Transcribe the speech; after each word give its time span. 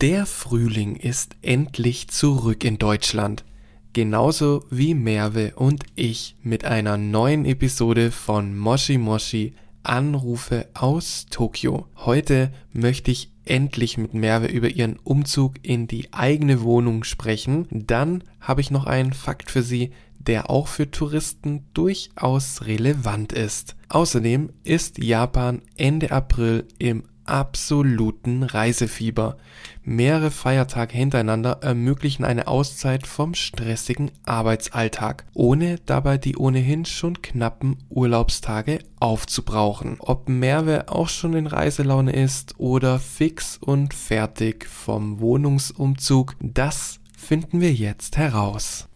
Der 0.00 0.26
Frühling 0.26 0.94
ist 0.94 1.34
endlich 1.42 2.06
zurück 2.06 2.62
in 2.62 2.78
Deutschland. 2.78 3.44
Genauso 3.94 4.64
wie 4.70 4.94
Merve 4.94 5.54
und 5.56 5.82
ich 5.96 6.36
mit 6.40 6.64
einer 6.64 6.96
neuen 6.96 7.44
Episode 7.44 8.12
von 8.12 8.56
Moshi 8.56 8.96
Moshi 8.96 9.54
Anrufe 9.82 10.68
aus 10.74 11.26
Tokio. 11.30 11.88
Heute 11.96 12.52
möchte 12.72 13.10
ich 13.10 13.32
endlich 13.44 13.98
mit 13.98 14.14
Merve 14.14 14.46
über 14.46 14.68
ihren 14.68 15.00
Umzug 15.02 15.54
in 15.62 15.88
die 15.88 16.12
eigene 16.12 16.62
Wohnung 16.62 17.02
sprechen. 17.02 17.66
Dann 17.72 18.22
habe 18.40 18.60
ich 18.60 18.70
noch 18.70 18.86
einen 18.86 19.14
Fakt 19.14 19.50
für 19.50 19.64
Sie, 19.64 19.90
der 20.20 20.48
auch 20.48 20.68
für 20.68 20.92
Touristen 20.92 21.64
durchaus 21.74 22.66
relevant 22.66 23.32
ist. 23.32 23.74
Außerdem 23.88 24.50
ist 24.62 25.02
Japan 25.02 25.60
Ende 25.76 26.12
April 26.12 26.68
im 26.78 27.02
absoluten 27.28 28.42
Reisefieber. 28.42 29.36
Mehrere 29.82 30.30
Feiertage 30.30 30.96
hintereinander 30.96 31.60
ermöglichen 31.62 32.24
eine 32.24 32.46
Auszeit 32.46 33.06
vom 33.06 33.34
stressigen 33.34 34.10
Arbeitsalltag, 34.26 35.24
ohne 35.34 35.78
dabei 35.86 36.18
die 36.18 36.36
ohnehin 36.36 36.84
schon 36.84 37.22
knappen 37.22 37.78
Urlaubstage 37.88 38.80
aufzubrauchen. 39.00 39.96
Ob 40.00 40.28
Merve 40.28 40.88
auch 40.88 41.08
schon 41.08 41.34
in 41.34 41.46
Reiselaune 41.46 42.12
ist 42.12 42.54
oder 42.58 42.98
fix 42.98 43.56
und 43.56 43.94
fertig 43.94 44.66
vom 44.66 45.20
Wohnungsumzug, 45.20 46.34
das 46.40 47.00
finden 47.16 47.60
wir 47.60 47.72
jetzt 47.72 48.16
heraus. 48.16 48.88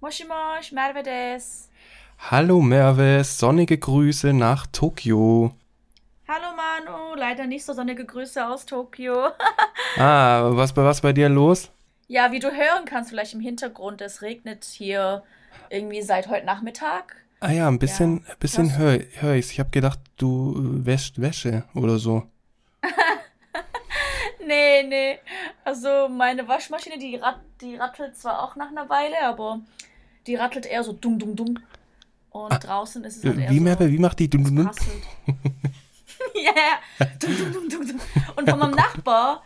Moshi 0.00 0.24
Mosh, 0.24 0.72
Merve 0.72 1.02
des. 1.02 1.71
Hallo 2.30 2.60
Merve, 2.60 3.24
sonnige 3.24 3.76
Grüße 3.76 4.32
nach 4.32 4.66
Tokio. 4.68 5.54
Hallo 6.28 6.46
Manu, 6.56 7.16
leider 7.16 7.46
nicht 7.46 7.64
so 7.64 7.72
sonnige 7.72 8.06
Grüße 8.06 8.46
aus 8.46 8.64
Tokio. 8.64 9.30
ah, 9.96 10.48
was, 10.52 10.74
was 10.76 11.00
bei 11.00 11.12
dir 11.12 11.28
los? 11.28 11.70
Ja, 12.06 12.30
wie 12.30 12.38
du 12.38 12.50
hören 12.50 12.84
kannst, 12.86 13.10
vielleicht 13.10 13.34
im 13.34 13.40
Hintergrund, 13.40 14.00
es 14.00 14.22
regnet 14.22 14.64
hier 14.64 15.24
irgendwie 15.68 16.00
seit 16.00 16.28
heute 16.28 16.46
Nachmittag. 16.46 17.16
Ah 17.40 17.50
ja, 17.50 17.66
ein 17.66 17.80
bisschen, 17.80 18.24
ja. 18.26 18.34
bisschen 18.36 18.78
höre 18.78 19.00
hör 19.18 19.34
ich's. 19.34 19.50
Ich 19.50 19.58
habe 19.58 19.70
gedacht, 19.70 19.98
du 20.16 20.54
wäschst 20.56 21.20
Wäsche 21.20 21.64
oder 21.74 21.98
so. 21.98 22.22
nee, 24.46 24.84
nee. 24.84 25.18
Also 25.64 26.08
meine 26.08 26.46
Waschmaschine, 26.46 26.98
die, 26.98 27.16
rat, 27.16 27.40
die 27.60 27.74
rattelt 27.74 28.16
zwar 28.16 28.42
auch 28.44 28.54
nach 28.54 28.70
einer 28.70 28.88
Weile, 28.88 29.20
aber 29.24 29.60
die 30.28 30.36
rattelt 30.36 30.66
eher 30.66 30.84
so 30.84 30.92
dumm, 30.92 31.18
dumm, 31.18 31.34
dumm. 31.34 31.58
Und 32.32 32.52
ah, 32.52 32.58
draußen 32.58 33.04
ist 33.04 33.18
es 33.18 33.24
halt 33.24 33.38
eher 33.38 33.50
wie, 33.50 33.58
so, 33.58 33.80
wie 33.80 33.98
macht 33.98 34.18
die 34.18 34.30
dum, 34.30 34.44
dum, 37.52 37.68
dum, 37.68 37.86
dum. 37.86 38.00
Und 38.36 38.48
von 38.48 38.58
meinem 38.58 38.70
Nachbar, 38.74 39.42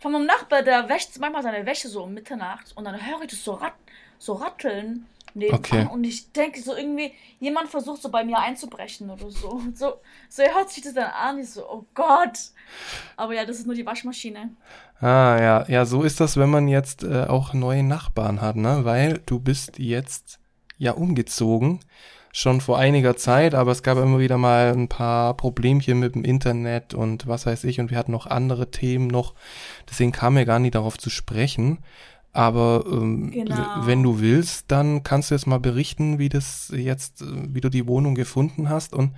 von 0.00 0.12
meinem 0.12 0.26
Nachbar, 0.26 0.62
der 0.62 0.88
wäscht 0.88 1.18
manchmal 1.18 1.42
seine 1.42 1.64
Wäsche 1.64 1.88
so 1.88 2.02
um 2.02 2.12
Mitternacht 2.12 2.76
und 2.76 2.84
dann 2.84 2.94
höre 2.94 3.22
ich 3.22 3.30
das 3.30 3.42
so, 3.42 3.52
rat, 3.52 3.72
so 4.18 4.34
ratteln 4.34 5.06
nebenan 5.34 5.60
okay. 5.60 5.88
und 5.90 6.04
ich 6.04 6.30
denke 6.32 6.60
so 6.60 6.76
irgendwie, 6.76 7.12
jemand 7.40 7.70
versucht 7.70 8.02
so 8.02 8.10
bei 8.10 8.22
mir 8.22 8.38
einzubrechen 8.38 9.08
oder 9.08 9.30
so. 9.30 9.62
So, 9.74 9.94
so 10.28 10.42
hört 10.42 10.70
sich 10.70 10.84
das 10.84 10.92
dann 10.92 11.10
an, 11.10 11.38
ich 11.38 11.50
so, 11.50 11.66
oh 11.66 11.86
Gott. 11.94 12.38
Aber 13.16 13.34
ja, 13.34 13.46
das 13.46 13.58
ist 13.58 13.66
nur 13.66 13.74
die 13.74 13.86
Waschmaschine. 13.86 14.50
Ah, 15.00 15.38
ja, 15.40 15.64
ja, 15.68 15.84
so 15.86 16.02
ist 16.02 16.20
das, 16.20 16.36
wenn 16.36 16.50
man 16.50 16.68
jetzt 16.68 17.02
äh, 17.02 17.24
auch 17.24 17.54
neue 17.54 17.82
Nachbarn 17.82 18.40
hat, 18.40 18.56
ne? 18.56 18.84
Weil 18.84 19.22
du 19.24 19.40
bist 19.40 19.78
jetzt 19.78 20.38
ja 20.82 20.92
umgezogen 20.92 21.80
schon 22.32 22.62
vor 22.62 22.78
einiger 22.78 23.16
Zeit, 23.16 23.54
aber 23.54 23.72
es 23.72 23.82
gab 23.82 23.98
immer 23.98 24.18
wieder 24.18 24.38
mal 24.38 24.72
ein 24.72 24.88
paar 24.88 25.36
Problemchen 25.36 25.98
mit 25.98 26.14
dem 26.14 26.24
Internet 26.24 26.94
und 26.94 27.26
was 27.26 27.44
weiß 27.44 27.64
ich 27.64 27.78
und 27.78 27.90
wir 27.90 27.98
hatten 27.98 28.12
noch 28.12 28.26
andere 28.26 28.70
Themen 28.70 29.06
noch, 29.06 29.34
deswegen 29.88 30.12
kam 30.12 30.34
mir 30.34 30.46
gar 30.46 30.58
nicht 30.58 30.74
darauf 30.74 30.98
zu 30.98 31.10
sprechen. 31.10 31.78
Aber 32.34 32.84
ähm, 32.90 33.30
genau. 33.30 33.56
wenn 33.84 34.02
du 34.02 34.18
willst, 34.18 34.70
dann 34.70 35.02
kannst 35.02 35.30
du 35.30 35.34
jetzt 35.34 35.46
mal 35.46 35.60
berichten, 35.60 36.18
wie 36.18 36.30
das 36.30 36.72
jetzt, 36.74 37.20
äh, 37.20 37.26
wie 37.26 37.60
du 37.60 37.68
die 37.68 37.86
Wohnung 37.86 38.14
gefunden 38.14 38.70
hast. 38.70 38.94
Und 38.94 39.14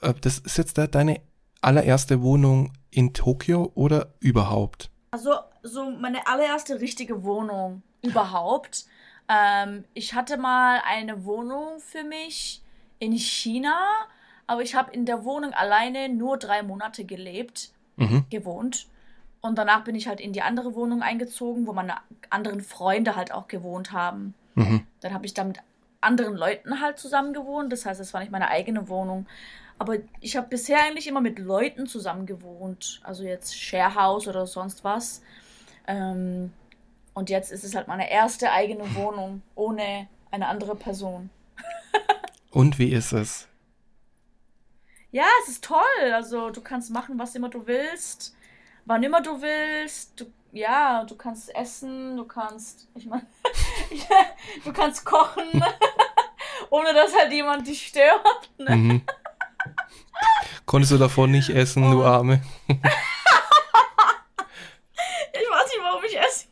äh, 0.00 0.14
das 0.22 0.38
ist 0.38 0.56
jetzt 0.56 0.78
da 0.78 0.86
deine 0.86 1.20
allererste 1.60 2.22
Wohnung 2.22 2.72
in 2.90 3.12
Tokio 3.12 3.72
oder 3.74 4.14
überhaupt? 4.20 4.88
Also 5.10 5.32
so 5.62 5.90
meine 5.90 6.26
allererste 6.26 6.80
richtige 6.80 7.24
Wohnung 7.24 7.82
überhaupt. 8.00 8.86
Ähm, 9.28 9.84
ich 9.94 10.14
hatte 10.14 10.36
mal 10.36 10.80
eine 10.86 11.24
Wohnung 11.24 11.80
für 11.80 12.04
mich 12.04 12.62
in 12.98 13.12
China, 13.12 13.76
aber 14.46 14.62
ich 14.62 14.74
habe 14.74 14.92
in 14.92 15.06
der 15.06 15.24
Wohnung 15.24 15.52
alleine 15.52 16.08
nur 16.08 16.38
drei 16.38 16.62
Monate 16.62 17.04
gelebt, 17.04 17.70
mhm. 17.96 18.24
gewohnt. 18.30 18.86
Und 19.40 19.58
danach 19.58 19.84
bin 19.84 19.94
ich 19.94 20.08
halt 20.08 20.20
in 20.20 20.32
die 20.32 20.42
andere 20.42 20.74
Wohnung 20.74 21.02
eingezogen, 21.02 21.66
wo 21.66 21.72
meine 21.72 21.96
anderen 22.30 22.60
Freunde 22.60 23.16
halt 23.16 23.32
auch 23.32 23.48
gewohnt 23.48 23.92
haben. 23.92 24.34
Mhm. 24.54 24.86
Dann 25.00 25.12
habe 25.12 25.26
ich 25.26 25.34
da 25.34 25.44
mit 25.44 25.58
anderen 26.00 26.36
Leuten 26.36 26.80
halt 26.80 26.98
zusammen 26.98 27.32
gewohnt. 27.32 27.72
Das 27.72 27.86
heißt, 27.86 28.00
es 28.00 28.14
war 28.14 28.20
nicht 28.20 28.32
meine 28.32 28.48
eigene 28.48 28.88
Wohnung. 28.88 29.26
Aber 29.78 29.96
ich 30.20 30.36
habe 30.36 30.48
bisher 30.48 30.82
eigentlich 30.82 31.06
immer 31.06 31.20
mit 31.20 31.38
Leuten 31.38 31.86
zusammen 31.86 32.26
gewohnt. 32.26 33.00
Also 33.04 33.24
jetzt 33.24 33.56
Sharehouse 33.56 34.26
oder 34.26 34.46
sonst 34.46 34.84
was. 34.84 35.22
Ähm, 35.86 36.52
und 37.16 37.30
jetzt 37.30 37.50
ist 37.50 37.64
es 37.64 37.74
halt 37.74 37.88
meine 37.88 38.10
erste 38.10 38.52
eigene 38.52 38.94
Wohnung 38.94 39.40
ohne 39.54 40.06
eine 40.30 40.48
andere 40.48 40.76
Person. 40.76 41.30
Und 42.50 42.78
wie 42.78 42.92
ist 42.92 43.12
es? 43.12 43.48
Ja, 45.12 45.24
es 45.42 45.48
ist 45.48 45.64
toll. 45.64 46.12
Also 46.12 46.50
du 46.50 46.60
kannst 46.60 46.90
machen, 46.90 47.18
was 47.18 47.34
immer 47.34 47.48
du 47.48 47.66
willst, 47.66 48.36
wann 48.84 49.02
immer 49.02 49.22
du 49.22 49.40
willst. 49.40 50.20
Du, 50.20 50.26
ja, 50.52 51.04
du 51.04 51.16
kannst 51.16 51.56
essen, 51.56 52.18
du 52.18 52.26
kannst, 52.26 52.86
ich 52.94 53.06
meine, 53.06 53.26
du 54.64 54.74
kannst 54.74 55.06
kochen, 55.06 55.44
ohne 56.68 56.92
dass 56.92 57.16
halt 57.16 57.32
jemand 57.32 57.66
dich 57.66 57.86
stört. 57.86 58.50
Ne? 58.58 58.76
Mhm. 58.76 59.00
Konntest 60.66 60.92
du 60.92 60.98
davon 60.98 61.30
nicht 61.30 61.48
essen, 61.48 61.82
oh. 61.84 61.92
du 61.92 62.04
Arme? 62.04 62.42
ich 62.68 62.76
weiß 62.76 62.82
nicht, 65.66 65.80
warum 65.82 66.04
ich 66.04 66.18
essen 66.18 66.50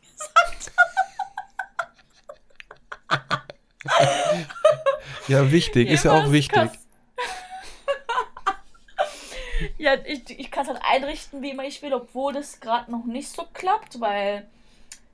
ja, 5.27 5.51
wichtig, 5.51 5.87
ja, 5.87 5.93
ist 5.93 6.05
ja 6.05 6.13
auch 6.13 6.31
wichtig. 6.31 6.69
ja, 9.77 9.95
ich, 10.05 10.39
ich 10.39 10.51
kann 10.51 10.63
es 10.63 10.69
halt 10.69 10.81
einrichten, 10.83 11.41
wie 11.41 11.51
immer 11.51 11.63
ich 11.63 11.81
will, 11.81 11.93
obwohl 11.93 12.33
das 12.33 12.59
gerade 12.59 12.91
noch 12.91 13.05
nicht 13.05 13.29
so 13.29 13.43
klappt, 13.53 13.99
weil 13.99 14.47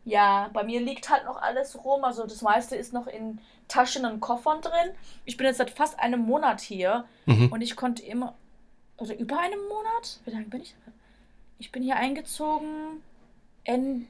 ja, 0.04 0.50
bei 0.54 0.64
mir 0.64 0.82
liegt 0.82 1.10
halt 1.10 1.26
noch 1.26 1.42
alles 1.42 1.84
rum. 1.84 2.04
Also 2.04 2.26
das 2.26 2.42
meiste 2.42 2.76
ist 2.76 2.94
noch 2.94 3.08
in 3.08 3.40
Taschen 3.68 4.06
und 4.06 4.20
Koffern 4.20 4.62
drin. 4.62 4.92
Ich 5.26 5.38
bin 5.38 5.48
jetzt 5.48 5.58
seit 5.58 5.70
fast 5.70 6.00
einem 6.00 6.22
Monat 6.22 6.62
hier 6.62 7.06
mhm. 7.26 7.52
und 7.52 7.62
ich 7.62 7.76
konnte 7.76 8.04
immer, 8.04 8.36
oder 8.98 9.18
über 9.18 9.40
einem 9.40 9.62
Monat? 9.68 10.20
Wie 10.26 10.32
lange 10.32 10.46
bin 10.46 10.62
ich? 10.62 10.76
Ich 11.60 11.72
bin 11.72 11.84
hier 11.84 11.96
eingezogen 11.96 13.04
en, 13.64 14.08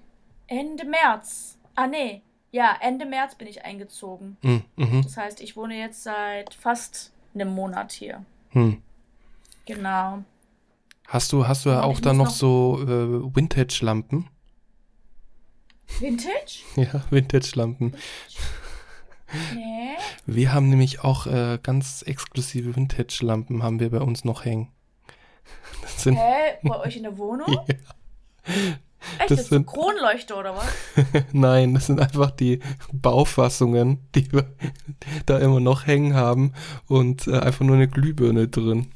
Ende 0.47 0.85
März. 0.85 1.57
Ah, 1.75 1.87
nee. 1.87 2.21
Ja, 2.51 2.77
Ende 2.81 3.05
März 3.05 3.35
bin 3.35 3.47
ich 3.47 3.63
eingezogen. 3.63 4.37
Hm, 4.41 4.63
mhm. 4.75 5.03
Das 5.03 5.15
heißt, 5.15 5.41
ich 5.41 5.55
wohne 5.55 5.77
jetzt 5.77 6.03
seit 6.03 6.53
fast 6.53 7.13
einem 7.33 7.53
Monat 7.53 7.93
hier. 7.93 8.25
Hm. 8.49 8.81
Genau. 9.65 10.23
Hast 11.07 11.31
du, 11.31 11.47
hast 11.47 11.65
du 11.65 11.69
ja 11.69 11.83
auch 11.83 11.99
da 11.99 12.13
noch, 12.13 12.25
noch 12.25 12.31
so 12.31 12.79
äh, 12.83 13.35
Vintage-Lampen? 13.35 14.29
Vintage? 15.99 16.63
Ja, 16.75 17.03
Vintage-Lampen. 17.09 17.95
Nee. 19.55 19.95
Wir 20.25 20.53
haben 20.53 20.69
nämlich 20.69 21.05
auch 21.05 21.27
äh, 21.27 21.57
ganz 21.63 22.01
exklusive 22.01 22.75
Vintage-Lampen 22.75 23.63
haben 23.63 23.79
wir 23.79 23.89
bei 23.89 24.01
uns 24.01 24.25
noch 24.25 24.43
hängen. 24.43 24.71
Das 25.81 26.03
sind 26.03 26.15
Hä? 26.15 26.57
Bei 26.63 26.79
euch 26.79 26.97
in 26.97 27.03
der 27.03 27.17
Wohnung? 27.17 27.47
ja. 27.67 27.75
Echt, 29.19 29.31
das, 29.31 29.39
das 29.39 29.47
sind 29.47 29.67
Kronleuchter 29.67 30.37
oder 30.37 30.55
was? 30.55 30.67
Nein, 31.31 31.73
das 31.73 31.87
sind 31.87 31.99
einfach 31.99 32.31
die 32.31 32.59
Baufassungen, 32.91 33.99
die 34.15 34.31
wir 34.31 34.45
da 35.25 35.39
immer 35.39 35.59
noch 35.59 35.87
hängen 35.87 36.13
haben 36.13 36.53
und 36.87 37.27
äh, 37.27 37.39
einfach 37.39 37.65
nur 37.65 37.75
eine 37.75 37.87
Glühbirne 37.87 38.47
drin. 38.47 38.91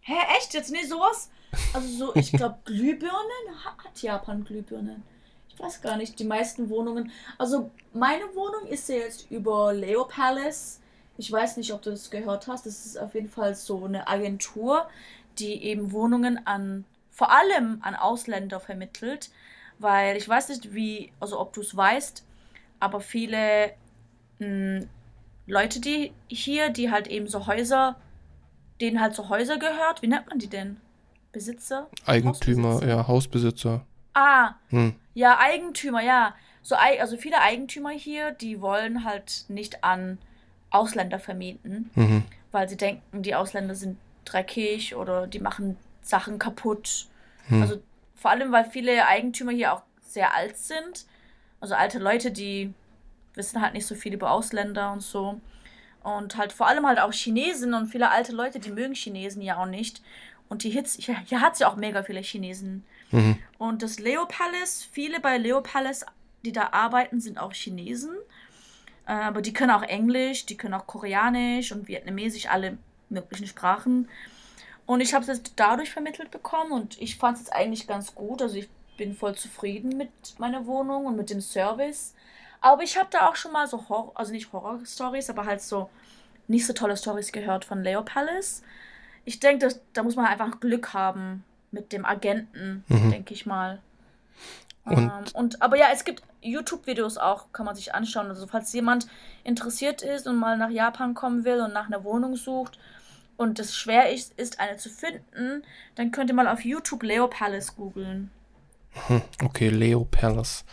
Hä, 0.00 0.14
echt? 0.38 0.54
Jetzt 0.54 0.70
nicht 0.70 0.88
sowas? 0.88 1.30
Also 1.72 1.88
so, 1.88 2.14
ich 2.14 2.32
glaube, 2.32 2.58
Glühbirnen 2.64 3.64
hat 3.64 4.00
Japan 4.00 4.44
Glühbirnen. 4.44 5.02
Ich 5.48 5.58
weiß 5.58 5.80
gar 5.82 5.96
nicht, 5.96 6.18
die 6.18 6.24
meisten 6.24 6.70
Wohnungen. 6.70 7.10
Also 7.36 7.70
meine 7.92 8.24
Wohnung 8.34 8.66
ist 8.68 8.88
ja 8.88 8.96
jetzt 8.96 9.30
über 9.30 9.72
Leo 9.72 10.04
Palace. 10.04 10.80
Ich 11.16 11.32
weiß 11.32 11.56
nicht, 11.56 11.72
ob 11.72 11.82
du 11.82 11.90
das 11.90 12.10
gehört 12.10 12.46
hast. 12.46 12.66
Das 12.66 12.86
ist 12.86 12.98
auf 12.98 13.14
jeden 13.14 13.28
Fall 13.28 13.54
so 13.54 13.84
eine 13.84 14.06
Agentur, 14.06 14.86
die 15.38 15.64
eben 15.64 15.92
Wohnungen 15.92 16.46
an 16.46 16.84
vor 17.18 17.30
allem 17.32 17.80
an 17.82 17.96
Ausländer 17.96 18.60
vermittelt, 18.60 19.30
weil 19.78 20.16
ich 20.16 20.28
weiß 20.28 20.48
nicht, 20.50 20.72
wie, 20.72 21.12
also 21.20 21.38
ob 21.40 21.52
du 21.52 21.60
es 21.60 21.76
weißt, 21.76 22.24
aber 22.80 23.00
viele 23.00 23.72
mh, 24.38 24.46
hm, 24.46 24.88
Leute, 25.46 25.80
die 25.80 26.12
hier, 26.28 26.70
die 26.70 26.90
halt 26.90 27.08
eben 27.08 27.26
so 27.26 27.46
Häuser 27.46 27.96
denen 28.80 29.00
halt 29.00 29.14
so 29.14 29.28
Häuser 29.28 29.58
gehört. 29.58 30.02
Wie 30.02 30.08
nennt 30.08 30.28
man 30.28 30.38
die 30.38 30.48
denn? 30.48 30.78
Besitzer? 31.32 31.88
Eigentümer, 32.06 32.74
Hausbesitzer? 32.74 32.88
ja, 32.88 33.08
Hausbesitzer. 33.08 33.86
Ah, 34.14 34.54
hm. 34.68 34.94
ja, 35.14 35.38
Eigentümer, 35.38 36.02
ja. 36.02 36.34
So, 36.62 36.74
also 36.74 37.16
viele 37.16 37.40
Eigentümer 37.40 37.90
hier, 37.90 38.32
die 38.32 38.60
wollen 38.60 39.04
halt 39.04 39.44
nicht 39.48 39.84
an 39.84 40.18
Ausländer 40.70 41.18
vermieten, 41.18 41.90
mhm. 41.94 42.24
weil 42.50 42.68
sie 42.68 42.76
denken, 42.76 43.22
die 43.22 43.34
Ausländer 43.34 43.74
sind 43.74 43.98
dreckig 44.24 44.94
oder 44.94 45.26
die 45.26 45.40
machen 45.40 45.76
Sachen 46.02 46.38
kaputt. 46.38 47.07
Mhm. 47.48 47.62
Also 47.62 47.82
vor 48.14 48.30
allem, 48.30 48.52
weil 48.52 48.64
viele 48.64 49.06
Eigentümer 49.06 49.52
hier 49.52 49.72
auch 49.72 49.82
sehr 50.00 50.34
alt 50.34 50.56
sind. 50.56 51.06
Also 51.60 51.74
alte 51.74 51.98
Leute, 51.98 52.30
die 52.30 52.72
wissen 53.34 53.60
halt 53.62 53.74
nicht 53.74 53.86
so 53.86 53.94
viel 53.94 54.14
über 54.14 54.30
Ausländer 54.30 54.92
und 54.92 55.00
so. 55.00 55.40
Und 56.02 56.36
halt 56.36 56.52
vor 56.52 56.66
allem 56.66 56.86
halt 56.86 56.98
auch 56.98 57.12
Chinesen 57.12 57.74
und 57.74 57.88
viele 57.88 58.10
alte 58.10 58.32
Leute, 58.32 58.60
die 58.60 58.70
mögen 58.70 58.94
Chinesen 58.94 59.42
ja 59.42 59.60
auch 59.60 59.66
nicht. 59.66 60.02
Und 60.48 60.62
die 60.64 60.70
Hits, 60.70 60.94
hier, 60.94 61.18
hier 61.20 61.40
hat 61.40 61.54
es 61.54 61.58
ja 61.58 61.68
auch 61.68 61.76
mega 61.76 62.02
viele 62.02 62.20
Chinesen. 62.20 62.84
Mhm. 63.10 63.38
Und 63.58 63.82
das 63.82 63.98
Leo 63.98 64.26
Palace, 64.26 64.88
viele 64.90 65.20
bei 65.20 65.36
Leo 65.36 65.60
Palace, 65.60 66.06
die 66.44 66.52
da 66.52 66.68
arbeiten, 66.72 67.20
sind 67.20 67.38
auch 67.38 67.52
Chinesen. 67.52 68.14
Äh, 69.06 69.12
aber 69.12 69.42
die 69.42 69.52
können 69.52 69.70
auch 69.70 69.82
Englisch, 69.82 70.46
die 70.46 70.56
können 70.56 70.74
auch 70.74 70.86
Koreanisch 70.86 71.72
und 71.72 71.88
Vietnamesisch, 71.88 72.48
alle 72.48 72.78
möglichen 73.10 73.46
Sprachen. 73.46 74.08
Und 74.88 75.02
ich 75.02 75.12
habe 75.12 75.20
es 75.20 75.28
jetzt 75.28 75.52
dadurch 75.56 75.90
vermittelt 75.90 76.30
bekommen 76.30 76.72
und 76.72 76.98
ich 76.98 77.18
fand 77.18 77.36
es 77.36 77.44
jetzt 77.44 77.52
eigentlich 77.52 77.86
ganz 77.86 78.14
gut. 78.14 78.40
Also 78.40 78.56
ich 78.56 78.70
bin 78.96 79.14
voll 79.14 79.34
zufrieden 79.34 79.98
mit 79.98 80.08
meiner 80.38 80.64
Wohnung 80.64 81.04
und 81.04 81.14
mit 81.14 81.28
dem 81.28 81.42
Service. 81.42 82.14
Aber 82.62 82.82
ich 82.82 82.96
habe 82.96 83.08
da 83.10 83.28
auch 83.28 83.36
schon 83.36 83.52
mal 83.52 83.68
so 83.68 83.90
Horror, 83.90 84.12
also 84.14 84.32
nicht 84.32 84.50
Horror-Stories, 84.50 85.28
aber 85.28 85.44
halt 85.44 85.60
so 85.60 85.90
nicht 86.46 86.64
so 86.64 86.72
tolle 86.72 86.96
Stories 86.96 87.32
gehört 87.32 87.66
von 87.66 87.82
Leo 87.82 88.00
Palace. 88.02 88.62
Ich 89.26 89.40
denke, 89.40 89.68
da 89.92 90.02
muss 90.02 90.16
man 90.16 90.24
einfach 90.24 90.58
Glück 90.58 90.94
haben 90.94 91.44
mit 91.70 91.92
dem 91.92 92.06
Agenten, 92.06 92.82
mhm. 92.88 93.10
denke 93.10 93.34
ich 93.34 93.44
mal. 93.44 93.82
Und, 94.86 94.96
ähm, 94.96 95.24
und, 95.34 95.60
aber 95.60 95.76
ja, 95.76 95.88
es 95.92 96.04
gibt 96.04 96.22
YouTube-Videos 96.40 97.18
auch, 97.18 97.52
kann 97.52 97.66
man 97.66 97.76
sich 97.76 97.94
anschauen. 97.94 98.28
Also 98.28 98.46
falls 98.46 98.72
jemand 98.72 99.06
interessiert 99.44 100.00
ist 100.00 100.26
und 100.26 100.36
mal 100.36 100.56
nach 100.56 100.70
Japan 100.70 101.12
kommen 101.12 101.44
will 101.44 101.60
und 101.60 101.74
nach 101.74 101.88
einer 101.88 102.04
Wohnung 102.04 102.36
sucht 102.36 102.78
und 103.38 103.58
es 103.58 103.74
schwer 103.74 104.12
ist, 104.12 104.34
ist 104.34 104.60
eine 104.60 104.76
zu 104.76 104.90
finden, 104.90 105.62
dann 105.94 106.10
könnt 106.10 106.28
ihr 106.28 106.34
mal 106.34 106.48
auf 106.48 106.64
YouTube 106.64 107.04
Leo 107.04 107.28
Palace 107.28 107.74
googeln. 107.76 108.30
Hm, 109.06 109.22
okay, 109.42 109.68
Leo 109.68 110.04
Palace. 110.04 110.64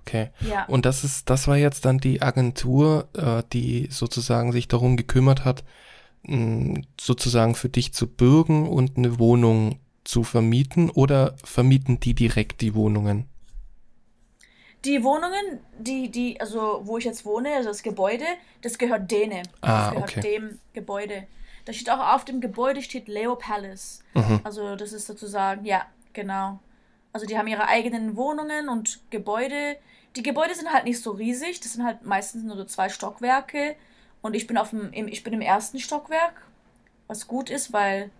Okay. 0.00 0.30
Ja. 0.40 0.64
Und 0.64 0.86
das 0.86 1.04
ist, 1.04 1.30
das 1.30 1.46
war 1.46 1.56
jetzt 1.56 1.84
dann 1.84 1.98
die 1.98 2.22
Agentur, 2.22 3.08
äh, 3.14 3.42
die 3.52 3.88
sozusagen 3.90 4.50
sich 4.50 4.66
darum 4.68 4.96
gekümmert 4.96 5.44
hat, 5.44 5.64
mh, 6.22 6.80
sozusagen 6.98 7.54
für 7.54 7.68
dich 7.68 7.92
zu 7.92 8.08
bürgen 8.08 8.68
und 8.68 8.96
eine 8.96 9.18
Wohnung 9.18 9.78
zu 10.02 10.24
vermieten 10.24 10.90
oder 10.90 11.36
vermieten 11.44 12.00
die 12.00 12.14
direkt 12.14 12.62
die 12.62 12.74
Wohnungen? 12.74 13.28
Die 14.86 15.04
Wohnungen, 15.04 15.60
die, 15.78 16.10
die, 16.10 16.40
also 16.40 16.80
wo 16.84 16.98
ich 16.98 17.04
jetzt 17.04 17.24
wohne, 17.24 17.54
also 17.54 17.68
das 17.68 17.84
Gebäude, 17.84 18.24
das 18.62 18.78
gehört 18.78 19.10
denen. 19.10 19.46
Ah, 19.60 19.84
das 19.84 19.92
gehört 19.92 20.10
okay. 20.10 20.20
dem 20.22 20.58
Gebäude. 20.72 21.26
Da 21.64 21.72
steht 21.72 21.90
auch 21.90 22.14
auf 22.14 22.24
dem 22.24 22.40
Gebäude 22.40 22.82
steht 22.82 23.08
Leo 23.08 23.36
Palace. 23.36 24.02
Mhm. 24.14 24.40
Also 24.44 24.76
das 24.76 24.92
ist 24.92 25.06
sozusagen, 25.06 25.64
ja, 25.64 25.86
genau. 26.12 26.58
Also 27.12 27.26
die 27.26 27.38
haben 27.38 27.46
ihre 27.46 27.68
eigenen 27.68 28.16
Wohnungen 28.16 28.68
und 28.68 29.00
Gebäude. 29.10 29.76
Die 30.16 30.22
Gebäude 30.22 30.54
sind 30.54 30.72
halt 30.72 30.84
nicht 30.84 31.00
so 31.00 31.12
riesig, 31.12 31.60
das 31.60 31.74
sind 31.74 31.84
halt 31.84 32.04
meistens 32.04 32.42
nur 32.42 32.56
so 32.56 32.64
zwei 32.64 32.88
Stockwerke. 32.88 33.76
Und 34.22 34.34
ich 34.34 34.46
bin 34.46 34.56
auf 34.56 34.70
dem, 34.70 34.92
ich 34.92 35.24
bin 35.24 35.32
im 35.32 35.40
ersten 35.40 35.78
Stockwerk, 35.78 36.42
was 37.06 37.26
gut 37.26 37.50
ist, 37.50 37.72
weil 37.72 38.10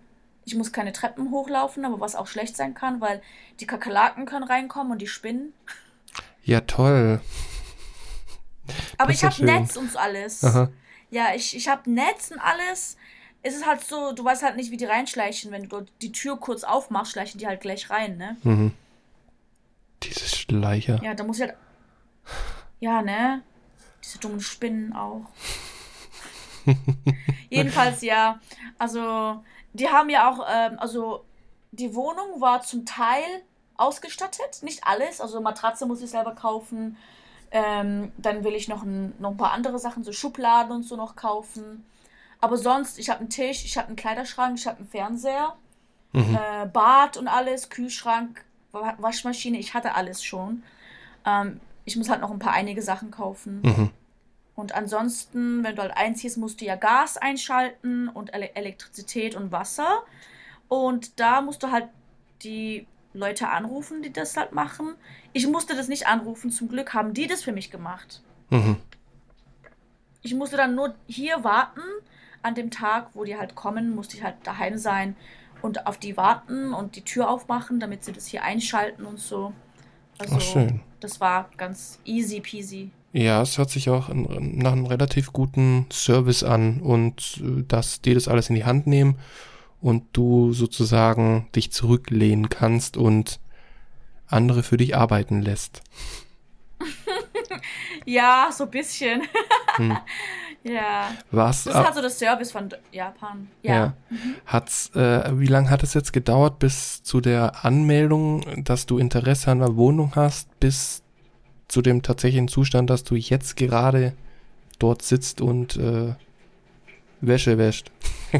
ich 0.45 0.55
muss 0.55 0.71
keine 0.73 0.91
Treppen 0.91 1.31
hochlaufen, 1.31 1.85
aber 1.85 1.99
was 1.99 2.15
auch 2.15 2.27
schlecht 2.27 2.57
sein 2.57 2.73
kann, 2.73 2.99
weil 3.01 3.21
die 3.59 3.67
Kakerlaken 3.67 4.25
können 4.25 4.43
reinkommen 4.43 4.91
und 4.91 5.01
die 5.01 5.07
Spinnen. 5.07 5.53
Ja, 6.43 6.61
toll. 6.61 7.21
Aber 8.97 9.11
ich 9.11 9.23
habe 9.23 9.43
Netz 9.45 9.77
und 9.77 9.95
alles. 9.95 10.43
Aha. 10.43 10.69
Ja, 11.09 11.33
ich, 11.35 11.55
ich 11.55 11.67
habe 11.67 11.89
Netz 11.89 12.31
und 12.31 12.39
alles. 12.39 12.97
Es 13.43 13.55
ist 13.55 13.67
halt 13.67 13.83
so, 13.83 14.13
du 14.13 14.23
weißt 14.23 14.41
halt 14.41 14.55
nicht, 14.55 14.71
wie 14.71 14.77
die 14.77 14.85
reinschleichen. 14.85 15.51
Wenn 15.51 15.67
du 15.69 15.85
die 16.01 16.11
Tür 16.11 16.37
kurz 16.37 16.63
aufmachst, 16.63 17.11
schleichen 17.11 17.39
die 17.39 17.47
halt 17.47 17.61
gleich 17.61 17.89
rein, 17.89 18.17
ne? 18.17 18.37
Mhm. 18.43 18.73
Diese 20.01 20.27
Schleicher. 20.27 21.01
Ja, 21.03 21.13
da 21.13 21.23
muss 21.23 21.37
ich 21.39 21.43
halt. 21.43 21.57
Ja, 22.79 23.01
ne? 23.01 23.41
Diese 24.03 24.19
dummen 24.19 24.41
Spinnen 24.41 24.93
auch. 24.93 25.25
Jedenfalls 27.49 28.01
ja. 28.01 28.39
Also, 28.77 29.43
die 29.73 29.89
haben 29.89 30.09
ja 30.09 30.31
auch, 30.31 30.45
ähm, 30.49 30.79
also 30.79 31.25
die 31.71 31.95
Wohnung 31.95 32.39
war 32.39 32.61
zum 32.61 32.85
Teil 32.85 33.23
ausgestattet, 33.75 34.61
nicht 34.61 34.85
alles. 34.85 35.19
Also 35.19 35.41
Matratze 35.41 35.85
muss 35.85 36.01
ich 36.01 36.09
selber 36.09 36.35
kaufen. 36.35 36.97
Ähm, 37.51 38.11
dann 38.17 38.43
will 38.43 38.53
ich 38.53 38.67
noch 38.67 38.83
ein, 38.83 39.13
noch 39.19 39.31
ein 39.31 39.37
paar 39.37 39.51
andere 39.51 39.79
Sachen, 39.79 40.03
so 40.03 40.11
Schubladen 40.11 40.71
und 40.71 40.83
so 40.83 40.95
noch 40.95 41.15
kaufen. 41.15 41.85
Aber 42.43 42.57
sonst, 42.57 42.99
ich 42.99 43.09
habe 43.09 43.21
einen 43.21 43.29
Tisch, 43.29 43.63
ich 43.63 43.77
habe 43.77 43.87
einen 43.87 43.95
Kleiderschrank, 43.95 44.59
ich 44.59 44.67
habe 44.67 44.79
einen 44.79 44.89
Fernseher, 44.89 45.55
mhm. 46.11 46.35
äh, 46.35 46.65
Bad 46.65 47.15
und 47.15 47.29
alles, 47.29 47.69
Kühlschrank, 47.69 48.43
Waschmaschine, 48.73 49.57
ich 49.57 49.73
hatte 49.73 49.95
alles 49.95 50.21
schon. 50.25 50.61
Ähm, 51.25 51.61
ich 51.85 51.95
muss 51.95 52.09
halt 52.09 52.19
noch 52.19 52.31
ein 52.31 52.39
paar 52.39 52.51
einige 52.51 52.81
Sachen 52.81 53.11
kaufen. 53.11 53.61
Mhm. 53.61 53.89
Und 54.55 54.75
ansonsten, 54.75 55.63
wenn 55.63 55.77
du 55.77 55.83
halt 55.83 55.95
einziehst, 55.95 56.37
musst 56.37 56.59
du 56.59 56.65
ja 56.65 56.75
Gas 56.75 57.15
einschalten 57.15 58.09
und 58.09 58.33
Ele 58.33 58.53
Elektrizität 58.57 59.35
und 59.35 59.53
Wasser. 59.53 60.03
Und 60.67 61.21
da 61.21 61.39
musst 61.39 61.63
du 61.63 61.71
halt 61.71 61.87
die 62.41 62.87
Leute 63.13 63.47
anrufen, 63.47 64.01
die 64.01 64.11
das 64.11 64.35
halt 64.35 64.51
machen. 64.51 64.95
Ich 65.31 65.47
musste 65.47 65.77
das 65.77 65.87
nicht 65.87 66.07
anrufen, 66.07 66.51
zum 66.51 66.67
Glück 66.67 66.93
haben 66.93 67.13
die 67.13 67.27
das 67.27 67.41
für 67.41 67.53
mich 67.53 67.71
gemacht. 67.71 68.21
Mhm. 68.49 68.75
Ich 70.23 70.33
musste 70.33 70.57
dann 70.57 70.75
nur 70.75 70.93
hier 71.07 71.45
warten. 71.45 71.83
An 72.43 72.55
dem 72.55 72.69
Tag, 72.69 73.09
wo 73.13 73.23
die 73.23 73.37
halt 73.37 73.55
kommen, 73.55 73.95
musste 73.95 74.17
ich 74.17 74.23
halt 74.23 74.35
daheim 74.43 74.77
sein 74.77 75.15
und 75.61 75.87
auf 75.87 75.97
die 75.97 76.17
warten 76.17 76.73
und 76.73 76.95
die 76.95 77.03
Tür 77.03 77.29
aufmachen, 77.29 77.79
damit 77.79 78.03
sie 78.03 78.11
das 78.11 78.27
hier 78.27 78.43
einschalten 78.43 79.05
und 79.05 79.19
so. 79.19 79.53
Also, 80.19 80.35
Ach, 80.35 80.41
schön. 80.41 80.81
das 80.99 81.19
war 81.19 81.49
ganz 81.57 81.99
easy 82.05 82.41
peasy. 82.41 82.91
Ja, 83.13 83.41
es 83.41 83.57
hört 83.57 83.69
sich 83.69 83.89
auch 83.89 84.09
nach 84.09 84.71
einem 84.71 84.85
relativ 84.85 85.33
guten 85.33 85.85
Service 85.91 86.43
an 86.43 86.81
und 86.81 87.41
äh, 87.43 87.63
dass 87.67 88.01
die 88.01 88.13
das 88.13 88.27
alles 88.27 88.49
in 88.49 88.55
die 88.55 88.65
Hand 88.65 88.87
nehmen 88.87 89.17
und 89.81 90.05
du 90.13 90.51
sozusagen 90.53 91.47
dich 91.55 91.71
zurücklehnen 91.71 92.49
kannst 92.49 92.97
und 92.97 93.39
andere 94.27 94.63
für 94.63 94.77
dich 94.77 94.95
arbeiten 94.95 95.41
lässt. 95.41 95.83
ja, 98.05 98.49
so 98.51 98.63
ein 98.65 98.71
bisschen. 98.71 99.21
hm. 99.75 99.97
Ja. 100.63 101.11
Was, 101.31 101.65
das 101.65 101.75
ist 101.75 101.83
halt 101.83 101.95
so 101.95 102.01
das 102.01 102.17
Service 102.17 102.51
von 102.51 102.69
Japan. 102.91 103.49
Ja. 103.61 103.73
ja. 103.73 103.93
Mhm. 104.09 104.35
Hat's, 104.45 104.89
äh, 104.95 105.37
wie 105.37 105.47
lange 105.47 105.69
hat 105.69 105.83
es 105.83 105.93
jetzt 105.93 106.13
gedauert 106.13 106.59
bis 106.59 107.03
zu 107.03 107.19
der 107.19 107.65
Anmeldung, 107.65 108.63
dass 108.63 108.85
du 108.85 108.97
Interesse 108.97 109.51
an 109.51 109.59
der 109.59 109.75
Wohnung 109.75 110.13
hast, 110.15 110.59
bis 110.59 111.03
zu 111.67 111.81
dem 111.81 112.01
tatsächlichen 112.01 112.47
Zustand, 112.47 112.89
dass 112.89 113.03
du 113.03 113.15
jetzt 113.15 113.57
gerade 113.57 114.13
dort 114.79 115.01
sitzt 115.01 115.41
und 115.41 115.75
äh, 115.75 116.15
Wäsche 117.19 117.57
wäscht? 117.57 117.91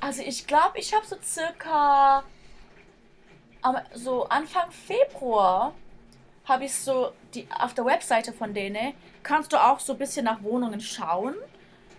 also 0.00 0.22
ich 0.22 0.46
glaube, 0.46 0.78
ich 0.78 0.94
habe 0.94 1.06
so 1.06 1.16
circa 1.22 2.24
so 3.94 4.26
Anfang 4.28 4.70
Februar 4.70 5.74
habe 6.50 6.66
ich 6.66 6.74
so 6.74 7.12
die 7.34 7.46
auf 7.58 7.72
der 7.72 7.86
Webseite 7.86 8.34
von 8.34 8.52
denen 8.52 8.92
kannst 9.22 9.52
du 9.52 9.56
auch 9.56 9.80
so 9.80 9.94
ein 9.94 9.98
bisschen 9.98 10.26
nach 10.26 10.42
Wohnungen 10.42 10.80
schauen. 10.80 11.34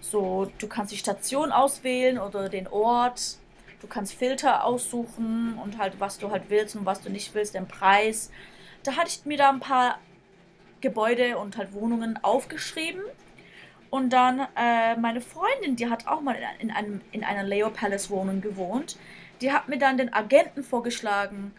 So, 0.01 0.51
du 0.59 0.67
kannst 0.67 0.91
die 0.91 0.97
Station 0.97 1.51
auswählen 1.51 2.19
oder 2.19 2.49
den 2.49 2.67
Ort. 2.67 3.37
Du 3.81 3.87
kannst 3.87 4.13
Filter 4.13 4.63
aussuchen 4.63 5.57
und 5.63 5.79
halt, 5.79 5.99
was 5.99 6.19
du 6.19 6.29
halt 6.29 6.43
willst 6.49 6.75
und 6.75 6.85
was 6.85 7.01
du 7.01 7.09
nicht 7.09 7.33
willst, 7.33 7.55
den 7.55 7.67
Preis 7.67 8.29
da 8.83 8.95
hatte 8.95 9.09
ich 9.09 9.25
mir 9.25 9.37
da 9.37 9.49
ein 9.49 9.59
paar 9.59 9.99
Gebäude 10.81 11.37
und 11.37 11.57
halt 11.57 11.73
Wohnungen 11.73 12.19
aufgeschrieben. 12.23 13.01
Und 13.89 14.11
dann 14.11 14.47
äh, 14.55 14.95
meine 14.95 15.21
Freundin, 15.21 15.75
die 15.75 15.89
hat 15.89 16.07
auch 16.07 16.21
mal 16.21 16.35
in, 16.59 16.71
einem, 16.71 17.01
in 17.11 17.23
einer 17.23 17.43
Leo 17.43 17.69
Palace 17.69 18.09
Wohnung 18.09 18.41
gewohnt. 18.41 18.97
Die 19.41 19.51
hat 19.51 19.67
mir 19.67 19.77
dann 19.77 19.97
den 19.97 20.13
Agenten 20.13 20.63
vorgeschlagen, 20.63 21.53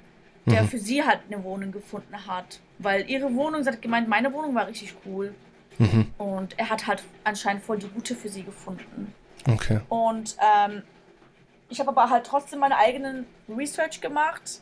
der 0.47 0.63
mhm. 0.63 0.69
für 0.69 0.79
sie 0.79 1.05
halt 1.05 1.21
eine 1.31 1.45
Wohnung 1.45 1.73
gefunden 1.73 2.27
hat. 2.27 2.61
Weil 2.83 3.09
ihre 3.09 3.35
Wohnung, 3.35 3.63
sie 3.63 3.71
hat 3.71 3.83
gemeint, 3.83 4.09
meine 4.09 4.33
Wohnung 4.33 4.55
war 4.55 4.67
richtig 4.67 4.95
cool. 5.07 5.35
Mhm. 5.79 6.13
Und 6.19 6.59
er 6.59 6.71
hat 6.71 6.87
halt 6.87 7.03
anscheinend 7.25 7.63
voll 7.63 7.79
die 7.79 7.89
gute 7.89 8.15
für 8.15 8.29
sie 8.29 8.43
gefunden. 8.43 9.15
Okay. 9.49 9.81
Und 9.89 10.37
ähm, 10.41 10.83
ich 11.69 11.81
habe 11.81 11.91
aber 11.91 12.11
halt 12.11 12.27
trotzdem 12.27 12.61
meine 12.61 12.77
eigenen 12.77 13.27
Research 13.49 14.01
gemacht 14.01 14.61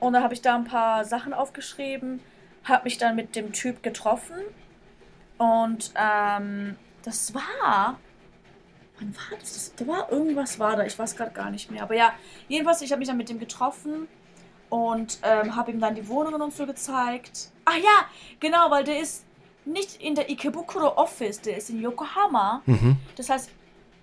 und 0.00 0.14
dann 0.14 0.22
habe 0.22 0.34
ich 0.34 0.42
da 0.42 0.54
ein 0.54 0.64
paar 0.64 1.04
Sachen 1.04 1.32
aufgeschrieben, 1.32 2.20
habe 2.64 2.84
mich 2.84 2.98
dann 2.98 3.14
mit 3.14 3.36
dem 3.36 3.52
Typ 3.52 3.82
getroffen 3.82 4.36
und 5.38 5.92
ähm, 5.96 6.76
das 7.02 7.34
war 7.34 7.98
wann 8.98 9.14
war 9.14 9.38
das? 9.38 9.72
Da 9.76 9.86
war 9.86 10.10
irgendwas 10.10 10.58
war 10.58 10.76
da, 10.76 10.84
ich 10.84 10.98
weiß 10.98 11.16
gerade 11.16 11.32
gar 11.32 11.50
nicht 11.50 11.70
mehr. 11.70 11.82
Aber 11.82 11.94
ja, 11.94 12.12
jedenfalls, 12.48 12.80
ich 12.82 12.90
habe 12.90 12.98
mich 12.98 13.08
dann 13.08 13.16
mit 13.16 13.28
dem 13.28 13.38
getroffen 13.38 14.08
und 14.68 15.18
ähm, 15.22 15.54
habe 15.54 15.70
ihm 15.70 15.80
dann 15.80 15.94
die 15.94 16.08
Wohnungen 16.08 16.40
und 16.40 16.54
so 16.54 16.66
gezeigt. 16.66 17.50
Ah 17.66 17.76
ja, 17.76 18.06
genau, 18.40 18.70
weil 18.70 18.84
der 18.84 19.00
ist 19.00 19.24
nicht 19.66 20.00
in 20.00 20.14
der 20.14 20.30
Ikebukuro 20.30 20.96
Office, 20.96 21.40
der 21.40 21.58
ist 21.58 21.68
in 21.68 21.82
Yokohama. 21.82 22.62
Mhm. 22.64 22.96
Das 23.16 23.28
heißt, 23.28 23.50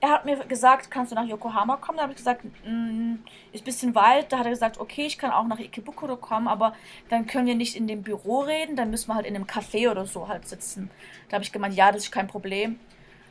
er 0.02 0.10
hat 0.10 0.26
mir 0.26 0.36
gesagt, 0.36 0.92
kannst 0.92 1.14
du 1.14 1.16
nach 1.16 1.26
Yokohama 1.26 1.78
kommen? 1.78 1.96
Da 1.96 2.04
habe 2.04 2.12
ich 2.12 2.18
gesagt, 2.18 2.44
mm, 2.44 3.16
ist 3.54 3.62
ein 3.62 3.64
bisschen 3.64 3.96
weit. 3.96 4.34
Da 4.34 4.40
hat 4.40 4.46
er 4.46 4.52
gesagt, 4.52 4.78
okay, 4.78 5.06
ich 5.06 5.18
kann 5.18 5.32
auch 5.32 5.48
nach 5.48 5.60
Ikebukuro 5.60 6.18
kommen, 6.18 6.50
aber 6.50 6.74
dann 7.08 7.26
können 7.26 7.48
wir 7.48 7.56
nicht 7.56 7.78
in 7.78 7.88
dem 7.88 8.04
Büro 8.04 8.42
reden, 8.42 8.76
dann 8.76 8.90
müssen 8.90 9.08
wir 9.08 9.16
halt 9.16 9.26
in 9.26 9.34
einem 9.34 9.46
Café 9.46 9.90
oder 9.90 10.06
so 10.06 10.28
halt 10.28 10.46
sitzen. 10.46 10.92
Da 11.30 11.36
habe 11.36 11.46
ich 11.46 11.54
gemeint, 11.54 11.74
ja, 11.76 11.90
das 11.94 12.04
ist 12.04 12.12
kein 12.12 12.28
Problem. 12.28 12.78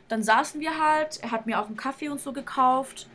Dann 0.07 0.23
saßen 0.23 0.59
wir 0.61 0.71
halt, 0.79 1.19
er 1.21 1.29
hat 1.29 1.45
mir 1.45 1.61
auch 1.61 1.67
einen 1.67 1.77
Kaffee 1.77 2.09
und 2.09 2.19
so 2.19 2.33
gekauft 2.33 3.07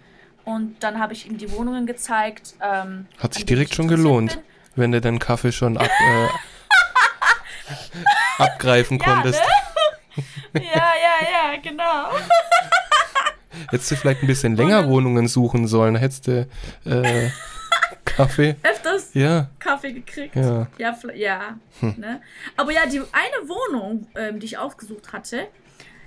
und 0.44 0.76
dann 0.80 1.00
habe 1.00 1.12
ich 1.12 1.26
ihm 1.26 1.36
die 1.36 1.50
Wohnungen 1.50 1.84
gezeigt. 1.84 2.54
Ähm, 2.62 3.06
Hat 3.18 3.34
sich 3.34 3.44
direkt 3.44 3.74
schon 3.74 3.88
gelohnt, 3.88 4.34
bin. 4.34 4.42
wenn 4.76 4.92
du 4.92 5.00
den 5.00 5.18
Kaffee 5.18 5.50
schon 5.50 5.76
ab, 5.76 5.90
äh, 5.90 6.28
abgreifen 8.38 8.98
Ja, 8.98 9.04
konntest. 9.14 9.40
ne? 10.14 10.22
ja, 10.62 10.62
ja, 10.72 11.52
ja, 11.52 11.60
genau. 11.62 12.10
Hättest 13.70 13.90
du 13.90 13.96
vielleicht 13.96 14.22
ein 14.22 14.26
bisschen 14.26 14.56
länger 14.56 14.82
dann- 14.82 14.90
Wohnungen 14.90 15.26
suchen 15.28 15.66
sollen, 15.66 15.96
hättest 15.96 16.26
du 16.28 16.46
äh, 16.84 17.30
Kaffee. 18.04 18.56
Öfters 18.62 19.10
Ja, 19.14 19.48
Kaffee 19.58 19.92
gekriegt. 19.92 20.36
ja. 20.36 20.66
Ja, 20.78 20.96
ja. 21.14 21.58
Ne? 21.80 22.20
Aber 22.56 22.72
ja, 22.72 22.86
die 22.86 23.00
eine 23.00 23.48
Wohnung, 23.48 24.06
ähm, 24.16 24.38
die 24.40 24.46
ich 24.46 24.58
ausgesucht 24.58 25.12
hatte, 25.12 25.48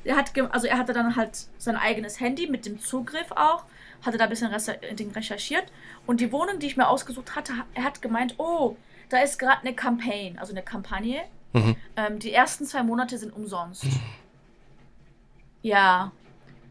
er 0.03 0.15
hat 0.15 0.31
also 0.51 0.67
er 0.67 0.77
hatte 0.77 0.93
dann 0.93 1.15
halt 1.15 1.31
sein 1.57 1.75
eigenes 1.75 2.19
Handy 2.19 2.47
mit 2.47 2.65
dem 2.65 2.79
Zugriff 2.81 3.31
auch, 3.31 3.65
hatte 4.05 4.17
da 4.17 4.23
ein 4.25 4.29
bisschen 4.29 4.51
recherchiert 4.51 5.65
und 6.07 6.19
die 6.21 6.31
Wohnung, 6.31 6.57
die 6.59 6.67
ich 6.67 6.77
mir 6.77 6.87
ausgesucht 6.87 7.35
hatte, 7.35 7.53
ha- 7.57 7.65
er 7.75 7.83
hat 7.83 8.01
gemeint, 8.01 8.35
oh, 8.39 8.77
da 9.09 9.19
ist 9.19 9.37
gerade 9.37 9.61
eine 9.61 9.73
Campaign, 9.75 10.39
also 10.39 10.53
eine 10.53 10.63
Kampagne. 10.63 11.21
Mhm. 11.53 11.75
Ähm, 11.95 12.19
die 12.19 12.31
ersten 12.33 12.65
zwei 12.65 12.83
Monate 12.83 13.17
sind 13.17 13.33
umsonst. 13.33 13.85
Ja. 15.61 16.11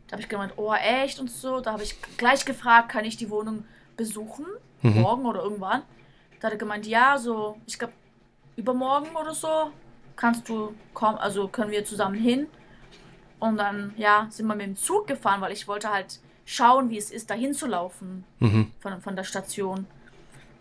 Da 0.07 0.13
habe 0.13 0.23
ich 0.23 0.29
gemeint, 0.29 0.55
oh, 0.57 0.73
echt 0.75 1.21
und 1.21 1.31
so. 1.31 1.61
Da 1.61 1.73
habe 1.73 1.83
ich 1.85 1.97
gleich 2.17 2.45
gefragt, 2.45 2.89
kann 2.89 3.05
ich 3.05 3.17
die 3.17 3.31
Wohnung 3.31 3.65
besuchen? 3.97 4.47
Mhm. 4.83 5.03
Morgen 5.03 5.27
oder 5.27 5.43
irgendwann. 5.43 5.83
Da 6.41 6.47
hat 6.47 6.55
er 6.55 6.59
gemeint, 6.59 6.87
ja, 6.87 7.19
so, 7.19 7.59
ich 7.67 7.79
glaube, 7.79 7.93
übermorgen 8.57 9.15
oder 9.15 9.35
so 9.35 9.71
kannst 10.17 10.49
du 10.49 10.75
kommen, 10.95 11.17
also 11.19 11.49
können 11.49 11.71
wir 11.71 11.85
zusammen 11.85 12.15
hin. 12.17 12.47
Und 13.39 13.57
dann, 13.57 13.95
ja, 13.97 14.27
sind 14.31 14.47
wir 14.47 14.55
mit 14.55 14.67
dem 14.67 14.77
Zug 14.77 15.07
gefahren, 15.07 15.41
weil 15.41 15.53
ich 15.53 15.67
wollte 15.69 15.91
halt 15.91 16.21
schauen, 16.45 16.91
wie 16.91 16.99
es 16.99 17.11
ist, 17.11 17.31
da 17.31 17.35
hinzulaufen 17.35 18.25
Mhm. 18.39 18.73
von, 18.81 19.01
von 19.01 19.17
der 19.17 19.25
Station. 19.25 19.87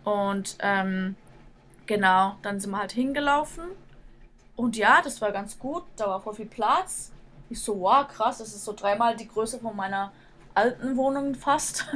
Und 0.04 0.56
ähm, 0.60 1.16
genau, 1.86 2.36
dann 2.42 2.60
sind 2.60 2.70
wir 2.70 2.78
halt 2.78 2.92
hingelaufen. 2.92 3.64
Und 4.60 4.76
ja, 4.76 5.00
das 5.02 5.22
war 5.22 5.32
ganz 5.32 5.58
gut. 5.58 5.84
Da 5.96 6.06
war 6.06 6.20
voll 6.20 6.34
viel 6.34 6.44
Platz. 6.44 7.12
Ich 7.48 7.62
so, 7.62 7.80
wow, 7.80 8.06
krass, 8.06 8.38
das 8.38 8.48
ist 8.48 8.62
so 8.62 8.74
dreimal 8.74 9.16
die 9.16 9.26
Größe 9.26 9.58
von 9.58 9.74
meiner 9.74 10.12
alten 10.52 10.98
Wohnung 10.98 11.34
fast. 11.34 11.86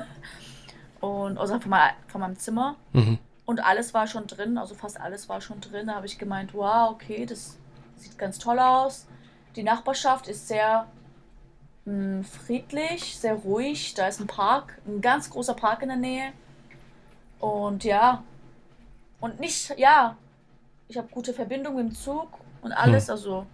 Und 1.01 1.37
also 1.37 1.61
von, 1.61 1.69
mein, 1.69 1.91
von 2.07 2.23
meinem 2.23 2.39
Zimmer. 2.39 2.77
Mhm. 2.95 3.19
Und 3.45 3.61
alles 3.63 3.93
war 3.93 4.07
schon 4.07 4.27
drin, 4.27 4.57
also 4.57 4.75
fast 4.75 4.99
alles 4.99 5.29
war 5.29 5.43
schon 5.43 5.61
drin. 5.61 5.89
Da 5.89 5.97
habe 5.97 6.07
ich 6.07 6.19
gemeint, 6.19 6.55
wow, 6.55 6.93
okay, 6.93 7.27
das 7.27 7.59
sieht 7.97 8.17
ganz 8.17 8.39
toll 8.39 8.59
aus. 8.59 9.07
Die 9.57 9.63
Nachbarschaft 9.63 10.27
ist 10.27 10.49
sehr 10.49 10.87
mh, 11.85 12.23
friedlich, 12.23 13.19
sehr 13.19 13.35
ruhig. 13.35 13.93
Da 13.93 14.09
ist 14.09 14.21
ein 14.21 14.27
Park, 14.27 14.81
ein 14.87 15.03
ganz 15.03 15.29
großer 15.29 15.53
Park 15.53 15.83
in 15.83 15.89
der 15.89 15.99
Nähe. 15.99 16.33
Und 17.41 17.85
ja, 17.85 18.25
und 19.21 19.39
nicht, 19.39 19.77
ja, 19.77 20.17
ich 20.89 20.97
habe 20.97 21.09
gute 21.09 21.35
Verbindung 21.35 21.77
dem 21.77 21.95
Zug 21.95 22.29
und 22.65 22.73
alles. 22.73 23.09
Also, 23.09 23.47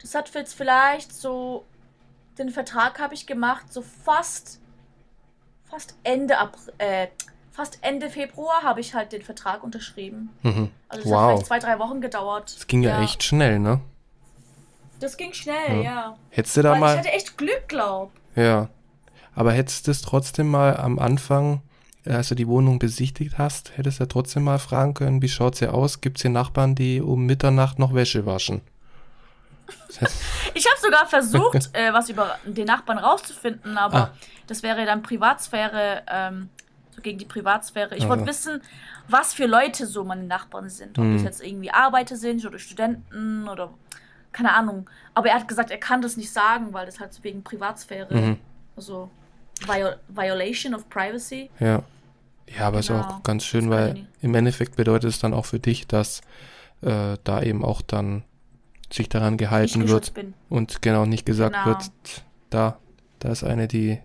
das 0.00 0.14
hat 0.14 0.32
jetzt 0.34 0.54
vielleicht 0.54 1.12
so, 1.12 1.64
den 2.38 2.50
Vertrag 2.50 3.00
habe 3.00 3.14
ich 3.14 3.26
gemacht, 3.26 3.72
so 3.72 3.82
fast, 3.82 4.60
fast 5.68 5.94
Ende 6.04 6.38
April, 6.38 6.72
äh, 6.78 7.08
fast 7.50 7.78
Ende 7.82 8.08
Februar 8.10 8.62
habe 8.62 8.80
ich 8.80 8.94
halt 8.94 9.12
den 9.12 9.22
Vertrag 9.22 9.62
unterschrieben. 9.64 10.30
Mhm. 10.42 10.70
Also, 10.88 11.02
das 11.04 11.12
hat 11.12 11.18
Wow. 11.18 11.30
vielleicht 11.30 11.46
zwei, 11.46 11.58
drei 11.58 11.78
Wochen 11.78 12.00
gedauert. 12.00 12.54
Das 12.56 12.66
ging 12.66 12.82
ja, 12.82 13.02
echt 13.02 13.22
schnell, 13.22 13.58
ne? 13.58 13.80
Das 15.00 15.16
ging 15.16 15.32
schnell, 15.32 15.78
Ja. 15.78 15.82
ja. 15.82 16.16
Hättest 16.30 16.56
du 16.56 16.62
da 16.62 16.70
Weil 16.70 16.76
ich 16.76 16.80
mal. 16.80 16.98
hatte 16.98 17.12
echt 17.12 17.36
Glück, 17.38 17.68
glaub. 17.68 18.12
Ja. 18.36 18.68
Aber 19.34 19.52
hättest 19.52 19.86
du 19.86 19.90
es 19.92 20.02
trotzdem 20.02 20.50
mal 20.50 20.76
am 20.76 20.98
Anfang, 20.98 21.62
als 22.06 22.28
du 22.28 22.34
die 22.34 22.48
Wohnung 22.48 22.78
besichtigt 22.78 23.38
hast, 23.38 23.76
hättest 23.76 23.98
du 24.00 24.04
ja 24.04 24.08
trotzdem 24.08 24.44
mal 24.44 24.58
fragen 24.58 24.94
können, 24.94 25.22
wie 25.22 25.28
schaut's 25.28 25.58
hier 25.58 25.74
aus? 25.74 26.00
Gibt's 26.00 26.22
hier 26.22 26.30
Nachbarn, 26.30 26.74
die 26.74 27.00
um 27.00 27.26
Mitternacht 27.26 27.78
noch 27.78 27.94
Wäsche 27.94 28.26
waschen? 28.26 28.60
Ich 30.54 30.66
habe 30.66 30.80
sogar 30.80 31.06
versucht, 31.06 31.70
äh, 31.74 31.92
was 31.92 32.08
über 32.08 32.36
den 32.44 32.66
Nachbarn 32.66 32.98
rauszufinden, 32.98 33.76
aber 33.78 33.96
Ah. 33.96 34.10
das 34.46 34.62
wäre 34.62 34.84
dann 34.84 35.02
Privatsphäre, 35.02 36.02
ähm, 36.08 36.48
so 36.90 37.00
gegen 37.02 37.18
die 37.18 37.24
Privatsphäre. 37.24 37.94
Ich 37.94 38.02
Also. 38.02 38.08
wollte 38.08 38.26
wissen, 38.26 38.62
was 39.08 39.32
für 39.34 39.46
Leute 39.46 39.86
so 39.86 40.02
meine 40.04 40.24
Nachbarn 40.24 40.68
sind. 40.68 40.98
Ob 40.98 41.04
Hm. 41.04 41.14
das 41.14 41.22
jetzt 41.22 41.42
irgendwie 41.44 41.70
Arbeiter 41.70 42.16
sind 42.16 42.44
oder 42.44 42.58
Studenten 42.58 43.48
oder 43.48 43.72
keine 44.32 44.52
Ahnung. 44.54 44.88
Aber 45.14 45.28
er 45.28 45.34
hat 45.36 45.48
gesagt, 45.48 45.70
er 45.70 45.78
kann 45.78 46.02
das 46.02 46.16
nicht 46.16 46.32
sagen, 46.32 46.72
weil 46.72 46.86
das 46.86 46.98
halt 47.00 47.12
so 47.12 47.22
wegen 47.24 47.42
Privatsphäre, 47.44 48.14
Mhm. 48.14 48.36
also 48.76 49.10
Viol 49.66 49.96
Violation 50.08 50.74
of 50.74 50.88
Privacy. 50.88 51.50
Ja. 51.60 51.82
Ja, 52.58 52.66
aber 52.66 52.80
ist 52.80 52.88
Genau. 52.88 53.00
auch 53.02 53.22
ganz 53.22 53.44
schön, 53.44 53.70
weil 53.70 54.06
im 54.22 54.34
Endeffekt 54.34 54.74
bedeutet 54.76 55.10
es 55.10 55.18
dann 55.20 55.32
auch 55.34 55.44
für 55.46 55.60
dich, 55.60 55.86
dass 55.86 56.20
äh, 56.82 57.16
da 57.22 57.42
eben 57.42 57.64
auch 57.64 57.80
dann 57.82 58.24
sich 58.92 59.08
daran 59.08 59.36
gehalten 59.36 59.86
wird 59.88 60.14
bin. 60.14 60.34
und 60.48 60.82
genau 60.82 61.04
nicht 61.06 61.24
gesagt 61.26 61.54
Genau. 61.54 61.66
wird, 61.66 61.90
da, 62.50 62.78
da 63.20 63.28
ist 63.30 63.44
eine, 63.44 63.68
die 63.68 64.00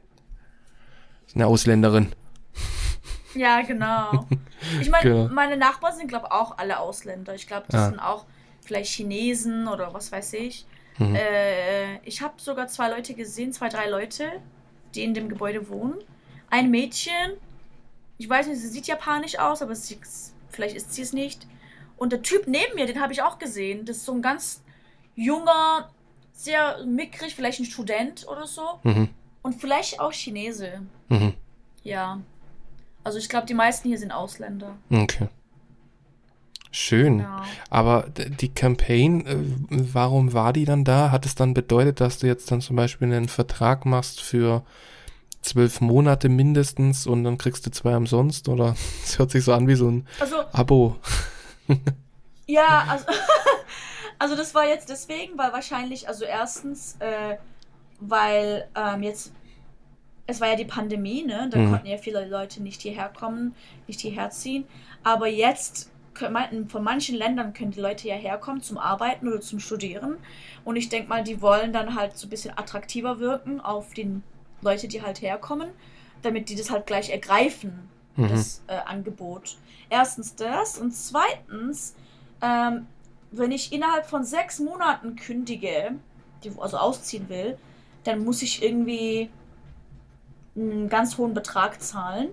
ist 1.26 1.36
eine 1.36 1.48
Ausländerin. 1.48 2.12
Ja, 3.34 3.62
genau. 3.64 4.26
Ich 4.80 4.90
meine, 4.90 5.04
Genau. 5.04 5.28
meine 5.34 5.58
Nachbarn 5.58 5.94
sind, 5.98 6.08
glaube 6.08 6.28
ich, 6.28 6.32
auch 6.32 6.58
alle 6.58 6.80
Ausländer. 6.80 7.36
Ich 7.36 7.48
glaube, 7.48 7.66
das 7.68 7.82
Ah. 7.82 7.90
sind 7.90 8.00
auch 8.00 8.26
vielleicht 8.62 8.90
Chinesen 8.94 9.68
oder 9.68 9.94
was 9.94 10.10
weiß 10.10 10.32
ich. 10.36 10.66
Mhm. 11.00 11.16
Äh, 11.16 11.98
ich 12.04 12.22
habe 12.22 12.36
sogar 12.38 12.68
zwei 12.70 12.90
Leute 12.90 13.14
gesehen, 13.14 13.52
zwei, 13.52 13.68
drei 13.68 13.90
Leute, 13.90 14.32
die 14.96 15.04
in 15.04 15.14
dem 15.14 15.30
Gebäude 15.30 15.70
wohnen. 15.70 15.96
Ein 16.50 16.72
Mädchen, 16.72 17.34
ich 18.18 18.30
weiß 18.30 18.48
nicht, 18.48 18.60
sie 18.60 18.68
sieht 18.68 18.88
japanisch 18.88 19.38
aus, 19.38 19.62
aber 19.62 19.75
sie, 19.75 20.00
vielleicht 20.50 20.75
ist 20.75 20.94
sie 20.94 21.02
es 21.02 21.14
nicht. 21.14 21.48
Und 21.98 22.12
der 22.12 22.22
Typ 22.22 22.48
neben 22.48 22.75
mir, 22.75 22.86
den 22.86 23.02
habe 23.02 23.14
ich 23.14 23.22
auch 23.22 23.40
gesehen. 23.40 23.86
Das 23.86 23.98
ist 23.98 24.06
so 24.06 24.14
ein 24.14 24.22
ganz 24.22 24.64
junger, 25.16 25.90
sehr 26.34 26.86
mickrig, 26.86 27.36
vielleicht 27.36 27.60
ein 27.60 27.66
Student 27.66 28.28
oder 28.28 28.48
so. 28.48 28.80
Mhm. 28.84 29.10
Und 29.42 29.54
vielleicht 29.54 30.00
auch 30.00 30.12
Chinese. 30.12 30.82
Mhm. 31.10 31.34
Ja. 31.84 32.22
Also 33.04 33.18
ich 33.20 33.30
glaube, 33.30 33.46
die 33.46 33.54
meisten 33.54 33.88
hier 33.88 33.98
sind 33.98 34.12
Ausländer. 34.12 34.75
Okay. 34.90 35.30
Schön. 36.75 37.20
Ja. 37.20 37.41
Aber 37.70 38.10
die 38.10 38.50
Campaign, 38.53 39.25
äh, 39.25 39.38
warum 39.70 40.34
war 40.34 40.51
die 40.51 40.65
dann 40.65 40.84
da? 40.84 41.10
Hat 41.12 41.25
es 41.25 41.34
dann 41.34 41.53
bedeutet, 41.53 42.01
dass 42.01 42.17
du 42.20 42.27
jetzt 42.27 42.51
dann 42.51 42.60
zum 42.60 42.75
Beispiel 42.75 43.08
einen 43.08 43.29
Vertrag 43.29 43.86
machst 43.86 44.20
für 44.22 44.63
zwölf 45.41 45.79
Monate 45.79 46.27
mindestens 46.27 47.08
und 47.08 47.24
dann 47.24 47.38
kriegst 47.38 47.65
du 47.65 47.72
zwei 47.72 47.96
umsonst? 47.96 48.50
Oder 48.50 48.75
es 49.05 49.17
hört 49.17 49.32
sich 49.32 49.46
so 49.46 49.53
an 49.53 49.67
wie 49.70 49.75
so 49.75 49.89
ein 49.89 50.05
Also, 50.20 50.36
Abo. 50.51 50.98
ja, 52.48 52.86
also, 52.89 53.05
also 54.20 54.36
das 54.36 54.53
war 54.53 54.67
jetzt 54.67 54.89
deswegen, 54.89 55.38
weil 55.38 55.53
wahrscheinlich, 55.53 56.08
also 56.10 56.25
erstens, 56.25 56.98
äh, 57.00 57.38
weil 58.01 58.67
ähm, 58.75 59.01
jetzt, 59.01 59.32
es 60.27 60.41
war 60.41 60.50
ja 60.50 60.55
die 60.55 60.65
Pandemie, 60.65 61.24
ne? 61.24 61.48
Da 61.51 61.58
Mhm. 61.58 61.70
konnten 61.72 61.88
ja 61.88 61.98
viele 61.98 62.27
Leute 62.27 62.62
nicht 62.62 62.82
hierher 62.82 63.10
kommen, 63.17 63.55
nicht 63.88 64.01
hierher 64.01 64.29
ziehen. 64.32 64.65
Aber 65.03 65.27
jetzt, 65.27 65.89
von 66.16 66.84
manchen 66.84 67.16
Ländern 67.16 67.54
können 67.54 67.72
die 67.72 67.80
Leute 67.82 68.08
ja 68.08 68.16
herkommen 68.16 68.62
zum 68.62 68.78
Arbeiten 68.78 69.28
oder 69.28 69.42
zum 69.42 69.60
Studieren. 69.60 70.18
Und 70.64 70.76
ich 70.76 70.90
denke 70.90 71.10
mal, 71.10 71.24
die 71.24 71.42
wollen 71.42 71.74
dann 71.74 71.96
halt 71.96 72.18
so 72.18 72.28
ein 72.28 72.30
bisschen 72.30 72.58
attraktiver 72.58 73.20
wirken 73.20 73.60
auf 73.62 73.94
die 73.94 74.22
Leute, 74.62 74.88
die 74.88 75.02
halt 75.02 75.22
herkommen, 75.22 75.70
damit 76.22 76.50
die 76.50 76.56
das 76.56 76.70
halt 76.70 76.86
gleich 76.88 77.10
ergreifen, 77.10 77.90
Mhm. 78.16 78.30
das 78.30 78.62
äh, 78.68 78.76
Angebot. 78.86 79.58
Erstens 79.90 80.36
das 80.36 80.78
und 80.78 80.92
zweitens, 80.94 81.96
ähm, 82.42 82.88
wenn 83.32 83.52
ich 83.52 83.74
innerhalb 83.74 84.06
von 84.06 84.24
sechs 84.24 84.60
Monaten 84.60 85.16
kündige, 85.16 85.96
die, 86.44 86.52
also 86.58 86.78
ausziehen 86.78 87.28
will, 87.30 87.58
dann 88.04 88.24
muss 88.24 88.42
ich 88.42 88.64
irgendwie 88.64 89.30
einen 90.56 90.88
ganz 90.90 91.18
hohen 91.18 91.34
Betrag 91.34 91.82
zahlen. 91.82 92.30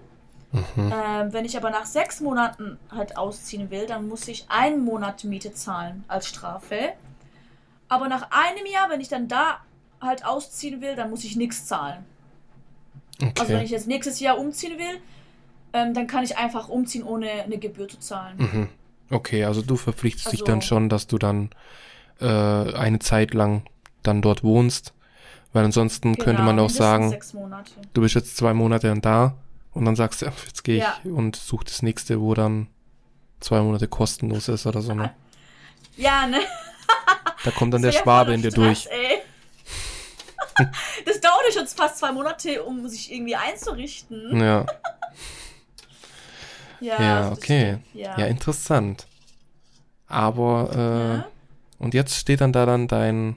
Mhm. 0.52 0.92
Ähm, 0.94 1.32
wenn 1.32 1.44
ich 1.44 1.56
aber 1.56 1.71
nach 1.71 1.87
sechs 1.87 2.21
Monaten 2.21 2.78
halt 2.90 3.16
ausziehen 3.16 3.71
will, 3.71 3.87
dann 3.87 4.09
muss 4.09 4.28
ich 4.28 4.44
einen 4.49 4.85
Monat 4.85 5.25
Miete 5.25 5.52
zahlen 5.54 6.04
als 6.09 6.26
Strafe. 6.28 6.92
Aber 7.88 8.09
nach 8.09 8.28
einem 8.30 8.66
Jahr, 8.66 8.90
wenn 8.90 9.00
ich 9.00 9.09
dann 9.09 9.28
da 9.28 9.59
halt 10.00 10.25
ausziehen 10.26 10.80
will, 10.80 10.94
dann 10.94 11.11
muss 11.11 11.25
ich 11.25 11.37
nichts 11.37 11.66
zahlen. 11.66 12.04
Also 13.38 13.49
wenn 13.49 13.56
Okay. 13.56 13.64
ich 13.64 13.71
jetzt 13.71 13.87
nächstes 13.87 14.21
Jahr 14.21 14.38
umziehen 14.38 14.78
will, 14.78 15.00
ähm, 15.73 15.94
dann 15.94 16.06
kann 16.06 16.25
ich 16.25 16.37
einfach 16.37 16.68
umziehen, 16.68 17.02
ohne 17.04 17.30
eine 17.30 17.56
Gebühr 17.59 17.88
zu 17.88 17.99
zahlen. 17.99 18.37
Mhm. 18.37 18.68
Okay, 19.11 19.44
also 19.44 19.62
du 19.62 19.76
verpflichtest 19.76 20.32
dich 20.32 20.40
Also- 20.40 20.44
dann 20.52 20.62
schon, 20.62 20.88
dass 20.88 21.06
du 21.06 21.18
dann 21.18 21.50
äh, 22.21 22.26
eine 22.26 22.99
Zeit 22.99 23.35
lang 23.35 23.64
dann 24.02 24.23
dort 24.23 24.44
wohnst. 24.44 24.92
Weil 25.52 25.64
ansonsten 25.64 26.16
könnte 26.16 26.42
Genau, 26.42 26.44
man 26.54 26.59
auch 26.61 26.71
sagen, 26.71 27.14
du 27.92 28.00
bist 28.00 28.14
jetzt 28.14 28.37
zwei 28.37 28.54
Monate 28.54 28.87
dann 28.88 29.00
da 29.02 29.35
und 29.73 29.85
dann 29.85 29.97
sagst 29.97 30.23
du, 30.23 30.26
jetzt 30.26 30.64
gehe 30.64 30.76
ich 30.79 30.83
Ja. 30.83 30.99
und 31.05 31.37
such 31.37 31.64
das 31.64 31.83
nächste, 31.83 32.21
wo 32.21 32.35
dann 32.35 32.69
zwei 33.41 33.61
Monate 33.61 33.88
kostenlos 33.88 34.49
ist 34.49 34.67
oder 34.67 34.83
so. 34.83 34.95
Ne? 34.95 35.12
Ja, 35.97 36.26
ne? 36.26 36.41
Da 37.45 37.50
kommt 37.50 37.75
dann 37.75 37.83
der 37.83 37.93
Schwabe 37.93 38.33
in 38.33 38.41
dir 38.41 38.50
Stress, 38.50 38.85
durch. 38.85 38.88
Ey. 38.91 39.19
das 41.07 41.21
dauert 41.21 41.43
ja 41.49 41.59
schon 41.61 41.67
fast 41.69 41.99
zwei 41.99 42.12
Monate, 42.12 42.62
um 42.62 42.88
sich 42.88 43.12
irgendwie 43.12 43.37
einzurichten. 43.37 44.41
Ja, 44.41 44.64
Ja, 46.81 47.02
ja, 47.02 47.33
okay. 47.33 47.79
Ja. 47.95 48.19
Ja, 48.19 48.26
interessant. 48.26 49.07
Aber, 50.09 50.71
äh, 50.75 51.17
Ja. 51.19 51.26
und 51.79 51.95
jetzt 51.95 52.17
steht 52.17 52.41
dann 52.41 52.52
da 52.52 52.67
dann 52.67 52.88
dein 52.88 53.37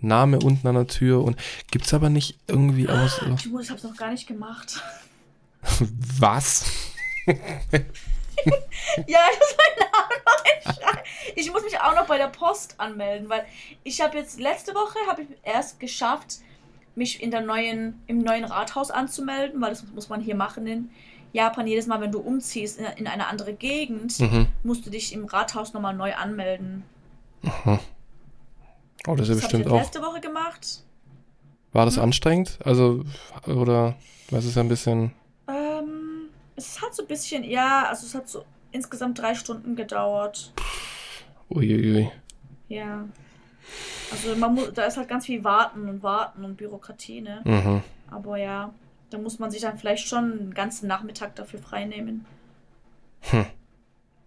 Name 0.00 0.38
unten 0.38 0.66
an 0.66 0.74
der 0.74 0.86
Tür 0.86 1.22
und 1.22 1.36
gibt's 1.70 1.94
aber 1.94 2.10
nicht 2.10 2.38
irgendwie 2.46 2.88
aus. 2.88 3.20
Ich, 3.36 3.46
muss, 3.46 3.64
ich 3.64 3.70
hab's 3.70 3.82
noch 3.84 3.96
gar 3.96 4.10
nicht 4.10 4.26
gemacht. 4.26 4.82
Was? 6.18 6.64
Ja, 9.06 9.20
ich 9.32 9.38
muss 9.38 9.56
meinen 9.56 9.90
Namen 9.90 10.22
noch 10.26 10.44
entscheiden. 10.44 11.00
Ich 11.36 11.50
muss 11.52 11.62
mich 11.64 11.80
auch 11.80 11.94
noch 11.94 12.06
bei 12.06 12.18
der 12.18 12.26
Post 12.28 12.74
anmelden, 12.78 13.28
weil 13.28 13.44
ich 13.84 14.00
habe 14.02 14.18
jetzt 14.18 14.38
letzte 14.38 14.74
Woche 14.74 14.98
habe 15.08 15.22
ich 15.22 15.28
erst 15.42 15.80
geschafft, 15.80 16.38
mich 16.94 17.22
in 17.22 17.30
der 17.30 17.40
neuen 17.40 18.02
im 18.06 18.18
neuen 18.18 18.44
Rathaus 18.44 18.90
anzumelden, 18.90 19.60
weil 19.62 19.70
das 19.70 19.84
muss 19.94 20.08
man 20.08 20.20
hier 20.20 20.34
machen 20.36 20.66
in 20.66 20.90
Japan. 21.32 21.66
Jedes 21.66 21.86
Mal, 21.86 22.00
wenn 22.00 22.12
du 22.12 22.20
umziehst 22.20 22.78
in, 22.78 22.84
in 22.96 23.06
eine 23.06 23.26
andere 23.28 23.54
Gegend, 23.54 24.18
Mhm. 24.20 24.46
musst 24.62 24.84
du 24.84 24.90
dich 24.90 25.12
im 25.12 25.24
Rathaus 25.24 25.72
nochmal 25.72 25.94
neu 25.94 26.14
anmelden. 26.14 26.84
Aha. 27.46 27.80
Oh, 29.06 29.14
das 29.16 29.28
ist 29.28 29.28
ja 29.28 29.34
Das 29.34 29.42
bestimmt 29.44 29.68
auch. 29.68 29.78
letzte 29.78 30.02
Woche 30.02 30.20
gemacht. 30.20 30.82
War 31.72 31.84
das 31.86 31.96
Hm? 31.96 32.04
anstrengend? 32.04 32.58
Also, 32.64 33.04
oder, 33.46 33.94
was 34.30 34.44
ist 34.44 34.56
ja 34.56 34.62
ein 34.62 34.68
bisschen. 34.68 35.12
Es 36.56 36.80
hat 36.80 36.94
so 36.94 37.02
ein 37.02 37.08
bisschen, 37.08 37.44
ja, 37.44 37.86
also 37.88 38.06
es 38.06 38.14
hat 38.14 38.28
so 38.28 38.44
insgesamt 38.72 39.18
drei 39.18 39.34
Stunden 39.34 39.76
gedauert. 39.76 40.52
Uiuiui. 41.50 42.10
Ja. 42.68 43.04
Also 44.10 44.36
man 44.36 44.54
muss, 44.54 44.72
da 44.72 44.84
ist 44.84 44.96
halt 44.96 45.08
ganz 45.08 45.26
viel 45.26 45.42
Warten 45.44 45.88
und 45.88 46.02
Warten 46.02 46.44
und 46.44 46.56
Bürokratie, 46.56 47.20
ne? 47.20 47.40
Mhm. 47.44 47.82
Aber 48.10 48.36
ja, 48.36 48.72
da 49.10 49.18
muss 49.18 49.38
man 49.38 49.50
sich 49.50 49.62
dann 49.62 49.78
vielleicht 49.78 50.06
schon 50.06 50.32
einen 50.32 50.54
ganzen 50.54 50.86
Nachmittag 50.86 51.34
dafür 51.36 51.60
freinehmen. 51.60 52.26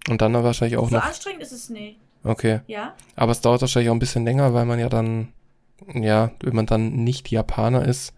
Und 0.10 0.22
dann 0.22 0.34
wahrscheinlich 0.34 0.78
auch 0.78 0.90
so 0.90 0.96
noch. 0.96 1.06
anstrengend 1.06 1.42
ist 1.42 1.52
es 1.52 1.70
nicht. 1.70 2.00
Okay. 2.24 2.62
Ja? 2.68 2.96
Aber 3.16 3.32
es 3.32 3.42
dauert 3.42 3.62
wahrscheinlich 3.62 3.90
auch 3.90 3.96
ein 3.96 4.00
bisschen 4.00 4.26
länger, 4.26 4.54
weil 4.54 4.66
man 4.66 4.80
ja 4.80 4.90
dann, 4.90 5.34
ja, 5.94 6.32
wenn 6.42 6.56
man 6.56 6.66
dann 6.66 7.04
nicht 7.04 7.30
Japaner 7.30 7.86
ist, 7.86 8.14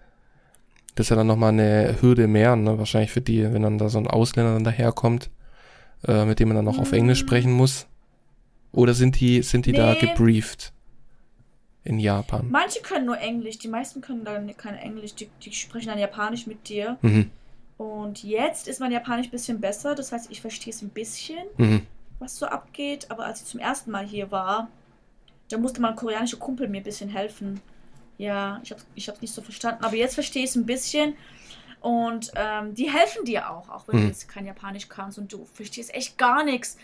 das 1.00 1.06
ist 1.06 1.10
ja 1.12 1.16
dann 1.16 1.28
nochmal 1.28 1.54
eine 1.54 1.96
Hürde 2.02 2.28
mehr, 2.28 2.58
ne? 2.58 2.78
Wahrscheinlich 2.78 3.12
für 3.12 3.22
die, 3.22 3.42
wenn 3.54 3.62
dann 3.62 3.78
da 3.78 3.88
so 3.88 3.98
ein 4.00 4.08
Ausländer 4.08 4.54
dann 4.54 4.66
daherkommt, 4.66 5.30
äh, 6.06 6.26
mit 6.26 6.40
dem 6.40 6.50
man 6.50 6.56
dann 6.58 6.66
noch 6.66 6.78
auf. 6.78 6.92
Englisch 6.92 7.20
sprechen 7.20 7.54
muss. 7.54 7.88
Oder 8.74 8.94
sind 8.94 9.20
die, 9.22 9.42
sind 9.42 9.66
die 9.66 9.72
da 9.72 9.94
Nee. 9.94 10.00
gebrieft? 10.00 10.74
In 11.86 12.00
Japan. 12.00 12.48
Manche 12.52 12.82
können 12.82 13.06
nur 13.06 13.18
Englisch, 13.18 13.58
die 13.58 13.70
meisten 13.70 14.02
können 14.02 14.26
dann 14.26 14.56
kein 14.58 14.76
Englisch, 14.76 15.16
die, 15.16 15.30
die 15.42 15.54
sprechen 15.54 15.88
dann 15.88 15.98
Japanisch 15.98 16.46
mit 16.46 16.68
dir. 16.68 16.98
Mhm. 17.02 17.32
Und 17.78 18.22
jetzt 18.26 18.68
ist 18.68 18.82
mein 18.82 18.92
Japanisch 18.92 19.28
ein 19.28 19.32
bisschen 19.32 19.62
besser, 19.62 19.96
das 19.96 20.12
heißt, 20.12 20.30
ich 20.30 20.42
verstehe 20.42 20.74
es 20.74 20.82
ein 20.82 20.90
bisschen, 20.90 21.40
Mhm. 21.58 21.84
was 22.20 22.36
so 22.38 22.46
abgeht. 22.46 23.08
Aber 23.10 23.26
als 23.26 23.40
ich 23.42 23.48
zum 23.48 23.62
ersten 23.62 23.90
Mal 23.92 24.06
hier 24.06 24.30
war, 24.32 24.68
da 25.50 25.58
musste 25.58 25.80
mein 25.82 25.96
koreanischer 25.96 26.38
Kumpel 26.38 26.68
mir 26.68 26.82
ein 26.82 26.84
bisschen 26.84 27.10
helfen. 27.10 27.62
Ja, 28.20 28.60
ich 28.64 28.72
habe 28.72 28.82
ich 28.96 29.08
hab's 29.10 29.22
nicht 29.22 29.34
so 29.34 29.42
verstanden, 29.42 29.84
aber 29.84 29.96
jetzt 29.96 30.14
verstehe 30.14 30.44
ich 30.44 30.50
es 30.52 30.56
ein 30.56 30.66
bisschen. 30.68 31.16
Und 31.82 32.32
ähm, 32.36 32.76
die 32.76 32.92
helfen 32.92 33.24
dir 33.26 33.50
auch, 33.50 33.70
auch 33.70 33.88
wenn 33.88 33.96
Mhm. 33.96 34.02
du 34.02 34.08
jetzt 34.08 34.28
kein 34.28 34.46
Japanisch 34.46 34.90
kannst 34.90 35.18
und 35.18 35.32
du 35.34 35.46
verstehst 35.54 35.92
echt 35.96 36.18
gar 36.18 36.44
nichts. 36.44 36.78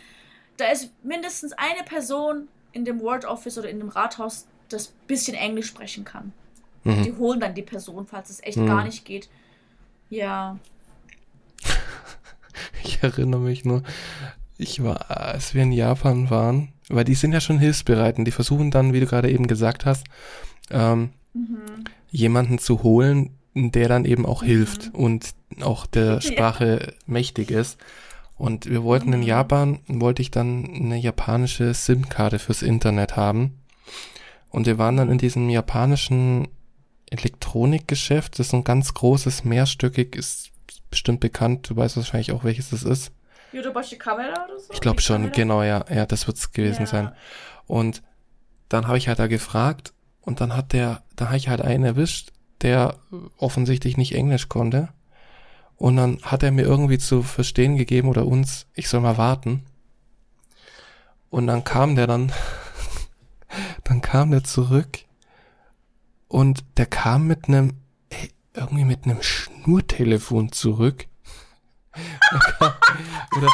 Da 0.58 0.68
ist 0.72 0.90
mindestens 1.04 1.52
eine 1.54 1.84
Person 1.84 2.48
in 2.72 2.86
dem 2.86 3.02
Word 3.02 3.26
Office 3.26 3.58
oder 3.58 3.70
in 3.70 3.80
dem 3.80 3.90
Rathaus, 3.90 4.48
das 4.70 4.88
bisschen 5.08 5.36
Englisch 5.36 5.68
sprechen 5.68 6.06
kann. 6.06 6.32
Mhm. 6.86 7.04
Die 7.04 7.14
holen 7.14 7.40
dann 7.42 7.54
die 7.54 7.62
Person, 7.62 8.08
falls 8.08 8.30
es 8.30 8.42
echt 8.42 8.58
Mhm. 8.58 8.68
gar 8.68 8.84
nicht 8.86 9.04
geht. 9.06 9.28
Ja. 10.10 10.58
Ich 12.84 13.02
erinnere 13.04 13.42
mich 13.42 13.66
nur, 13.66 13.84
ich 14.58 14.82
war, 14.84 15.10
als 15.12 15.54
wir 15.54 15.64
in 15.64 15.72
Japan 15.74 16.30
waren, 16.30 16.72
weil 16.88 17.04
die 17.04 17.16
sind 17.16 17.34
ja 17.34 17.42
schon 17.42 17.60
hilfsbereit 17.60 18.18
und 18.18 18.26
die 18.26 18.32
versuchen 18.32 18.72
dann, 18.72 18.94
wie 18.94 19.00
du 19.02 19.08
gerade 19.08 19.30
eben 19.30 19.48
gesagt 19.48 19.86
hast, 19.86 20.06
ähm, 20.70 21.12
Mhm. 21.36 21.84
jemanden 22.10 22.58
zu 22.60 22.82
holen, 22.84 23.32
der 23.54 23.88
dann 23.90 24.06
eben 24.06 24.26
auch 24.26 24.42
Mhm. 24.42 24.46
hilft 24.48 24.94
und 24.94 25.34
auch 25.62 25.86
der 25.86 26.22
Sprache 26.22 26.94
mächtig 27.06 27.52
ist. 27.52 27.78
Und 28.38 28.66
wir 28.70 28.84
wollten 28.84 29.14
in 29.14 29.20
Mhm. 29.22 29.26
Japan, 29.28 29.80
wollte 29.88 30.22
ich 30.22 30.32
dann 30.32 30.66
eine 30.66 30.98
japanische 30.98 31.74
SIM-Karte 31.74 32.40
fürs 32.40 32.62
Internet 32.64 33.16
haben. 33.16 33.60
Und 34.50 34.66
wir 34.66 34.78
waren 34.78 34.98
dann 34.98 35.10
in 35.10 35.18
diesem 35.18 35.50
japanischen 35.50 36.48
Elektronikgeschäft. 37.10 38.40
Das 38.40 38.48
ist 38.48 38.54
ein 38.54 38.64
ganz 38.64 38.94
großes, 38.94 39.44
mehrstöckig, 39.44 40.16
ist 40.16 40.52
bestimmt 40.90 41.20
bekannt. 41.20 41.70
Du 41.70 41.76
weißt 41.76 41.98
wahrscheinlich 41.98 42.32
auch, 42.32 42.44
welches 42.44 42.70
das 42.70 42.84
ist. 42.84 43.12
Yodobashi 43.52 43.98
Kamera 43.98 44.46
oder 44.46 44.60
so? 44.60 44.74
Ich 44.74 44.82
glaube 44.82 45.02
schon, 45.02 45.18
Kamera? 45.24 45.34
genau, 45.36 45.64
ja, 45.64 45.86
ja, 45.94 46.06
das 46.06 46.28
wird's 46.28 46.52
gewesen 46.52 46.82
Ja. 46.82 46.88
sein. 46.88 47.12
Und 47.68 48.02
dann 48.70 48.88
habe 48.88 48.98
ich 48.98 49.08
halt 49.08 49.20
da 49.20 49.28
gefragt 49.28 49.94
und 50.26 50.42
dann 50.42 50.56
hat 50.56 50.74
der, 50.74 51.04
da 51.16 51.28
habe 51.28 51.38
ich 51.38 51.50
halt 51.50 51.62
einen 51.62 51.84
erwischt, 51.84 52.32
der 52.62 52.96
offensichtlich 53.38 53.96
nicht 53.96 54.16
Englisch 54.16 54.50
konnte. 54.50 54.90
Und 55.78 55.98
dann 55.98 56.20
hat 56.24 56.42
er 56.42 56.52
mir 56.52 56.64
irgendwie 56.64 56.98
zu 56.98 57.22
verstehen 57.22 57.78
gegeben 57.78 58.08
oder 58.08 58.26
uns, 58.26 58.66
ich 58.74 58.90
soll 58.90 59.02
mal 59.02 59.18
warten. 59.18 59.64
Und 61.30 61.48
dann 61.48 61.64
kam 61.64 61.96
der 61.96 62.08
dann, 62.08 62.32
dann 63.84 64.02
kam 64.02 64.32
der 64.32 64.44
zurück 64.44 65.00
und 66.28 66.64
der 66.78 66.86
kam 66.86 67.28
mit 67.28 67.48
einem, 67.48 67.74
ey, 68.10 68.32
irgendwie 68.54 68.86
mit 68.86 69.06
einem 69.06 69.22
Schnurtelefon 69.22 70.52
zurück. 70.52 71.08
Kam, 72.60 72.74
oder, 73.38 73.50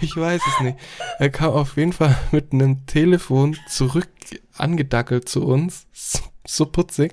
ich 0.00 0.16
weiß 0.16 0.40
es 0.46 0.60
nicht. 0.60 0.78
Er 1.18 1.30
kam 1.30 1.50
auf 1.50 1.76
jeden 1.76 1.92
Fall 1.92 2.16
mit 2.30 2.52
einem 2.52 2.86
Telefon 2.86 3.56
zurück 3.68 4.08
angedackelt 4.56 5.28
zu 5.28 5.44
uns, 5.44 5.86
so, 5.92 6.20
so 6.46 6.66
putzig, 6.66 7.12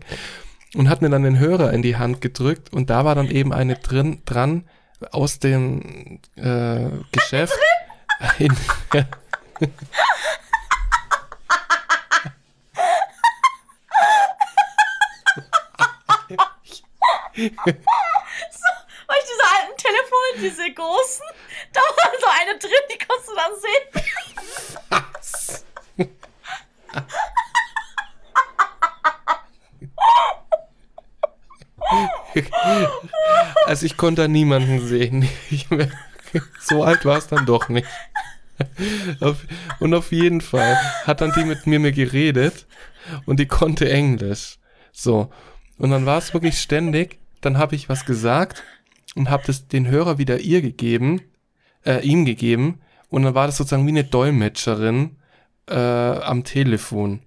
und 0.76 0.90
hat 0.90 1.02
mir 1.02 1.10
dann 1.10 1.24
den 1.24 1.40
Hörer 1.40 1.74
in 1.74 1.82
die 1.82 1.96
Hand 1.98 2.22
gedrückt 2.22 2.74
und 2.74 2.90
da 2.90 3.06
war 3.06 3.16
dann 3.16 3.30
eben 3.30 3.54
eine 3.54 3.76
drin, 3.76 4.22
dran 4.26 4.66
aus 5.12 5.40
dem 5.40 6.20
äh, 6.36 6.90
Geschäft. 7.12 7.58
In, 8.40 8.56
Weil 19.08 19.18
ich 19.20 19.26
diese 19.26 19.44
alten 19.56 19.78
Telefone, 19.78 20.28
diese 20.38 20.74
großen, 20.74 21.26
da 21.74 21.80
war 21.80 22.12
so 22.20 22.28
eine 22.42 22.60
drin, 22.60 22.72
die 22.92 22.98
konntest 23.06 23.30
du 23.30 23.36
dann 23.36 23.54
sehen. 23.60 24.08
Also 33.66 33.86
ich 33.86 33.98
konnte 33.98 34.24
da 34.24 34.28
niemanden 34.28 34.86
sehen. 34.86 35.28
So 36.60 36.84
alt 36.84 37.06
war 37.06 37.18
es 37.18 37.28
dann 37.28 37.46
doch 37.46 37.70
nicht. 37.70 37.88
Und 39.80 39.94
auf 39.94 40.12
jeden 40.12 40.42
Fall 40.42 40.78
hat 41.06 41.22
dann 41.22 41.32
die 41.34 41.46
mit 41.46 41.66
mir 41.68 41.80
mir 41.80 41.94
geredet 41.94 42.66
und 43.26 43.40
die 43.40 43.48
konnte 43.48 43.90
Englisch. 43.90 44.58
So. 44.92 45.32
Und 45.78 45.92
dann 45.92 46.06
war 46.06 46.18
es 46.18 46.34
wirklich 46.34 46.60
ständig, 46.60 47.20
dann 47.42 47.58
habe 47.58 47.76
ich 47.76 47.88
was 47.88 48.06
gesagt 48.06 48.64
und 49.18 49.30
habe 49.30 49.44
das 49.46 49.68
den 49.68 49.88
Hörer 49.88 50.18
wieder 50.18 50.40
ihr 50.40 50.62
gegeben, 50.62 51.22
äh, 51.86 52.06
ihm 52.06 52.24
gegeben 52.26 52.82
und 53.10 53.24
dann 53.24 53.36
war 53.36 53.48
das 53.48 53.58
sozusagen 53.58 53.86
wie 53.86 53.92
eine 53.92 54.04
Dolmetscherin 54.04 55.18
äh, 55.68 55.76
am 55.76 56.44
Telefon. 56.44 57.22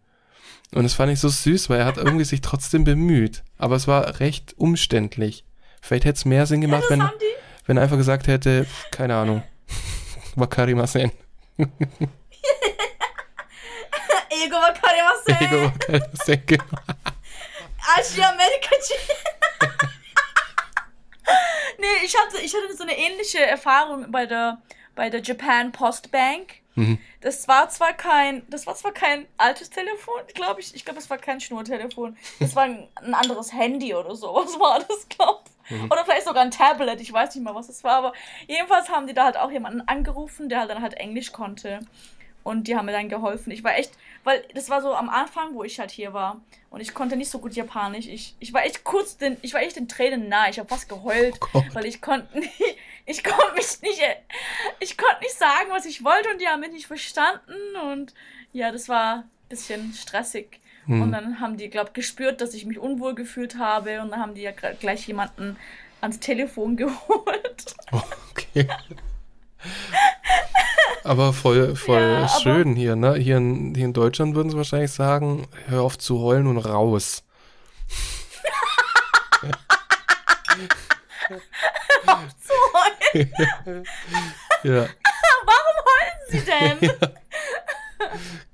Und 0.73 0.85
das 0.85 0.95
fand 0.95 1.13
ich 1.13 1.19
so 1.19 1.29
süß, 1.29 1.69
weil 1.69 1.81
er 1.81 1.87
hat 1.87 1.97
irgendwie 1.97 2.25
sich 2.25 2.43
trotzdem 2.43 2.85
bemüht. 2.85 3.43
Aber 3.59 3.75
es 3.75 3.89
war 3.89 4.21
recht 4.21 4.55
umständlich. 4.57 5.45
Vielleicht 5.83 6.05
hätte 6.05 6.17
es 6.17 6.25
mehr 6.25 6.47
Sinn 6.47 6.61
gemacht, 6.61 6.85
wenn, 6.89 7.03
wenn 7.67 7.77
er 7.77 7.83
einfach 7.83 7.97
gesagt 7.97 8.29
hätte, 8.29 8.67
keine 8.93 9.17
Ahnung, 9.17 9.43
Wakarimasen. 10.37 11.11
Ego 14.31 14.57
wakarimasen. 14.57 15.35
Ego 15.41 15.65
Wakarimasen, 15.65 16.43
genau. 16.47 16.65
Asia 17.99 18.31
America 18.31 18.71
ich 22.05 22.17
hatte, 22.17 22.43
ich 22.43 22.55
hatte 22.55 22.77
so 22.77 22.83
eine 22.83 22.97
ähnliche 22.97 23.41
Erfahrung 23.41 24.11
bei 24.11 24.27
der, 24.27 24.61
bei 24.95 25.11
der 25.11 25.23
Japan 25.23 25.73
Post 25.73 26.11
Bank. 26.11 26.55
Mhm. 26.75 26.99
Das 27.21 27.49
war 27.49 27.69
zwar 27.69 27.93
kein, 27.93 28.43
das 28.49 28.67
war 28.67 28.75
zwar 28.75 28.93
kein 28.93 29.27
altes 29.37 29.71
Telefon, 29.71 30.21
glaube 30.35 30.61
ich. 30.61 30.75
Ich 30.75 30.85
glaube, 30.85 31.01
es 31.01 31.11
war 31.11 31.19
kein 31.19 31.41
Schnurtelefon. 31.41 32.17
Das 32.39 32.55
war 32.57 32.65
ein, 32.65 32.89
ein 32.97 33.15
anderes 33.15 33.53
Handy 33.53 33.95
oder 33.95 34.15
so. 34.15 34.35
Was 34.35 34.59
war 34.59 34.79
das, 34.79 35.09
glaube 35.09 35.41
Mhm. 35.71 35.85
Oder 35.85 36.05
vielleicht 36.05 36.27
sogar 36.27 36.43
ein 36.43 36.51
Tablet. 36.51 37.01
Ich 37.01 37.13
weiß 37.13 37.35
nicht 37.35 37.45
mal, 37.45 37.55
was 37.55 37.69
das 37.69 37.85
war. 37.85 37.97
Aber 37.97 38.13
jedenfalls 38.47 38.89
haben 38.89 39.07
die 39.07 39.15
da 39.15 39.25
halt 39.25 39.37
auch 39.37 39.51
jemanden 39.51 39.83
angerufen, 39.83 40.49
der 40.49 40.61
halt 40.61 40.71
dann 40.71 40.83
halt 40.83 40.95
Englisch 40.95 41.33
konnte. 41.33 41.81
Und 42.43 42.67
die 42.67 42.77
haben 42.77 42.87
mir 42.87 42.93
dann 42.93 43.09
geholfen. 43.09 43.53
Ich 43.53 43.63
war 43.65 43.77
echt, 43.77 43.93
weil 44.25 44.45
das 44.55 44.69
war 44.69 44.83
so 44.83 44.95
am 44.95 45.09
Anfang, 45.09 45.55
wo 45.55 45.65
ich 45.65 45.79
halt 45.81 45.91
hier 45.91 46.13
war. 46.13 46.41
Und 46.69 46.81
ich 46.81 46.95
konnte 46.95 47.17
nicht 47.17 47.31
so 47.31 47.39
gut 47.39 47.55
Japanisch. 47.55 48.07
Ich, 48.07 48.37
ich 48.39 48.53
war 48.53 48.65
echt 48.65 48.85
kurz, 48.85 49.17
den, 49.17 49.37
ich 49.43 49.55
war 49.55 49.63
echt 49.63 49.77
den 49.77 49.89
Tränen 49.89 50.29
nahe. 50.29 50.51
Ich 50.51 50.59
habe 50.59 50.69
fast 50.69 50.89
geheult, 50.89 51.39
Oh 51.53 51.63
weil 51.73 51.87
ich 51.87 52.01
konnte 52.01 52.39
nicht, 52.39 52.77
ich 53.07 53.25
konnte 53.25 53.55
mich 53.55 53.81
nicht, 53.83 54.03
ich 54.79 54.97
konnte 54.97 55.21
nicht 55.21 55.37
sagen, 55.37 55.71
was 55.71 55.87
ich 55.87 56.05
wollte 56.05 56.29
und 56.31 56.41
die 56.41 56.47
haben 56.47 56.61
mich 56.61 56.73
nicht 56.73 56.87
verstanden. 56.87 57.77
Und 57.91 58.15
ja, 58.53 58.71
das 58.71 58.89
war 58.89 59.17
ein 59.17 59.31
bisschen 59.49 59.93
stressig. 59.95 60.61
Hm. 60.87 61.03
Und 61.03 61.13
dann 61.13 61.41
haben 61.41 61.57
die, 61.57 61.69
glaube 61.69 61.91
gespürt, 61.93 62.41
dass 62.41 62.55
ich 62.55 62.67
mich 62.67 62.79
unwohl 62.79 63.15
gefühlt 63.15 63.59
habe. 63.59 64.01
Und 64.01 64.11
dann 64.11 64.21
haben 64.21 64.35
die 64.35 64.43
ja 64.43 64.53
gleich 64.53 65.07
jemanden 65.07 65.57
ans 66.01 66.21
Telefon 66.21 66.77
geholt. 66.77 67.75
Okay. 67.91 68.69
Aber 71.05 71.33
voll, 71.33 71.75
voll 71.77 72.01
Ja, 72.01 72.29
schön 72.29 72.75
hier, 72.77 72.95
ne? 72.97 73.15
Hier 73.15 73.39
in, 73.39 73.75
hier 73.75 73.87
in 73.87 73.93
Deutschland 73.93 74.35
würden 74.35 74.51
sie 74.51 74.57
wahrscheinlich 74.57 74.93
sagen, 74.93 75.47
hör 75.67 75.83
auf 75.83 75.99
zu 75.99 76.21
heulen 76.21 76.47
und 76.47 76.59
raus. 76.59 77.23
So 82.43 82.55
heulen 82.75 83.85
Ja, 84.63 84.87
sie 86.29 86.41
denn? 86.41 86.91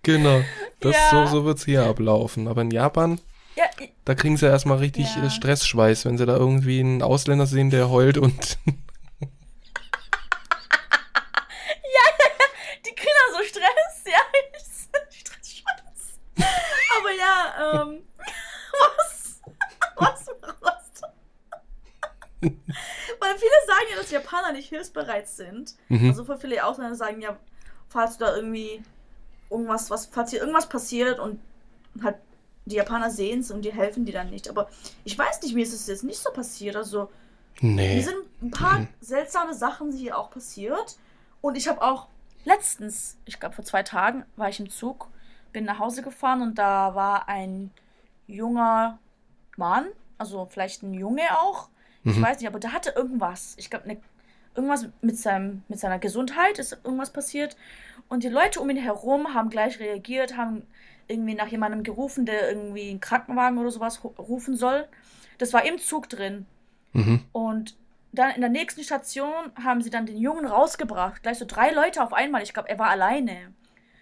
genau. 0.03 0.41
Das, 0.81 0.95
Ja. 0.95 1.27
So, 1.27 1.39
so 1.39 1.45
wird's 1.45 1.65
hier 1.65 1.85
ablaufen. 1.85 2.49
Aber 2.49 2.63
in 2.63 2.71
Japan, 2.71 3.21
Ja, 3.57 3.65
da 4.05 4.15
kriegen 4.15 4.37
sie 4.37 4.47
ja 4.47 4.53
erstmal 4.53 4.79
richtig 4.79 5.07
Ja. 5.17 5.25
äh, 5.27 5.31
Stressschweiß, 5.31 6.05
wenn 6.05 6.19
sie 6.19 6.27
da 6.27 6.37
irgendwie 6.37 6.81
einen 6.81 7.03
Ausländer 7.03 7.47
sehen, 7.47 7.71
der 7.71 7.91
heult 7.91 8.19
und 8.19 8.59
die 12.87 12.95
kriegen 12.95 13.13
da 13.29 13.39
so 13.39 13.45
Stress, 13.45 14.05
ja. 14.07 14.21
Stress, 15.11 15.51
Stress. 15.51 16.19
Aber 16.99 17.11
ja, 17.13 17.83
ähm, 17.83 18.07
was? 18.81 19.41
Was? 19.97 20.27
Was? 20.61 21.03
Weil 22.41 23.39
viele 23.39 23.53
sagen 23.67 23.87
ja, 23.91 23.97
dass 23.97 24.11
Japaner 24.11 24.53
nicht 24.53 24.69
hilfsbereit 24.69 25.29
sind. 25.29 25.75
Mhm. 25.89 26.11
Also 26.11 26.25
voll 26.25 26.39
viele 26.39 26.65
Ausländer 26.65 26.95
sagen 26.95 27.21
ja, 27.21 27.37
falls 27.89 28.19
du 28.19 28.25
da 28.25 28.37
irgendwie 28.37 28.83
irgendwas, 29.51 29.91
was, 29.91 30.07
falls 30.07 30.31
hier 30.31 30.41
irgendwas 30.41 30.69
passiert 30.69 31.19
und 31.19 31.41
halt 32.03 32.17
die 32.67 32.77
Japaner 32.77 33.11
sehen 33.11 33.41
es 33.41 33.51
und 33.51 33.63
die 33.63 33.73
helfen 33.73 34.05
die 34.05 34.13
dann 34.13 34.31
nicht. 34.31 34.49
Aber 34.51 34.69
ich 35.05 35.17
weiß 35.17 35.41
nicht, 35.43 35.55
mir 35.55 35.63
ist 35.63 35.73
es 35.73 35.87
jetzt 35.87 36.05
nicht 36.05 36.19
so 36.19 36.31
passiert. 36.33 36.77
Also 36.77 37.11
nee. 37.61 37.95
mir 37.95 38.03
sind 38.03 38.17
ein 38.43 38.51
paar 38.51 38.81
Mhm. 38.81 38.89
seltsame 39.01 39.55
Sachen 39.55 39.93
hier 39.93 40.19
auch 40.19 40.31
passiert. 40.31 40.97
Und 41.41 41.57
ich 41.57 41.69
habe 41.69 41.83
auch 41.83 42.09
letztens, 42.45 43.17
ich 43.25 43.39
glaube 43.41 43.55
vor 43.55 43.65
zwei 43.65 43.83
Tagen, 43.83 44.25
war 44.37 44.49
ich 44.49 44.61
im 44.61 44.71
Zug, 44.71 45.09
bin 45.53 45.65
nach 45.65 45.79
Hause 45.79 46.03
gefahren 46.03 46.43
und 46.43 46.59
da 46.59 46.95
war 46.95 47.29
ein 47.29 47.71
junger 48.27 48.99
Mann, 49.57 49.87
also 50.19 50.47
vielleicht 50.47 50.83
ein 50.83 50.95
Junge 50.95 51.23
auch, 51.41 51.69
ich 52.05 52.17
Mhm. 52.17 52.23
weiß 52.23 52.39
nicht, 52.39 52.49
aber 52.49 52.61
der 52.61 52.73
hatte 52.73 52.91
irgendwas. 52.91 53.55
Ich 53.59 53.69
glaube, 53.71 53.89
ne, 53.89 54.01
irgendwas 54.55 54.87
mit, 55.01 55.19
seinem, 55.19 55.63
mit 55.69 55.81
seiner 55.81 55.99
Gesundheit 55.99 56.59
ist 56.59 56.73
irgendwas 56.85 57.13
passiert. 57.13 57.57
Und 58.09 58.23
die 58.23 58.29
Leute 58.29 58.61
um 58.61 58.71
ihn 58.71 58.77
herum 58.77 59.35
haben 59.35 59.51
gleich 59.51 59.81
reagiert, 59.81 60.37
haben 60.37 60.63
irgendwie 61.09 61.35
nach 61.35 61.49
jemandem 61.49 61.83
gerufen, 61.83 62.25
der 62.25 62.49
irgendwie 62.49 62.91
einen 62.91 63.01
Krankenwagen 63.01 63.59
oder 63.59 63.71
sowas 63.71 64.01
ru- 64.03 64.17
rufen 64.21 64.57
soll. 64.57 64.87
Das 65.39 65.53
war 65.53 65.65
im 65.65 65.79
Zug 65.79 66.09
drin. 66.09 66.47
Mhm. 66.93 67.25
Und 67.33 67.77
dann 68.17 68.31
in 68.31 68.41
der 68.41 68.51
nächsten 68.51 68.83
Station 68.83 69.53
haben 69.63 69.83
sie 69.83 69.91
dann 69.91 70.07
den 70.07 70.17
Jungen 70.17 70.47
rausgebracht. 70.47 71.23
Gleich 71.23 71.39
so 71.39 71.45
drei 71.47 71.71
Leute 71.71 72.03
auf 72.03 72.13
einmal. 72.13 72.43
Ich 72.43 72.53
glaube, 72.53 72.69
er 72.69 72.79
war 72.79 72.91
alleine. 72.91 73.53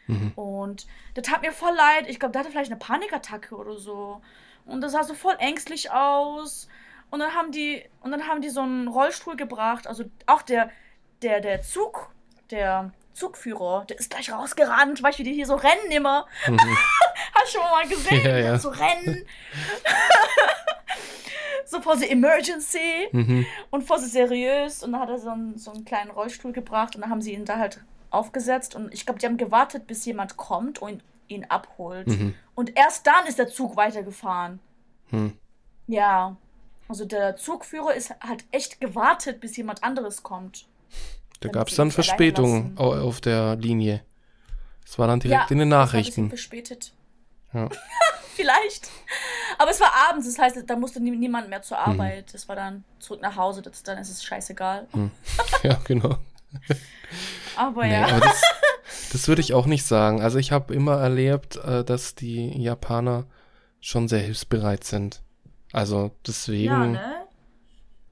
Mhm. 0.06 0.32
Und 0.36 0.86
das 1.14 1.24
tat 1.24 1.42
mir 1.42 1.52
voll 1.52 1.74
leid. 1.74 2.08
Ich 2.08 2.18
glaube, 2.18 2.32
der 2.32 2.40
hatte 2.40 2.50
vielleicht 2.50 2.70
eine 2.70 2.78
Panikattacke 2.78 3.54
oder 3.54 3.76
so. 3.76 4.20
Und 4.66 4.80
das 4.80 4.92
sah 4.92 5.04
so 5.04 5.14
voll 5.14 5.36
ängstlich 5.38 5.90
aus. 5.90 6.68
Und 7.10 7.20
dann 7.20 7.34
haben 7.34 7.52
die, 7.52 7.84
und 8.00 8.10
dann 8.10 8.26
haben 8.26 8.40
die 8.40 8.48
so 8.48 8.60
einen 8.60 8.88
Rollstuhl 8.88 9.36
gebracht. 9.36 9.86
Also 9.86 10.04
auch 10.26 10.42
der, 10.42 10.70
der, 11.22 11.40
der 11.40 11.62
Zug, 11.62 12.10
der 12.50 12.92
Zugführer, 13.12 13.84
der 13.88 13.98
ist 13.98 14.10
gleich 14.10 14.32
rausgerannt. 14.32 15.02
Weißt 15.02 15.18
du, 15.18 15.24
wie 15.24 15.28
die 15.28 15.34
hier 15.34 15.46
so 15.46 15.54
rennen 15.54 15.90
immer? 15.90 16.26
Mhm. 16.48 16.58
Hast 17.34 17.54
du 17.54 17.58
schon 17.58 17.70
mal 17.70 17.86
gesehen? 17.86 18.24
Ja, 18.24 18.38
ja. 18.38 18.58
So 18.58 18.70
rennen. 18.70 19.26
so 21.70 21.80
voll 21.80 21.98
so 21.98 22.04
Emergency 22.04 23.08
Mhm. 23.12 23.46
und 23.70 23.86
so 23.86 23.96
seriös. 23.98 24.82
Und 24.82 24.92
dann 24.92 25.00
hat 25.00 25.08
er 25.08 25.18
so 25.18 25.30
einen, 25.30 25.58
so 25.58 25.72
einen 25.72 25.84
kleinen 25.84 26.10
Rollstuhl 26.10 26.52
gebracht 26.52 26.94
und 26.94 27.02
dann 27.02 27.10
haben 27.10 27.22
sie 27.22 27.34
ihn 27.34 27.44
da 27.44 27.58
halt 27.58 27.80
aufgesetzt. 28.10 28.74
Und 28.74 28.92
ich 28.94 29.04
glaube, 29.06 29.18
die 29.20 29.26
haben 29.26 29.36
gewartet, 29.36 29.86
bis 29.86 30.04
jemand 30.04 30.36
kommt 30.36 30.80
und 30.80 31.02
ihn 31.28 31.44
abholt. 31.46 32.06
Mhm. 32.06 32.34
Und 32.54 32.76
erst 32.76 33.06
dann 33.06 33.26
ist 33.26 33.38
der 33.38 33.48
Zug 33.48 33.76
weitergefahren. 33.76 34.60
Mhm. 35.10 35.32
Ja. 35.86 36.36
Also 36.88 37.04
der 37.06 37.36
Zugführer 37.36 37.94
ist 37.94 38.14
halt 38.20 38.44
echt 38.50 38.80
gewartet, 38.80 39.40
bis 39.40 39.56
jemand 39.56 39.82
anderes 39.82 40.22
kommt. 40.22 40.66
Da 41.40 41.48
gab 41.48 41.68
es 41.68 41.76
dann 41.76 41.90
Verspätungen 41.90 42.76
auf 42.78 43.20
der 43.20 43.56
Linie. 43.56 44.02
Das 44.84 44.98
war 44.98 45.06
dann 45.06 45.20
direkt 45.20 45.50
in 45.50 45.58
den 45.58 45.70
das 45.70 45.76
war 45.78 45.84
Nachrichten. 45.86 46.28
verspätet. 46.28 46.92
Ja. 47.52 47.68
Vielleicht. 48.36 48.88
Aber 49.58 49.70
es 49.70 49.80
war 49.80 49.92
abends, 50.08 50.26
das 50.26 50.38
heißt, 50.38 50.58
da 50.66 50.76
musste 50.76 51.00
nie- 51.00 51.10
niemand 51.16 51.48
mehr 51.48 51.58
Mhm. 51.60 51.62
zur 51.64 51.78
Arbeit. 51.78 52.34
Das 52.34 52.48
war 52.48 52.56
dann 52.56 52.84
zurück 52.98 53.20
nach 53.22 53.36
Hause, 53.36 53.62
das, 53.62 53.82
dann 53.82 53.98
ist 53.98 54.10
es 54.10 54.24
scheißegal. 54.24 54.86
ja, 55.62 55.78
genau. 55.84 56.16
Aber 57.56 57.84
Nee, 57.84 57.92
ja. 57.92 58.06
aber 58.08 58.20
das, 58.20 58.42
das 59.12 59.28
würde 59.28 59.40
ich 59.40 59.54
auch 59.54 59.66
nicht 59.66 59.84
sagen. 59.84 60.20
Also 60.20 60.38
ich 60.38 60.50
habe 60.52 60.74
immer 60.74 60.94
erlebt, 61.00 61.56
äh, 61.56 61.84
dass 61.84 62.14
die 62.14 62.60
Japaner 62.60 63.26
schon 63.80 64.08
sehr 64.08 64.20
hilfsbereit 64.20 64.84
sind. 64.84 65.22
Also 65.72 66.10
deswegen 66.26 66.64
Ja, 66.64 66.86
ne? 66.86 67.14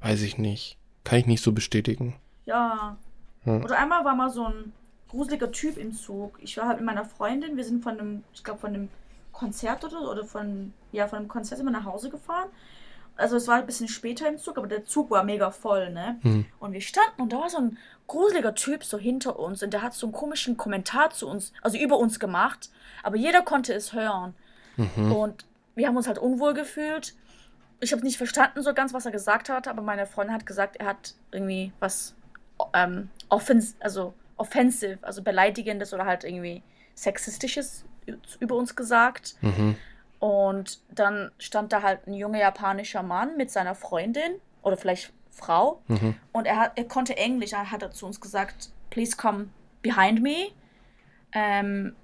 weiß 0.01 0.23
ich 0.23 0.39
nicht. 0.39 0.77
Kann 1.05 1.19
ich 1.19 1.27
nicht 1.27 1.43
so 1.43 1.53
bestätigen. 1.53 2.17
Ja. 2.47 2.97
Ja. 3.45 3.57
Oder 3.57 3.79
einmal 3.79 4.05
war 4.05 4.15
mal 4.15 4.31
so 4.31 4.47
ein 4.47 4.73
gruseliger 5.09 5.51
Typ 5.51 5.77
im 5.77 5.93
Zug. 5.93 6.39
Ich 6.41 6.57
war 6.57 6.67
halt 6.69 6.79
mit 6.79 6.87
meiner 6.87 7.05
Freundin, 7.05 7.57
wir 7.57 7.65
sind 7.65 7.83
von 7.83 7.99
einem, 7.99 8.25
ich 8.33 8.45
glaube 8.45 8.61
von 8.61 8.75
einem 8.75 8.89
Konzert 9.33 9.85
oder 9.85 10.11
oder 10.11 10.25
von, 10.25 10.73
ja, 10.93 11.09
von 11.09 11.21
einem 11.21 11.29
Konzert 11.29 11.59
sind 11.59 11.67
wir 11.67 11.73
nach 11.73 11.85
Hause 11.85 12.11
gefahren. 12.11 12.49
Also 13.17 13.37
es 13.37 13.47
war 13.47 13.57
ein 13.57 13.67
bisschen 13.67 13.89
später 13.89 14.27
im 14.29 14.39
Zug, 14.39 14.57
aber 14.57 14.67
der 14.67 14.85
Zug 14.85 15.11
war 15.11 15.23
mega 15.23 15.51
voll, 15.51 15.91
ne? 15.91 16.19
Hm. 16.23 16.47
Und 16.61 16.73
wir 16.73 16.81
standen 16.81 17.21
und 17.21 17.33
da 17.33 17.41
war 17.41 17.51
so 17.51 17.59
ein 17.59 17.79
gruseliger 18.07 18.55
Typ 18.55 18.85
so 18.85 18.99
hinter 18.99 19.39
uns 19.39 19.63
und 19.63 19.73
der 19.73 19.83
hat 19.83 19.95
so 19.95 20.07
einen 20.07 20.13
komischen 20.13 20.57
Kommentar 20.57 21.11
zu 21.11 21.29
uns, 21.29 21.53
also 21.63 21.77
über 21.79 21.99
uns 21.99 22.19
gemacht, 22.19 22.71
aber 23.03 23.17
jeder 23.17 23.43
konnte 23.43 23.75
es 23.75 23.93
hören. 23.93 24.35
Mhm. 24.77 25.13
Und 25.13 25.45
wir 25.75 25.87
haben 25.87 25.97
uns 25.97 26.07
halt 26.07 26.19
unwohl 26.19 26.55
gefühlt. 26.55 27.15
Ich 27.81 27.93
habe 27.93 28.03
nicht 28.03 28.17
verstanden 28.17 28.63
so 28.63 28.73
ganz, 28.75 28.95
was 28.95 29.07
er 29.07 29.13
gesagt 29.13 29.49
hat, 29.49 29.69
aber 29.69 29.83
meine 29.83 30.07
Freundin 30.07 30.35
hat 30.35 30.47
gesagt, 30.47 30.77
er 30.77 30.87
hat 30.87 31.15
irgendwie 31.31 31.73
was 31.81 32.15
ähm, 32.75 33.11
offens 33.29 33.77
also 33.81 34.15
offensive, 34.37 34.99
also 35.03 35.23
beleidigendes 35.23 35.93
oder 35.93 36.07
halt 36.07 36.25
irgendwie 36.25 36.63
sexistisches 36.95 37.85
über 38.41 38.57
uns 38.57 38.77
gesagt. 38.77 39.37
Mhm. 39.41 39.77
Und 40.19 40.81
dann 40.91 41.33
stand 41.39 41.73
da 41.73 41.83
halt 41.83 42.07
ein 42.07 42.15
junger 42.15 42.39
japanischer 42.39 43.03
Mann 43.03 43.37
mit 43.37 43.51
seiner 43.51 43.75
Freundin 43.75 44.35
oder 44.63 44.77
vielleicht 44.77 45.13
Frau. 45.31 45.83
Mhm. 45.89 46.15
Und 46.33 46.47
er, 46.47 46.59
hat, 46.59 46.73
er 46.77 46.85
konnte 46.85 47.17
Englisch, 47.17 47.53
er 47.53 47.71
hat 47.71 47.83
er 47.83 47.91
zu 47.91 48.07
uns 48.07 48.21
gesagt, 48.21 48.71
please 48.91 49.17
come 49.17 49.49
behind 49.83 50.23
me. 50.23 50.53
Ähm, 51.33 51.97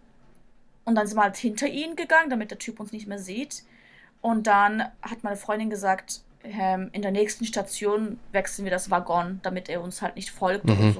und 0.84 0.94
dann 0.94 1.06
sind 1.06 1.16
wir 1.16 1.22
halt 1.22 1.36
hinter 1.36 1.66
ihn 1.66 1.94
gegangen, 1.96 2.30
damit 2.30 2.50
der 2.50 2.58
Typ 2.58 2.80
uns 2.80 2.92
nicht 2.92 3.06
mehr 3.06 3.18
sieht. 3.18 3.62
Und 4.20 4.46
dann 4.46 4.82
hat 5.02 5.22
meine 5.22 5.36
Freundin 5.36 5.70
gesagt, 5.70 6.22
ähm, 6.42 6.88
in 6.92 7.02
der 7.02 7.10
nächsten 7.10 7.44
Station 7.44 8.18
wechseln 8.32 8.64
wir 8.64 8.72
das 8.72 8.90
Waggon, 8.90 9.40
damit 9.42 9.68
er 9.68 9.82
uns 9.82 10.02
halt 10.02 10.16
nicht 10.16 10.30
folgt 10.30 10.64
oder 10.64 10.74
Mhm. 10.74 10.94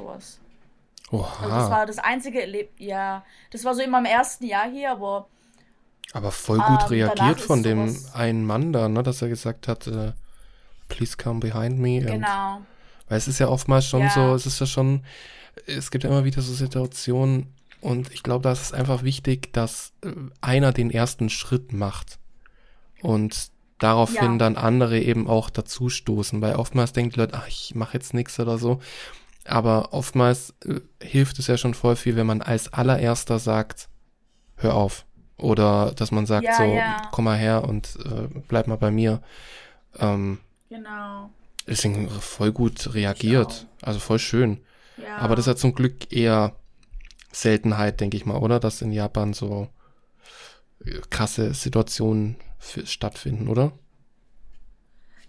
Sowas. 1.11 1.31
Also 1.41 1.49
das 1.55 1.65
Oha. 1.65 1.71
war 1.71 1.87
das 1.87 1.99
einzige 1.99 2.41
Erleb 2.43 2.71
ja, 2.79 3.25
das 3.51 3.65
war 3.65 3.75
so 3.75 3.83
in 3.83 3.91
meinem 3.91 4.07
ersten 4.07 4.45
Jahr 4.47 4.69
hier, 4.71 4.93
aber 4.93 5.29
Aber 6.13 6.33
voll 6.33 6.59
gut 6.59 6.83
Ähm, 6.83 6.89
reagiert 6.89 7.41
von 7.41 7.63
dem 7.63 7.97
einen 8.13 8.45
Mann 8.45 8.73
da, 8.73 8.89
ne, 8.89 9.03
dass 9.03 9.23
er 9.23 9.29
gesagt 9.29 9.69
hat, 9.69 9.87
äh, 9.87 10.13
please 10.89 11.17
come 11.17 11.41
behind 11.41 11.79
me. 11.79 11.99
Und, 12.01 12.07
genau. 12.07 12.63
Weil 13.09 13.19
es 13.19 13.29
ist 13.29 13.39
ja 13.39 13.49
oftmals 13.49 13.87
schon 13.87 14.03
Ja. 14.03 14.11
so, 14.11 14.35
es 14.35 14.47
ist 14.47 14.61
ja 14.61 14.67
schon, 14.67 15.03
es 15.67 15.91
gibt 15.91 16.05
ja 16.05 16.11
immer 16.11 16.25
wieder 16.25 16.41
so 16.43 16.53
Situationen 16.55 17.53
und 17.81 18.13
ich 18.13 18.23
glaube, 18.23 18.43
da 18.43 18.53
ist 18.53 18.63
es 18.63 18.73
einfach 18.73 19.03
wichtig, 19.03 19.53
dass 19.53 19.93
äh, 20.03 20.11
einer 20.41 20.73
den 20.73 20.91
ersten 20.91 21.31
Schritt 21.31 21.73
macht 21.73 22.19
und 23.03 23.51
daraufhin 23.79 24.33
Ja. 24.33 24.39
dann 24.39 24.57
andere 24.57 24.99
eben 25.01 25.29
auch 25.29 25.51
dazu 25.51 25.89
stoßen, 25.89 26.41
weil 26.43 26.57
oftmals 26.57 26.93
denken 26.93 27.13
die 27.13 27.21
Leute, 27.21 27.35
ach, 27.37 27.47
ich 27.49 27.75
mache 27.75 27.95
jetzt 27.95 28.13
nichts 28.15 28.39
oder 28.41 28.59
so. 28.59 28.81
Aber 29.49 29.93
oftmals 29.93 30.55
äh, 30.65 30.81
hilft 31.03 31.39
es 31.39 31.47
ja 31.47 31.57
schon 31.57 31.75
voll 31.75 31.97
viel, 31.97 32.17
wenn 32.17 32.27
man 32.27 32.43
als 32.43 32.73
allererster 32.73 33.39
sagt, 33.39 33.89
hör 34.57 34.75
auf. 34.75 35.07
Oder 35.37 35.93
dass 35.97 36.11
man 36.11 36.27
sagt 36.27 36.47
Ja, 36.47 36.53
so, 36.55 36.65
ja. 36.79 36.97
komm 37.13 37.25
mal 37.27 37.37
her 37.39 37.65
und 37.65 37.97
äh, 38.05 38.29
bleib 38.49 38.67
mal 38.67 38.77
bei 38.77 38.91
mir. 38.91 39.23
Ähm, 39.99 40.39
Genau. 40.69 41.31
deswegen 41.67 42.11
voll 42.11 42.53
gut 42.53 42.93
reagiert. 42.95 43.67
Also 43.81 44.01
voll 44.01 44.19
schön. 44.19 44.61
Ja. 44.97 45.17
Aber 45.17 45.37
das 45.37 45.45
ist 45.47 45.53
ja 45.53 45.57
zum 45.57 45.75
Glück 45.75 46.13
eher 46.13 46.55
Seltenheit, 47.33 48.01
denke 48.01 48.17
ich 48.17 48.27
mal, 48.27 48.37
oder? 48.39 48.61
Dass 48.61 48.83
in 48.83 48.93
Japan 48.93 49.33
so 49.33 49.69
äh, 50.85 51.01
krasse 51.11 51.55
Situationen 51.55 52.37
stattfinden, 52.85 53.49
oder? 53.49 53.73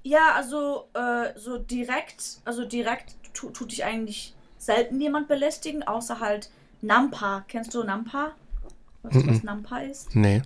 Ja, 0.01 0.33
also 0.35 0.89
äh, 0.93 1.37
so 1.37 1.57
direkt, 1.57 2.39
also 2.45 2.65
direkt 2.65 3.18
tu, 3.33 3.49
tut 3.49 3.71
dich 3.71 3.83
eigentlich 3.83 4.33
selten 4.57 4.99
jemand 4.99 5.27
belästigen, 5.27 5.83
außer 5.87 6.19
halt 6.19 6.49
Nampa. 6.81 7.43
Kennst 7.47 7.73
du 7.73 7.83
Nampa? 7.83 8.31
Weißt 9.03 9.15
du, 9.15 9.27
was. 9.27 9.43
Nampa 9.43 9.79
ist? 9.79 10.15
Nee. 10.15 10.41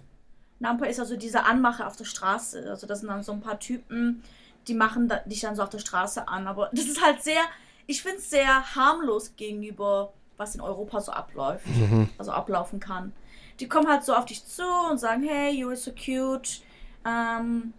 Nampa 0.59 0.85
ist 0.85 0.99
also 0.99 1.17
diese 1.17 1.43
Anmache 1.45 1.85
auf 1.87 1.95
der 1.95 2.05
Straße. 2.05 2.65
Also 2.69 2.87
das 2.87 2.99
sind 2.99 3.09
dann 3.09 3.23
so 3.23 3.31
ein 3.31 3.41
paar 3.41 3.59
Typen, 3.59 4.23
die 4.67 4.73
machen 4.73 5.07
da, 5.09 5.17
dich 5.25 5.41
dann 5.41 5.55
so 5.55 5.63
auf 5.63 5.69
der 5.69 5.79
Straße 5.79 6.27
an. 6.27 6.47
Aber 6.47 6.69
das 6.71 6.85
ist 6.85 7.03
halt 7.03 7.21
sehr, 7.23 7.41
ich 7.87 8.01
finde 8.01 8.17
es 8.19 8.29
sehr 8.29 8.75
harmlos 8.75 9.35
gegenüber, 9.35 10.13
was 10.37 10.55
in 10.55 10.61
Europa 10.61 11.01
so 11.01 11.11
abläuft, 11.11 11.67
Mhm. 11.67 12.09
also 12.17 12.31
ablaufen 12.31 12.79
kann. 12.79 13.11
Die 13.59 13.67
kommen 13.67 13.87
halt 13.87 14.03
so 14.03 14.15
auf 14.15 14.25
dich 14.25 14.45
zu 14.45 14.63
und 14.89 14.97
sagen, 14.99 15.23
hey, 15.23 15.51
you 15.51 15.67
are 15.67 15.75
so 15.75 15.91
cute. 15.91 16.61
Um, 17.05 17.73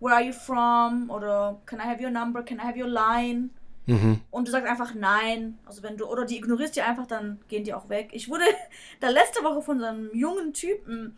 where 0.00 0.14
are 0.16 0.22
you 0.24 0.32
from? 0.32 1.08
Oder 1.10 1.56
can 1.66 1.78
I 1.78 1.82
have 1.84 2.02
your 2.02 2.10
number? 2.10 2.42
Can 2.42 2.58
I 2.58 2.62
have 2.62 2.78
your 2.78 2.88
line? 2.88 3.50
Mhm. 3.86 4.20
Und 4.30 4.48
du 4.48 4.52
sagst 4.52 4.68
einfach 4.68 4.94
nein. 4.94 5.58
Also 5.66 5.82
wenn 5.82 5.96
du, 5.96 6.06
oder 6.06 6.24
die 6.24 6.38
ignorierst 6.38 6.76
die 6.76 6.82
einfach, 6.82 7.06
dann 7.06 7.40
gehen 7.48 7.64
die 7.64 7.74
auch 7.74 7.88
weg. 7.88 8.10
Ich 8.12 8.28
wurde 8.28 8.44
da 9.00 9.08
letzte 9.08 9.42
Woche 9.44 9.62
von 9.62 9.78
so 9.78 9.84
einem 9.86 10.10
jungen 10.14 10.52
Typen, 10.54 11.16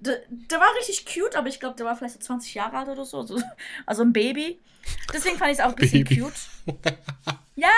der, 0.00 0.20
der 0.28 0.60
war 0.60 0.74
richtig 0.76 1.06
cute, 1.06 1.36
aber 1.36 1.48
ich 1.48 1.60
glaube, 1.60 1.76
der 1.76 1.86
war 1.86 1.96
vielleicht 1.96 2.14
so 2.14 2.20
20 2.20 2.54
Jahre 2.54 2.76
alt 2.78 2.88
oder 2.88 3.04
so. 3.04 3.18
Also, 3.18 3.40
also 3.86 4.02
ein 4.02 4.12
Baby. 4.12 4.60
Deswegen 5.12 5.36
fand 5.36 5.52
ich 5.52 5.58
es 5.58 5.64
auch 5.64 5.70
ein 5.70 5.76
bisschen 5.76 6.04
Baby. 6.04 6.20
cute. 6.20 6.34
Ja! 7.60 7.68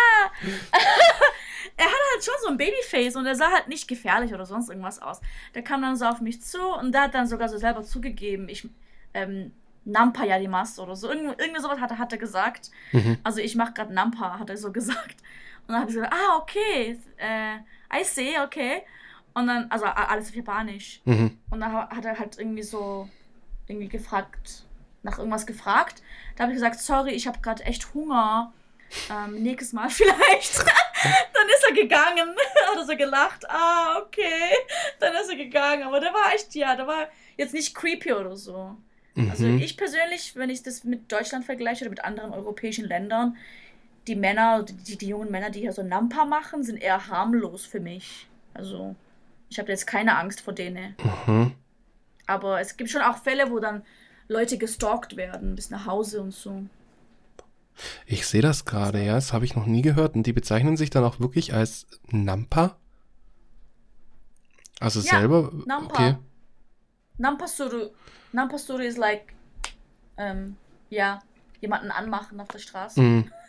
er 1.76 1.86
hatte 1.86 2.02
halt 2.12 2.22
schon 2.22 2.34
so 2.42 2.48
ein 2.48 2.58
Babyface 2.58 3.16
und 3.16 3.24
er 3.24 3.34
sah 3.34 3.50
halt 3.50 3.68
nicht 3.68 3.88
gefährlich 3.88 4.34
oder 4.34 4.44
sonst 4.44 4.68
irgendwas 4.68 5.00
aus. 5.00 5.22
Der 5.54 5.62
kam 5.62 5.80
dann 5.80 5.96
so 5.96 6.04
auf 6.04 6.20
mich 6.20 6.42
zu 6.42 6.60
und 6.74 6.92
der 6.92 7.04
hat 7.04 7.14
dann 7.14 7.26
sogar 7.26 7.48
so 7.48 7.56
selber 7.56 7.82
zugegeben, 7.82 8.50
ich, 8.50 8.68
ähm, 9.14 9.54
Nampa 9.84 10.24
Yadimas 10.24 10.78
oder 10.78 10.94
so. 10.96 11.08
Irgend, 11.10 11.40
irgendwie 11.40 11.60
sowas 11.60 11.80
hat 11.80 11.90
er, 11.90 11.98
hat 11.98 12.12
er 12.12 12.18
gesagt. 12.18 12.70
Mhm. 12.92 13.18
Also 13.24 13.40
ich 13.40 13.54
mache 13.56 13.72
gerade 13.72 13.92
Nampa, 13.94 14.38
hat 14.38 14.50
er 14.50 14.56
so 14.56 14.72
gesagt. 14.78 15.16
Und 15.66 15.74
dann 15.74 15.80
habe 15.80 15.90
ich 15.90 15.96
gesagt, 15.96 16.12
ah, 16.14 16.36
okay, 16.38 16.98
äh, 17.16 17.56
I 17.92 18.04
see, 18.04 18.38
okay. 18.40 18.82
Und 19.34 19.46
dann, 19.46 19.70
also 19.70 19.84
alles 19.86 20.28
auf 20.28 20.34
Japanisch. 20.34 21.00
Mhm. 21.04 21.38
Und 21.50 21.60
dann 21.60 21.72
ha- 21.72 21.88
hat 21.94 22.04
er 22.04 22.18
halt 22.18 22.38
irgendwie 22.38 22.62
so, 22.62 23.08
irgendwie 23.68 23.88
gefragt, 23.88 24.64
nach 25.02 25.18
irgendwas 25.18 25.46
gefragt. 25.46 26.02
Da 26.36 26.42
habe 26.42 26.52
ich 26.52 26.56
gesagt, 26.56 26.80
sorry, 26.80 27.12
ich 27.12 27.26
habe 27.26 27.38
gerade 27.40 27.62
echt 27.64 27.94
Hunger. 27.94 28.52
Ähm, 29.08 29.42
nächstes 29.42 29.72
Mal 29.72 29.88
vielleicht. 29.90 30.58
dann 31.34 31.48
ist 31.48 31.64
er 31.68 31.74
gegangen. 31.74 32.34
hat 32.68 32.76
er 32.76 32.84
so 32.84 32.96
gelacht. 32.96 33.48
Ah, 33.48 33.98
okay. 33.98 34.50
Dann 34.98 35.14
ist 35.14 35.30
er 35.30 35.36
gegangen. 35.36 35.84
Aber 35.84 36.00
der 36.00 36.12
war 36.12 36.34
echt, 36.34 36.54
ja, 36.56 36.74
der 36.74 36.86
war 36.88 37.06
jetzt 37.36 37.54
nicht 37.54 37.74
creepy 37.74 38.12
oder 38.12 38.36
so. 38.36 38.76
Also 39.16 39.46
Mhm. 39.46 39.58
ich 39.58 39.76
persönlich, 39.76 40.36
wenn 40.36 40.50
ich 40.50 40.62
das 40.62 40.84
mit 40.84 41.10
Deutschland 41.10 41.44
vergleiche 41.44 41.84
oder 41.84 41.90
mit 41.90 42.04
anderen 42.04 42.32
europäischen 42.32 42.84
Ländern, 42.86 43.36
die 44.06 44.16
Männer, 44.16 44.62
die, 44.62 44.96
die 44.96 45.08
jungen 45.08 45.30
Männer, 45.30 45.50
die 45.50 45.60
hier 45.60 45.72
so 45.72 45.82
Nampa 45.82 46.24
machen, 46.24 46.62
sind 46.62 46.80
eher 46.80 47.08
harmlos 47.08 47.64
für 47.66 47.80
mich. 47.80 48.28
Also 48.54 48.94
ich 49.50 49.58
habe 49.58 49.70
jetzt 49.70 49.86
keine 49.86 50.16
Angst 50.16 50.40
vor 50.40 50.54
denen. 50.54 50.94
Mhm. 51.26 51.52
Aber 52.26 52.60
es 52.60 52.76
gibt 52.76 52.90
schon 52.90 53.02
auch 53.02 53.18
Fälle, 53.18 53.50
wo 53.50 53.58
dann 53.58 53.82
Leute 54.28 54.58
gestalkt 54.58 55.16
werden 55.16 55.56
bis 55.56 55.70
nach 55.70 55.86
Hause 55.86 56.22
und 56.22 56.32
so. 56.32 56.62
Ich 58.06 58.26
sehe 58.26 58.42
das 58.42 58.64
gerade, 58.64 59.02
ja. 59.02 59.14
Das 59.14 59.32
habe 59.32 59.44
ich 59.44 59.56
noch 59.56 59.66
nie 59.66 59.82
gehört. 59.82 60.14
Und 60.14 60.24
die 60.24 60.32
bezeichnen 60.32 60.76
sich 60.76 60.90
dann 60.90 61.04
auch 61.04 61.18
wirklich 61.20 61.52
als 61.54 61.86
Nampa? 62.10 62.76
Also 64.78 65.00
Ja, 65.00 65.18
selber? 65.18 65.52
Nampa. 65.66 65.94
Okay. 65.94 66.16
Nampasuru. 67.20 67.90
Nampasuru 68.32 68.82
ist 68.82 68.98
like, 68.98 69.34
ähm, 70.16 70.56
ja, 70.88 71.20
jemanden 71.60 71.90
anmachen 71.90 72.40
auf 72.40 72.48
der 72.48 72.58
Straße. 72.58 73.00
Mhm. 73.00 73.30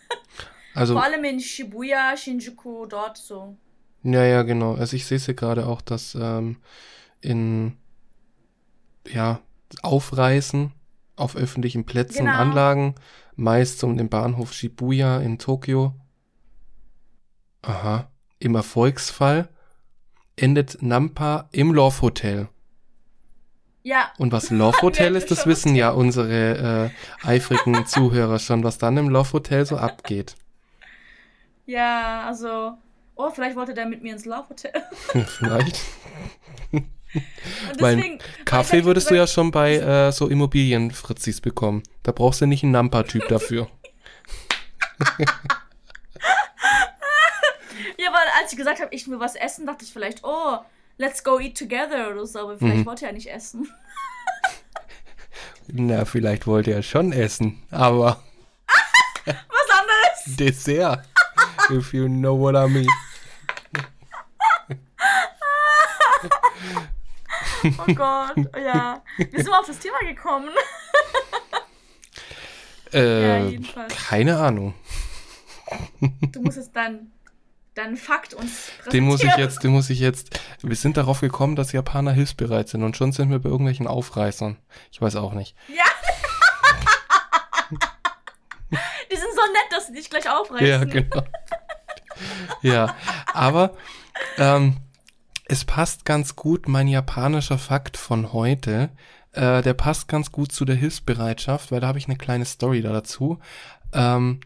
Also, 0.73 0.93
Vor 0.93 1.03
allem 1.03 1.25
in 1.25 1.41
Shibuya, 1.41 2.15
Shinjuku, 2.15 2.85
dort 2.85 3.17
so. 3.17 3.57
ja, 4.03 4.23
ja, 4.23 4.43
genau. 4.43 4.75
Also 4.75 4.95
ich 4.95 5.05
sehe 5.05 5.17
es 5.17 5.25
hier 5.25 5.33
gerade 5.33 5.65
auch, 5.67 5.81
dass 5.81 6.15
ähm, 6.15 6.55
in, 7.19 7.75
ja, 9.05 9.41
Aufreißen 9.83 10.71
auf 11.17 11.35
öffentlichen 11.35 11.85
Plätzen 11.85 12.19
und 12.21 12.27
Genau. 12.27 12.39
Anlagen, 12.39 12.95
meist 13.35 13.83
um 13.83 13.97
den 13.97 14.07
Bahnhof 14.07 14.53
Shibuya 14.53 15.19
in 15.19 15.39
Tokio. 15.39 15.93
Aha. 17.63 18.09
Im 18.39 18.55
Erfolgsfall 18.55 19.49
endet 20.37 20.81
Nampa 20.81 21.49
im 21.51 21.73
Love 21.73 22.01
Hotel. 22.01 22.47
Ja, 23.83 24.11
Und 24.17 24.31
was 24.31 24.49
Love 24.51 24.77
Hotel 24.81 25.15
ist, 25.15 25.31
das 25.31 25.45
wissen 25.47 25.75
ja 25.75 25.89
unsere 25.89 26.91
äh, 27.23 27.27
eifrigen 27.27 27.85
Zuhörer 27.85 28.39
schon, 28.39 28.63
was 28.63 28.77
dann 28.77 28.97
im 28.97 29.09
Love 29.09 29.33
Hotel 29.33 29.65
so 29.65 29.77
abgeht. 29.77 30.35
ja, 31.65 32.25
also. 32.27 32.73
Oh, 33.15 33.29
vielleicht 33.29 33.55
wollte 33.55 33.73
der 33.73 33.85
mit 33.85 34.01
mir 34.01 34.13
ins 34.13 34.25
Love 34.25 34.49
Hotel. 34.49 34.71
Vielleicht. 35.27 35.79
Deswegen. 37.79 38.19
Kaffee 38.45 38.77
weil 38.77 38.85
würdest 38.85 39.07
ich 39.07 39.09
du 39.09 39.19
halt 39.19 39.29
ja 39.29 39.33
schon 39.33 39.51
bei 39.51 39.75
äh, 39.75 40.11
so 40.11 40.27
Immobilienfritzis 40.27 41.41
bekommen. 41.41 41.83
Da 42.01 42.13
brauchst 42.13 42.41
du 42.41 42.47
nicht 42.47 42.63
einen 42.63 42.71
Nampa-Typ 42.71 43.27
dafür. 43.27 43.67
Ja, 47.97 48.11
weil 48.11 48.27
als 48.41 48.51
ich 48.51 48.57
gesagt 48.57 48.79
habe, 48.79 48.93
ich 48.95 49.07
will 49.07 49.19
was 49.19 49.35
essen, 49.35 49.65
dachte 49.67 49.85
ich 49.85 49.93
vielleicht, 49.93 50.23
oh, 50.23 50.57
let's 51.01 51.23
go 51.23 51.39
eat 51.39 51.57
together 51.57 52.09
oder 52.11 52.25
so. 52.25 52.39
Aber 52.39 52.57
vielleicht 52.57 52.77
Mhm. 52.77 52.85
wollte 52.85 53.05
er 53.07 53.13
nicht 53.13 53.27
essen. 53.27 53.67
Na, 55.67 56.05
vielleicht 56.05 56.47
wollte 56.47 56.71
er 56.71 56.83
schon 56.83 57.11
essen, 57.11 57.61
aber 57.71 58.21
Was 59.25 59.69
anderes? 59.79 60.37
Dessert. 60.37 61.07
If 61.71 61.93
you 61.93 62.07
know 62.07 62.37
what 62.37 62.55
I 62.55 62.67
mean. 62.71 62.87
Oh 67.77 67.93
Gott, 67.93 68.35
ja. 68.57 69.01
Wir 69.17 69.39
sind 69.43 69.49
mal 69.49 69.59
auf 69.59 69.67
das 69.67 69.79
Thema 69.79 69.99
gekommen. 69.99 70.49
Äh, 72.93 73.47
jedenfalls. 73.49 73.95
keine 73.95 74.37
Ahnung. 74.37 74.73
Du 76.33 76.41
musst 76.41 76.57
jetzt 76.57 76.75
deinen 76.75 77.13
dein 77.75 77.95
Fakt 77.97 78.33
uns 78.33 78.71
Den 78.91 79.05
muss 79.05 79.23
ich 79.23 79.35
jetzt, 79.37 79.63
den 79.63 79.71
muss 79.71 79.89
ich 79.89 79.99
jetzt. 79.99 80.39
Wir 80.61 80.75
sind 80.75 80.97
darauf 80.97 81.21
gekommen, 81.21 81.55
dass 81.55 81.71
Japaner 81.71 82.11
hilfsbereit 82.11 82.69
sind 82.69 82.83
und 82.83 82.97
schon 82.97 83.11
sind 83.11 83.29
wir 83.29 83.39
bei 83.39 83.49
irgendwelchen 83.49 83.87
Aufreißern. 83.87 84.57
Ich 84.91 85.01
weiß 85.01 85.15
auch 85.15 85.33
nicht. 85.33 85.55
Ja. 85.69 85.83
Die 89.11 89.15
sind 89.15 89.29
so 89.35 89.41
nett, 89.41 89.71
dass 89.71 89.87
sie 89.87 89.93
dich 89.93 90.09
gleich 90.09 90.29
aufreißen. 90.29 90.65
Ja, 90.67 90.83
genau. 90.83 91.23
ja, 92.61 92.95
aber 93.33 93.75
ähm, 94.37 94.77
es 95.45 95.65
passt 95.65 96.05
ganz 96.05 96.35
gut, 96.35 96.67
mein 96.67 96.87
japanischer 96.87 97.57
Fakt 97.57 97.97
von 97.97 98.31
heute. 98.33 98.89
Äh, 99.33 99.61
der 99.61 99.73
passt 99.73 100.07
ganz 100.07 100.31
gut 100.31 100.51
zu 100.51 100.65
der 100.65 100.75
Hilfsbereitschaft, 100.75 101.71
weil 101.71 101.79
da 101.81 101.87
habe 101.87 101.97
ich 101.97 102.07
eine 102.07 102.17
kleine 102.17 102.45
Story 102.45 102.81
da 102.81 102.91
dazu. 102.91 103.39
Ähm, 103.93 104.39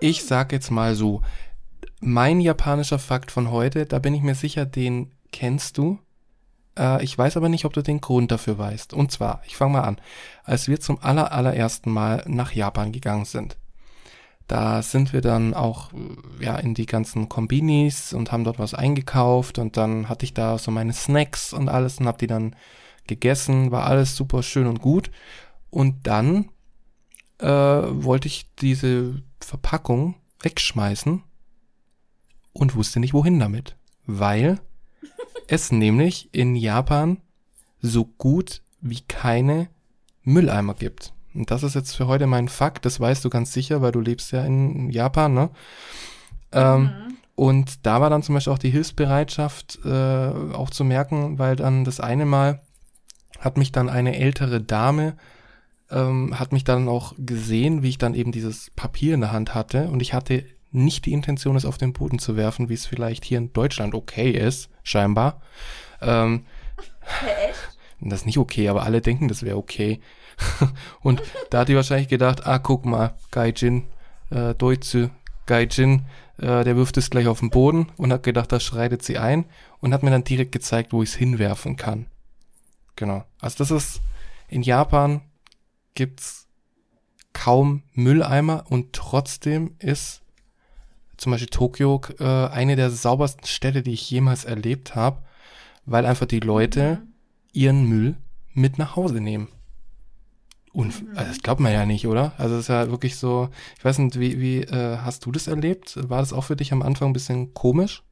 Ich 0.00 0.24
sag 0.24 0.52
jetzt 0.52 0.70
mal 0.70 0.94
so, 0.94 1.22
mein 2.00 2.40
japanischer 2.40 2.98
Fakt 2.98 3.30
von 3.30 3.50
heute, 3.50 3.86
da 3.86 3.98
bin 3.98 4.14
ich 4.14 4.22
mir 4.22 4.34
sicher, 4.34 4.66
den 4.66 5.12
kennst 5.32 5.78
du. 5.78 5.98
Äh, 6.78 7.04
ich 7.04 7.16
weiß 7.16 7.36
aber 7.36 7.48
nicht, 7.48 7.64
ob 7.66 7.74
du 7.74 7.82
den 7.82 8.00
Grund 8.00 8.32
dafür 8.32 8.58
weißt. 8.58 8.94
Und 8.94 9.12
zwar, 9.12 9.42
ich 9.46 9.56
fange 9.56 9.74
mal 9.74 9.82
an. 9.82 10.00
Als 10.44 10.66
wir 10.66 10.80
zum 10.80 10.98
aller, 11.02 11.32
allerersten 11.32 11.90
Mal 11.90 12.24
nach 12.26 12.52
Japan 12.52 12.92
gegangen 12.92 13.26
sind, 13.26 13.58
da 14.48 14.82
sind 14.82 15.12
wir 15.12 15.20
dann 15.20 15.54
auch 15.54 15.92
äh, 15.92 16.44
ja 16.44 16.56
in 16.56 16.74
die 16.74 16.86
ganzen 16.86 17.28
Kombinis 17.28 18.12
und 18.12 18.32
haben 18.32 18.44
dort 18.44 18.58
was 18.58 18.74
eingekauft 18.74 19.58
und 19.58 19.76
dann 19.76 20.08
hatte 20.08 20.24
ich 20.24 20.34
da 20.34 20.58
so 20.58 20.70
meine 20.70 20.92
Snacks 20.92 21.52
und 21.52 21.68
alles 21.68 22.00
und 22.00 22.06
hab 22.06 22.18
die 22.18 22.26
dann 22.26 22.56
gegessen, 23.06 23.70
war 23.70 23.86
alles 23.86 24.16
super 24.16 24.42
schön 24.42 24.66
und 24.66 24.80
gut. 24.80 25.10
Und 25.68 26.06
dann 26.06 26.48
äh, 27.38 27.46
wollte 27.46 28.26
ich 28.26 28.46
diese 28.56 29.22
Verpackung 29.40 30.16
wegschmeißen 30.42 31.22
und 32.52 32.74
wusste 32.74 33.00
nicht 33.00 33.14
wohin 33.14 33.38
damit, 33.38 33.76
weil 34.06 34.60
es 35.46 35.72
nämlich 35.72 36.28
in 36.32 36.56
Japan 36.56 37.18
so 37.80 38.04
gut 38.04 38.62
wie 38.80 39.00
keine 39.00 39.68
Mülleimer 40.22 40.74
gibt. 40.74 41.12
Und 41.34 41.50
das 41.50 41.62
ist 41.62 41.74
jetzt 41.74 41.94
für 41.94 42.06
heute 42.06 42.26
mein 42.26 42.48
Fakt, 42.48 42.84
das 42.84 42.98
weißt 42.98 43.24
du 43.24 43.30
ganz 43.30 43.52
sicher, 43.52 43.82
weil 43.82 43.92
du 43.92 44.00
lebst 44.00 44.32
ja 44.32 44.44
in 44.44 44.90
Japan, 44.90 45.34
ne? 45.34 45.50
Ähm, 46.52 46.82
mhm. 46.82 47.16
Und 47.36 47.86
da 47.86 48.00
war 48.00 48.10
dann 48.10 48.22
zum 48.22 48.34
Beispiel 48.34 48.52
auch 48.52 48.58
die 48.58 48.70
Hilfsbereitschaft 48.70 49.78
äh, 49.84 49.88
auch 49.88 50.70
zu 50.70 50.84
merken, 50.84 51.38
weil 51.38 51.56
dann 51.56 51.84
das 51.84 52.00
eine 52.00 52.26
Mal 52.26 52.60
hat 53.38 53.56
mich 53.56 53.72
dann 53.72 53.88
eine 53.88 54.16
ältere 54.16 54.60
Dame, 54.60 55.16
ähm, 55.90 56.38
hat 56.38 56.52
mich 56.52 56.64
dann 56.64 56.88
auch 56.88 57.14
gesehen, 57.16 57.82
wie 57.82 57.88
ich 57.88 57.98
dann 57.98 58.14
eben 58.14 58.32
dieses 58.32 58.70
Papier 58.70 59.14
in 59.14 59.22
der 59.22 59.32
Hand 59.32 59.54
hatte 59.54 59.88
und 59.88 60.02
ich 60.02 60.12
hatte 60.12 60.44
nicht 60.72 61.06
die 61.06 61.12
Intention, 61.12 61.56
es 61.56 61.64
auf 61.64 61.78
den 61.78 61.92
Boden 61.92 62.18
zu 62.18 62.36
werfen, 62.36 62.68
wie 62.68 62.74
es 62.74 62.86
vielleicht 62.86 63.24
hier 63.24 63.38
in 63.38 63.52
Deutschland 63.52 63.94
okay 63.94 64.30
ist, 64.30 64.70
scheinbar. 64.82 65.40
Ähm, 66.00 66.46
echt? 67.48 67.76
Das 68.00 68.20
ist 68.20 68.26
nicht 68.26 68.38
okay, 68.38 68.68
aber 68.68 68.84
alle 68.84 69.00
denken, 69.00 69.28
das 69.28 69.42
wäre 69.42 69.56
okay. 69.56 70.00
und 71.02 71.22
da 71.50 71.60
hat 71.60 71.68
die 71.68 71.76
wahrscheinlich 71.76 72.08
gedacht, 72.08 72.46
ah, 72.46 72.58
guck 72.58 72.86
mal, 72.86 73.14
Gaijin, 73.30 73.86
äh, 74.30 74.54
Deutsche, 74.54 75.10
Gaijin, 75.46 76.06
äh, 76.38 76.64
der 76.64 76.76
wirft 76.76 76.96
es 76.96 77.10
gleich 77.10 77.26
auf 77.26 77.40
den 77.40 77.50
Boden 77.50 77.92
und 77.96 78.12
hat 78.12 78.22
gedacht, 78.22 78.50
da 78.52 78.60
schreitet 78.60 79.02
sie 79.02 79.18
ein 79.18 79.44
und 79.80 79.92
hat 79.92 80.02
mir 80.02 80.10
dann 80.10 80.24
direkt 80.24 80.52
gezeigt, 80.52 80.92
wo 80.92 81.02
ich 81.02 81.10
es 81.10 81.16
hinwerfen 81.16 81.76
kann. 81.76 82.06
Genau. 82.96 83.24
Also 83.40 83.58
das 83.58 83.70
ist, 83.70 84.00
in 84.48 84.62
Japan 84.62 85.22
gibt's 85.94 86.48
kaum 87.32 87.82
Mülleimer 87.92 88.64
und 88.68 88.92
trotzdem 88.92 89.74
ist 89.78 90.19
zum 91.20 91.32
Beispiel 91.32 91.48
Tokio 91.48 92.00
äh, 92.18 92.24
eine 92.24 92.76
der 92.76 92.90
saubersten 92.90 93.46
Städte, 93.46 93.82
die 93.82 93.92
ich 93.92 94.10
jemals 94.10 94.46
erlebt 94.46 94.94
habe, 94.94 95.22
weil 95.84 96.06
einfach 96.06 96.26
die 96.26 96.40
Leute 96.40 97.02
mhm. 97.02 97.12
ihren 97.52 97.84
Müll 97.84 98.16
mit 98.54 98.78
nach 98.78 98.96
Hause 98.96 99.20
nehmen. 99.20 99.48
Und 100.72 101.02
mhm. 101.02 101.18
also 101.18 101.30
das 101.30 101.42
glaubt 101.42 101.60
man 101.60 101.72
ja 101.72 101.84
nicht, 101.84 102.06
oder? 102.06 102.32
Also 102.38 102.54
es 102.54 102.62
ist 102.62 102.68
ja 102.68 102.90
wirklich 102.90 103.16
so, 103.16 103.50
ich 103.76 103.84
weiß 103.84 103.98
nicht, 103.98 104.18
wie, 104.18 104.40
wie 104.40 104.60
äh, 104.62 104.96
hast 104.98 105.26
du 105.26 105.30
das 105.30 105.46
erlebt? 105.46 105.98
War 106.08 106.20
das 106.20 106.32
auch 106.32 106.44
für 106.44 106.56
dich 106.56 106.72
am 106.72 106.80
Anfang 106.80 107.10
ein 107.10 107.12
bisschen 107.12 107.52
komisch? 107.52 108.02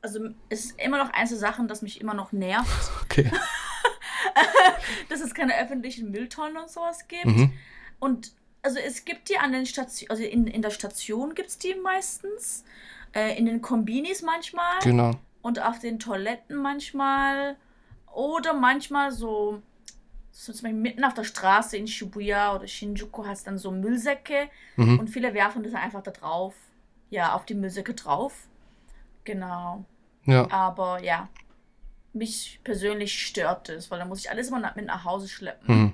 Also 0.00 0.20
es 0.50 0.66
ist 0.66 0.80
immer 0.80 1.02
noch 1.02 1.12
eins 1.12 1.30
der 1.30 1.38
Sachen, 1.38 1.66
das 1.66 1.82
mich 1.82 2.00
immer 2.00 2.14
noch 2.14 2.30
nervt. 2.30 2.92
Okay. 3.02 3.30
dass 5.08 5.20
es 5.20 5.34
keine 5.34 5.58
öffentlichen 5.60 6.10
Mülltonnen 6.10 6.56
und 6.56 6.70
sowas 6.70 7.08
gibt. 7.08 7.26
Mhm. 7.26 7.52
Und 7.98 8.32
also 8.64 8.78
es 8.78 9.04
gibt 9.04 9.28
die 9.28 9.38
an 9.38 9.52
den 9.52 9.66
Stationen, 9.66 10.10
also 10.10 10.22
in, 10.22 10.46
in 10.46 10.62
der 10.62 10.70
Station 10.70 11.34
gibt 11.34 11.50
es 11.50 11.58
die 11.58 11.74
meistens. 11.74 12.64
Äh, 13.12 13.38
in 13.38 13.46
den 13.46 13.62
Kombinis 13.62 14.22
manchmal. 14.22 14.80
Genau. 14.82 15.12
Und 15.42 15.62
auf 15.62 15.78
den 15.78 15.98
Toiletten 15.98 16.56
manchmal. 16.56 17.56
Oder 18.12 18.54
manchmal 18.54 19.12
so 19.12 19.62
so 20.34 20.52
zum 20.52 20.64
Beispiel 20.64 20.80
mitten 20.80 21.04
auf 21.04 21.14
der 21.14 21.22
Straße 21.22 21.76
in 21.76 21.86
Shibuya 21.86 22.56
oder 22.56 22.66
Shinjuku 22.66 23.24
hast 23.24 23.46
dann 23.46 23.56
so 23.56 23.70
Müllsäcke 23.70 24.48
mhm. 24.74 24.98
und 24.98 25.08
viele 25.08 25.32
werfen 25.32 25.62
das 25.62 25.74
einfach 25.74 26.02
da 26.02 26.10
drauf. 26.10 26.54
Ja, 27.08 27.34
auf 27.34 27.46
die 27.46 27.54
Müllsäcke 27.54 27.94
drauf. 27.94 28.48
Genau. 29.22 29.84
Ja. 30.24 30.50
Aber 30.50 31.02
ja, 31.04 31.28
mich 32.12 32.58
persönlich 32.64 33.26
stört 33.26 33.68
das, 33.68 33.92
weil 33.92 34.00
dann 34.00 34.08
muss 34.08 34.20
ich 34.20 34.30
alles 34.30 34.48
immer 34.48 34.72
mit 34.74 34.86
nach 34.86 35.04
Hause 35.04 35.28
schleppen. 35.28 35.82
Mhm. 35.82 35.92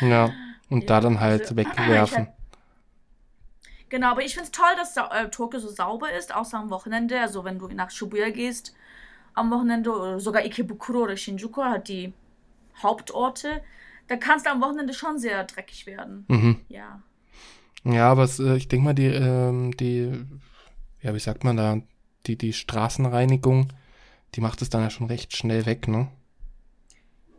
Ja, 0.00 0.32
und 0.70 0.82
ja, 0.82 0.86
da 0.86 1.00
dann 1.00 1.20
halt 1.20 1.42
also, 1.42 1.56
wegwerfen. 1.56 2.28
Genau, 3.88 4.12
aber 4.12 4.24
ich 4.24 4.32
finde 4.32 4.46
es 4.46 4.52
toll, 4.52 4.74
dass 4.76 4.96
äh, 4.96 5.28
Tokio 5.28 5.60
so 5.60 5.68
sauber 5.68 6.12
ist, 6.12 6.34
außer 6.34 6.58
am 6.58 6.70
Wochenende. 6.70 7.20
Also 7.20 7.44
wenn 7.44 7.58
du 7.58 7.68
nach 7.68 7.90
Shibuya 7.90 8.30
gehst 8.30 8.74
am 9.34 9.50
Wochenende 9.50 9.90
oder 9.90 10.18
sogar 10.18 10.44
Ikebukuro 10.44 11.02
oder 11.02 11.16
Shinjuku, 11.16 11.62
hat 11.62 11.88
die 11.88 12.12
Hauptorte, 12.82 13.62
da 14.08 14.16
kann 14.16 14.38
es 14.38 14.46
am 14.46 14.62
Wochenende 14.62 14.94
schon 14.94 15.18
sehr 15.18 15.44
dreckig 15.44 15.86
werden. 15.86 16.24
Mhm. 16.28 16.60
Ja. 16.68 17.02
Ja, 17.84 18.10
aber 18.10 18.24
es, 18.24 18.38
äh, 18.38 18.56
ich 18.56 18.68
denke 18.68 18.84
mal, 18.84 18.94
die, 18.94 19.06
ähm, 19.06 19.76
die, 19.76 20.24
ja, 21.02 21.14
wie 21.14 21.18
sagt 21.18 21.44
man 21.44 21.56
da, 21.56 21.78
die, 22.26 22.36
die 22.38 22.52
Straßenreinigung, 22.52 23.72
die 24.34 24.40
macht 24.40 24.62
es 24.62 24.70
dann 24.70 24.82
ja 24.82 24.90
schon 24.90 25.08
recht 25.08 25.36
schnell 25.36 25.66
weg, 25.66 25.88
ne? 25.88 26.08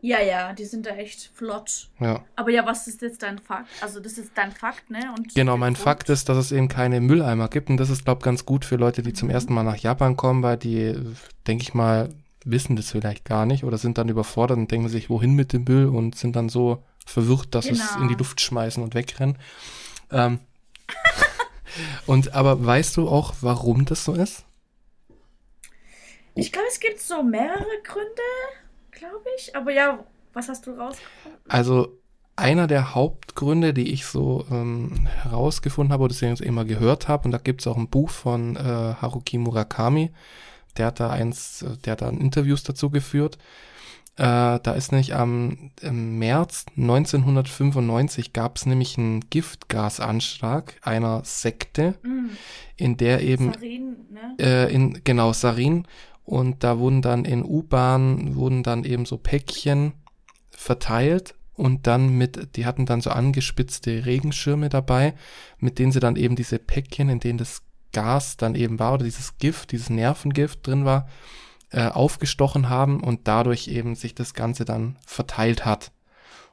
Ja, 0.03 0.21
ja, 0.21 0.51
die 0.51 0.65
sind 0.65 0.85
da 0.85 0.89
echt 0.89 1.31
flott. 1.33 1.87
Ja. 2.01 2.25
Aber 2.35 2.51
ja, 2.51 2.65
was 2.65 2.89
ist 2.89 3.01
jetzt 3.01 3.23
dein 3.23 3.39
Fakt? 3.39 3.69
Also 3.79 4.01
das 4.01 4.17
ist 4.17 4.31
dein 4.35 4.51
Fakt, 4.51 4.89
ne? 4.89 4.99
Und 5.17 5.33
genau, 5.33 5.55
mein 5.55 5.77
Fakt 5.77 6.09
ist, 6.09 6.27
dass 6.27 6.35
es 6.35 6.51
eben 6.51 6.67
keine 6.67 6.99
Mülleimer 6.99 7.47
gibt 7.47 7.69
und 7.69 7.77
das 7.77 7.89
ist, 7.89 8.03
glaube 8.03 8.19
ich, 8.19 8.25
ganz 8.25 8.45
gut 8.45 8.65
für 8.65 8.75
Leute, 8.75 9.01
die 9.01 9.11
mhm. 9.11 9.15
zum 9.15 9.29
ersten 9.29 9.53
Mal 9.53 9.63
nach 9.63 9.77
Japan 9.77 10.17
kommen, 10.17 10.43
weil 10.43 10.57
die, 10.57 10.93
denke 11.47 11.61
ich 11.61 11.73
mal, 11.73 12.09
wissen 12.43 12.75
das 12.75 12.91
vielleicht 12.91 13.23
gar 13.23 13.45
nicht 13.45 13.63
oder 13.63 13.77
sind 13.77 13.97
dann 13.97 14.09
überfordert 14.09 14.57
und 14.57 14.69
denken 14.69 14.89
sich, 14.89 15.09
wohin 15.09 15.35
mit 15.35 15.53
dem 15.53 15.63
Müll 15.63 15.85
und 15.85 16.17
sind 16.17 16.35
dann 16.35 16.49
so 16.49 16.83
verwirrt, 17.05 17.55
dass 17.55 17.67
genau. 17.67 17.81
es 17.81 17.95
in 17.95 18.09
die 18.09 18.15
Luft 18.15 18.41
schmeißen 18.41 18.83
und 18.83 18.95
wegrennen. 18.95 19.37
Ähm, 20.11 20.41
und 22.07 22.33
aber 22.33 22.65
weißt 22.65 22.97
du 22.97 23.07
auch, 23.07 23.35
warum 23.39 23.85
das 23.85 24.03
so 24.03 24.15
ist? 24.15 24.43
Ich 26.35 26.51
glaube, 26.51 26.67
es 26.69 26.81
gibt 26.81 26.99
so 26.99 27.23
mehrere 27.23 27.81
Gründe, 27.85 28.21
glaube 28.97 29.25
ich. 29.37 29.55
Aber 29.55 29.71
ja, 29.71 30.03
was 30.33 30.49
hast 30.49 30.67
du 30.67 30.71
rausgefunden? 30.71 31.39
Also 31.47 31.99
einer 32.35 32.67
der 32.67 32.95
Hauptgründe, 32.95 33.73
die 33.73 33.93
ich 33.93 34.05
so 34.05 34.45
ähm, 34.49 35.07
herausgefunden 35.21 35.93
habe 35.93 36.03
oder 36.03 36.13
deswegen 36.13 36.35
immer 36.37 36.65
gehört 36.65 37.07
habe, 37.07 37.25
und 37.25 37.31
da 37.31 37.37
gibt 37.37 37.61
es 37.61 37.67
auch 37.67 37.77
ein 37.77 37.89
Buch 37.89 38.09
von 38.09 38.55
äh, 38.55 38.59
Haruki 38.59 39.37
Murakami, 39.37 40.11
der 40.77 40.87
hat 40.87 40.99
da 40.99 41.11
eins, 41.11 41.63
der 41.85 41.91
hat 41.91 42.01
da 42.01 42.09
Interviews 42.09 42.63
dazu 42.63 42.89
geführt. 42.89 43.37
Äh, 44.15 44.59
da 44.59 44.73
ist 44.73 44.91
nämlich 44.91 45.15
am 45.15 45.71
im 45.81 46.19
März 46.19 46.65
1995 46.77 48.31
gab 48.31 48.57
es 48.57 48.67
nämlich 48.67 48.97
einen 48.97 49.21
Giftgasanschlag 49.31 50.75
einer 50.83 51.21
Sekte, 51.23 51.95
mm. 52.03 52.29
in 52.77 52.97
der 52.97 53.21
eben 53.21 53.53
Sarin, 53.53 53.95
ne? 54.11 54.35
äh, 54.39 54.73
in 54.73 55.01
genau 55.03 55.33
Sarin 55.33 55.87
und 56.25 56.63
da 56.63 56.79
wurden 56.79 57.01
dann 57.01 57.25
in 57.25 57.43
U-Bahnen 57.43 58.35
wurden 58.35 58.63
dann 58.63 58.83
eben 58.83 59.05
so 59.05 59.17
Päckchen 59.17 59.93
verteilt 60.51 61.35
und 61.55 61.85
dann 61.87 62.09
mit, 62.09 62.55
die 62.55 62.65
hatten 62.65 62.85
dann 62.85 63.01
so 63.01 63.11
angespitzte 63.11 64.05
Regenschirme 64.05 64.69
dabei, 64.69 65.13
mit 65.59 65.79
denen 65.79 65.91
sie 65.91 65.99
dann 65.99 66.15
eben 66.15 66.35
diese 66.35 66.59
Päckchen, 66.59 67.09
in 67.09 67.19
denen 67.19 67.37
das 67.37 67.61
Gas 67.91 68.37
dann 68.37 68.55
eben 68.55 68.79
war 68.79 68.93
oder 68.93 69.03
dieses 69.03 69.37
Gift, 69.37 69.71
dieses 69.71 69.89
Nervengift 69.89 70.65
drin 70.65 70.85
war, 70.85 71.07
äh, 71.71 71.87
aufgestochen 71.87 72.69
haben 72.69 73.03
und 73.03 73.27
dadurch 73.27 73.67
eben 73.67 73.95
sich 73.95 74.15
das 74.15 74.33
Ganze 74.33 74.65
dann 74.65 74.97
verteilt 75.05 75.65
hat. 75.65 75.91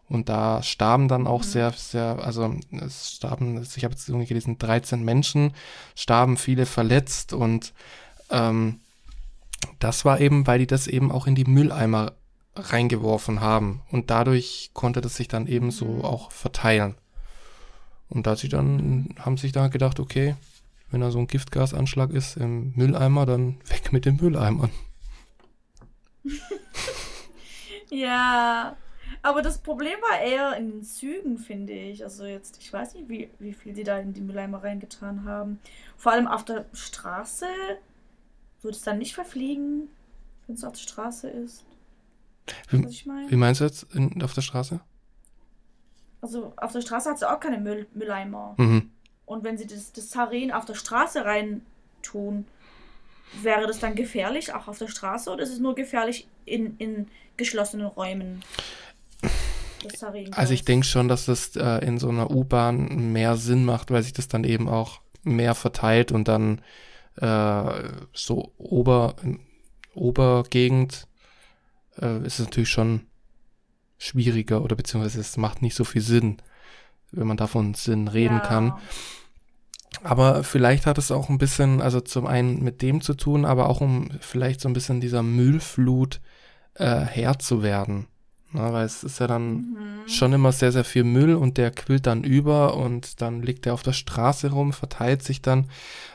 Und 0.07 0.29
da 0.29 0.63
starben 0.63 1.07
dann 1.07 1.27
auch 1.27 1.43
mhm. 1.43 1.49
sehr, 1.49 1.73
sehr, 1.73 2.19
also 2.23 2.55
es 2.73 3.13
starben, 3.13 3.63
ich 3.63 3.85
habe 3.85 3.95
jetzt 3.95 4.09
irgendwie 4.09 4.27
gelesen, 4.27 4.59
13 4.59 5.03
Menschen, 5.03 5.55
starben 5.95 6.37
viele 6.37 6.67
verletzt 6.67 7.33
und 7.33 7.73
ähm, 8.29 8.81
das 9.79 10.05
war 10.05 10.21
eben, 10.21 10.47
weil 10.47 10.59
die 10.59 10.67
das 10.67 10.87
eben 10.87 11.11
auch 11.11 11.27
in 11.27 11.35
die 11.35 11.45
Mülleimer 11.45 12.13
reingeworfen 12.55 13.41
haben. 13.41 13.83
Und 13.91 14.11
dadurch 14.11 14.71
konnte 14.75 15.01
das 15.01 15.17
sich 15.17 15.29
dann 15.29 15.47
eben 15.47 15.71
so 15.71 16.05
auch 16.05 16.33
verteilen. 16.33 16.97
Und 18.09 18.27
da 18.27 18.37
sie 18.37 18.49
dann, 18.49 19.15
haben 19.19 19.37
sich 19.37 19.53
dann 19.53 19.71
gedacht, 19.71 20.01
okay, 20.01 20.37
wenn 20.91 21.01
da 21.01 21.11
so 21.11 21.19
ein 21.19 21.29
Giftgasanschlag 21.29 22.11
ist 22.11 22.37
im 22.37 22.73
Mülleimer, 22.75 23.25
dann 23.25 23.61
weg 23.69 23.93
mit 23.93 24.05
dem 24.05 24.17
Mülleimern. 24.17 24.71
ja, 27.91 28.77
aber 29.23 29.43
das 29.43 29.59
Problem 29.59 29.99
war 30.11 30.21
eher 30.21 30.57
in 30.57 30.71
den 30.71 30.83
Zügen, 30.83 31.39
finde 31.39 31.73
ich. 31.73 32.03
Also 32.03 32.25
jetzt, 32.25 32.59
ich 32.61 32.73
weiß 32.73 32.95
nicht, 32.95 33.09
wie, 33.09 33.31
wie 33.39 33.53
viel 33.53 33.75
die 33.75 33.85
da 33.85 33.99
in 33.99 34.13
die 34.13 34.21
Mülleimer 34.21 34.63
reingetan 34.63 35.25
haben. 35.25 35.61
Vor 35.97 36.13
allem 36.13 36.27
auf 36.27 36.45
der 36.45 36.65
Straße 36.73 37.47
würde 38.63 38.77
es 38.77 38.83
dann 38.83 38.99
nicht 38.99 39.15
verfliegen, 39.15 39.89
wenn 40.47 40.57
es 40.57 40.65
auf 40.65 40.73
der 40.73 40.81
Straße 40.81 41.29
ist. 41.29 41.65
Wie, 42.69 42.85
was 42.85 42.93
ich 42.93 43.07
mein? 43.07 43.31
wie 43.31 43.37
meinst 43.37 43.61
du 43.61 43.65
jetzt 43.65 43.87
in, 43.95 44.23
auf 44.23 44.35
der 44.35 44.43
Straße? 44.43 44.81
Also 46.21 46.53
auf 46.57 46.73
der 46.73 46.81
Straße 46.81 47.11
hat 47.11 47.19
sie 47.19 47.31
auch 47.31 47.41
keine 47.41 47.59
Müll, 47.59 47.87
Mülleimer. 47.95 48.55
Mhm. 48.59 48.91
Und 49.25 49.45
wenn 49.45 49.57
sie 49.57 49.67
das, 49.67 49.93
das 49.93 50.11
Sarin 50.11 50.53
auf 50.53 50.65
der 50.65 50.75
Straße 50.75 51.25
rein 51.25 51.63
tun, 52.03 52.47
wäre 53.43 53.67
das 53.67 53.79
dann 53.79 53.95
gefährlich, 53.95 54.53
auch 54.53 54.69
auf 54.69 54.79
der 54.79 54.89
Straße, 54.89 55.31
oder 55.31 55.43
ist 55.43 55.53
es 55.53 55.61
nur 55.61 55.75
gefährlich 55.75 56.27
in, 56.45 56.77
in 56.79 57.09
geschlossenen 57.37 57.87
Räumen? 57.87 58.43
Also 60.33 60.53
ich 60.53 60.65
denke 60.65 60.87
schon, 60.87 61.09
dass 61.09 61.27
das 61.27 61.57
äh, 61.57 61.85
in 61.87 61.99
so 61.99 62.09
einer 62.09 62.31
U-Bahn 62.31 63.13
mehr 63.13 63.37
Sinn 63.37 63.65
macht, 63.65 63.91
weil 63.91 64.03
sich 64.03 64.13
das 64.13 64.29
dann 64.29 64.45
eben 64.45 64.69
auch 64.69 65.01
mehr 65.23 65.55
verteilt 65.55 66.13
und 66.13 66.29
dann 66.29 66.61
äh, 67.21 67.89
so 68.13 68.53
Ober, 68.59 69.15
Obergegend 69.95 71.07
äh, 72.01 72.25
ist 72.25 72.39
es 72.39 72.47
natürlich 72.47 72.71
schon 72.71 73.03
schwieriger 73.99 74.63
oder 74.63 74.77
beziehungsweise 74.77 75.21
es 75.21 75.37
macht 75.37 75.63
nicht 75.63 75.75
so 75.75 75.85
viel 75.85 76.03
Sinn, 76.03 76.39
wenn 77.13 77.27
man 77.27 77.37
davon 77.37 77.75
Sinn 77.75 78.09
reden 78.09 78.39
ja. 78.39 78.47
kann. 78.47 78.73
Aber 80.03 80.45
vielleicht 80.45 80.87
hat 80.87 80.99
es 80.99 81.11
auch 81.11 81.29
ein 81.29 81.39
bisschen, 81.39 81.83
also 81.83 82.01
zum 82.01 82.27
einen 82.27 82.63
mit 82.63 82.81
dem 82.81 83.01
zu 83.01 83.15
tun, 83.15 83.45
aber 83.45 83.69
auch 83.69 83.81
um 83.81 84.11
vielleicht 84.21 84.61
so 84.61 84.69
ein 84.69 84.73
bisschen 84.73 85.01
dieser 85.01 85.23
Müllflut 85.23 86.21
äh, 86.75 87.01
Herr 87.01 87.39
zu 87.39 87.63
werden. 87.63 88.07
Na, 88.53 88.73
weil 88.73 88.85
es 88.85 89.05
ist 89.05 89.21
ja 89.21 89.27
dann 89.27 89.53
mhm. 89.53 90.09
schon 90.09 90.33
immer 90.33 90.51
sehr, 90.51 90.73
sehr 90.73 90.85
viel 90.85 91.05
Müll 91.05 91.35
und 91.35 91.57
der 91.57 91.71
quillt 91.71 92.07
dann 92.07 92.25
über 92.25 92.77
und 92.77 93.21
dann 93.21 93.43
liegt 93.43 93.67
er 93.67 93.75
auf 93.75 93.83
der 93.83 93.93
Straße 93.93 94.51
rum, 94.51 94.73
verteilt 94.73 95.23
sich 95.23 95.41
dann. 95.41 95.71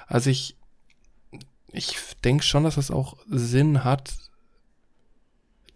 Also 0.08 0.30
ich, 0.30 0.58
ich 1.76 1.98
denke 2.24 2.44
schon, 2.44 2.64
dass 2.64 2.76
das 2.76 2.92
auch 2.92 3.18
Sinn 3.30 3.84
hat. 3.84 4.14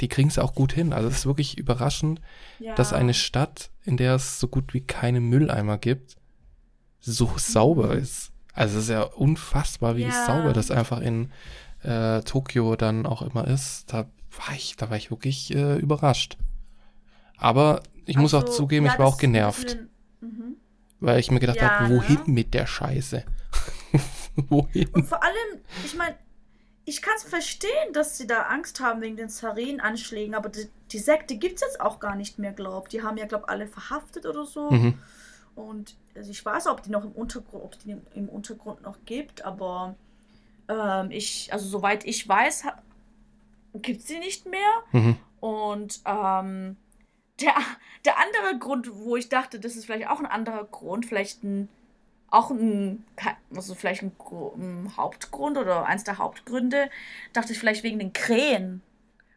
Die 0.01 0.07
kriegen 0.07 0.29
es 0.29 0.39
auch 0.39 0.55
gut 0.55 0.71
hin. 0.71 0.93
Also 0.93 1.09
es 1.09 1.19
ist 1.19 1.25
wirklich 1.25 1.57
überraschend, 1.57 2.21
ja. 2.59 2.73
dass 2.75 2.93
eine 2.93 3.13
Stadt, 3.13 3.69
in 3.83 3.97
der 3.97 4.15
es 4.15 4.39
so 4.39 4.47
gut 4.47 4.73
wie 4.73 4.81
keine 4.81 5.19
Mülleimer 5.19 5.77
gibt, 5.77 6.15
so 6.99 7.27
mhm. 7.27 7.37
sauber 7.37 7.93
ist. 7.95 8.31
Also 8.53 8.77
es 8.77 8.85
ist 8.85 8.89
ja 8.89 9.03
unfassbar, 9.03 9.97
wie 9.97 10.03
ja. 10.03 10.25
sauber 10.25 10.53
das 10.53 10.71
einfach 10.71 11.01
in 11.01 11.31
äh, 11.83 12.21
Tokio 12.21 12.75
dann 12.75 13.05
auch 13.05 13.21
immer 13.21 13.47
ist. 13.47 13.91
Da 13.91 14.09
war 14.37 14.55
ich, 14.55 14.75
da 14.77 14.89
war 14.89 14.97
ich 14.97 15.11
wirklich 15.11 15.53
äh, 15.53 15.77
überrascht. 15.77 16.37
Aber 17.37 17.83
ich 18.05 18.17
also, 18.17 18.21
muss 18.21 18.33
auch 18.33 18.43
also, 18.43 18.53
zugeben, 18.53 18.85
ja, 18.85 18.93
ich 18.93 18.99
war 18.99 19.07
auch 19.07 19.17
genervt. 19.17 19.77
Mhm. 20.21 20.55
Weil 20.99 21.19
ich 21.19 21.31
mir 21.31 21.39
gedacht 21.39 21.57
ja, 21.57 21.79
habe, 21.79 21.95
wohin 21.95 22.15
ne? 22.15 22.23
mit 22.27 22.53
der 22.53 22.67
Scheiße? 22.67 23.23
wohin? 24.49 24.89
Und 24.89 25.05
vor 25.05 25.23
allem, 25.23 25.61
ich 25.85 25.95
meine, 25.95 26.15
ich 26.85 27.01
kann 27.01 27.13
es 27.17 27.23
verstehen, 27.23 27.93
dass 27.93 28.17
sie 28.17 28.25
da 28.25 28.43
Angst 28.43 28.79
haben 28.79 29.01
wegen 29.01 29.15
den 29.15 29.29
Sarin-Anschlägen, 29.29 30.33
aber 30.33 30.49
die, 30.49 30.67
die 30.91 30.97
Sekte 30.97 31.35
gibt 31.35 31.55
es 31.55 31.61
jetzt 31.61 31.81
auch 31.81 31.99
gar 31.99 32.15
nicht 32.15 32.39
mehr, 32.39 32.51
glaub. 32.51 32.89
Die 32.89 33.03
haben 33.03 33.17
ja, 33.17 33.25
glaub, 33.25 33.47
alle 33.49 33.67
verhaftet 33.67 34.25
oder 34.25 34.45
so. 34.45 34.71
Mhm. 34.71 34.97
Und 35.55 35.95
also 36.15 36.31
ich 36.31 36.43
weiß, 36.43 36.67
ob 36.67 36.83
die 36.83 36.89
noch 36.89 37.03
im 37.03 37.11
Untergrund, 37.11 37.63
ob 37.63 37.79
die 37.79 37.95
im 38.15 38.29
Untergrund 38.29 38.81
noch 38.81 38.97
gibt, 39.05 39.45
aber 39.45 39.95
ähm, 40.67 41.11
ich, 41.11 41.51
also 41.51 41.67
soweit 41.67 42.05
ich 42.05 42.27
weiß, 42.27 42.63
gibt 43.73 44.01
es 44.01 44.07
sie 44.07 44.19
nicht 44.19 44.45
mehr. 44.45 44.59
Mhm. 44.91 45.17
Und 45.39 46.01
ähm, 46.05 46.77
der, 47.39 47.53
der 48.05 48.15
andere 48.17 48.59
Grund, 48.59 48.89
wo 48.93 49.15
ich 49.15 49.29
dachte, 49.29 49.59
das 49.59 49.75
ist 49.75 49.85
vielleicht 49.85 50.07
auch 50.07 50.19
ein 50.19 50.25
anderer 50.25 50.65
Grund, 50.65 51.05
vielleicht 51.05 51.43
ein, 51.43 51.69
auch 52.31 52.51
ein, 52.51 53.03
also 53.55 53.75
vielleicht 53.75 54.03
ein, 54.03 54.11
ein 54.57 54.97
Hauptgrund 54.97 55.57
oder 55.57 55.85
eins 55.85 56.03
der 56.03 56.17
Hauptgründe, 56.17 56.89
dachte 57.33 57.53
ich 57.53 57.59
vielleicht 57.59 57.83
wegen 57.83 57.99
den 57.99 58.13
Krähen. 58.13 58.81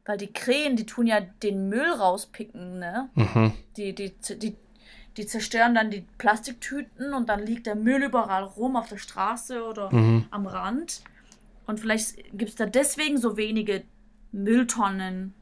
Weil 0.04 0.18
die 0.18 0.32
Krähen, 0.32 0.74
die 0.76 0.84
tun 0.84 1.06
ja 1.06 1.20
den 1.20 1.68
Müll 1.68 1.88
rauspicken, 1.88 2.80
ne? 2.80 3.08
Mhm. 3.14 3.52
Die, 3.76 3.94
die, 3.94 4.12
die, 4.30 4.56
die 5.16 5.26
zerstören 5.26 5.76
dann 5.76 5.92
die 5.92 6.04
Plastiktüten 6.18 7.14
und 7.14 7.28
dann 7.28 7.46
liegt 7.46 7.66
der 7.66 7.76
Müll 7.76 8.02
überall 8.02 8.42
rum 8.42 8.74
auf 8.74 8.88
der 8.88 8.96
Straße 8.96 9.64
oder 9.64 9.92
mhm. 9.92 10.26
am 10.32 10.46
Rand. 10.46 11.02
Und 11.66 11.78
vielleicht 11.78 12.16
gibt 12.32 12.50
es 12.50 12.56
da 12.56 12.66
deswegen 12.66 13.16
so 13.18 13.36
wenige 13.36 13.84
Mülltonnen 14.32 15.34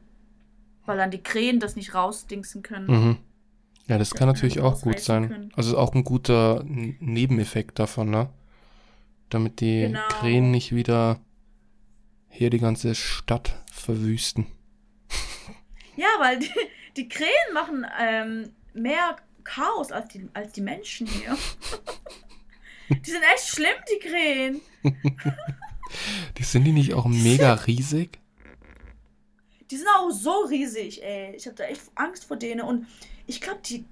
weil 0.85 0.97
dann 0.97 1.11
die 1.11 1.23
Krähen 1.23 1.59
das 1.59 1.75
nicht 1.75 1.93
rausdingsen 1.93 2.63
können. 2.63 2.87
Mhm. 2.87 3.17
Ja, 3.87 3.97
das, 3.97 4.13
kann 4.13 4.27
natürlich 4.27 4.59
auch 4.59 4.81
gut 4.81 4.99
sein. 4.99 5.29
Können. 5.29 5.53
Also 5.55 5.77
auch 5.77 5.93
ein 5.93 6.03
guter 6.03 6.63
Nebeneffekt 6.65 7.79
davon, 7.79 8.09
ne? 8.09 8.29
Damit 9.29 9.59
die 9.59 9.81
genau. 9.81 10.07
Krähen 10.09 10.51
nicht 10.51 10.73
wieder 10.73 11.19
hier 12.29 12.49
die 12.49 12.59
ganze 12.59 12.95
Stadt 12.95 13.61
verwüsten. 13.71 14.47
Ja, 15.97 16.07
weil 16.19 16.39
die, 16.39 16.49
die 16.95 17.09
Krähen 17.09 17.53
machen 17.53 17.85
ähm, 17.99 18.53
mehr 18.73 19.17
Chaos 19.43 19.91
als 19.91 20.07
die, 20.07 20.27
als 20.33 20.53
die 20.53 20.61
Menschen 20.61 21.05
hier. 21.05 21.37
die 22.89 23.11
sind 23.11 23.21
echt 23.33 23.47
schlimm, 23.47 23.75
die 23.91 24.07
Krähen. 24.07 24.61
die 26.37 26.43
sind 26.43 26.63
die 26.63 26.71
nicht 26.71 26.93
auch 26.93 27.05
mega 27.05 27.53
riesig? 27.53 28.19
Die 29.69 29.77
sind 29.77 29.87
auch 29.89 30.11
so 30.11 30.45
riesig, 30.49 31.03
ey. 31.03 31.35
Ich 31.35 31.45
habe 31.45 31.55
da 31.55 31.65
echt 31.65 31.81
Angst 31.95 32.25
vor 32.25 32.37
denen. 32.37 32.61
Und 32.61 32.87
ich 33.27 33.41
glaube, 33.41 33.59
die, 33.65 33.85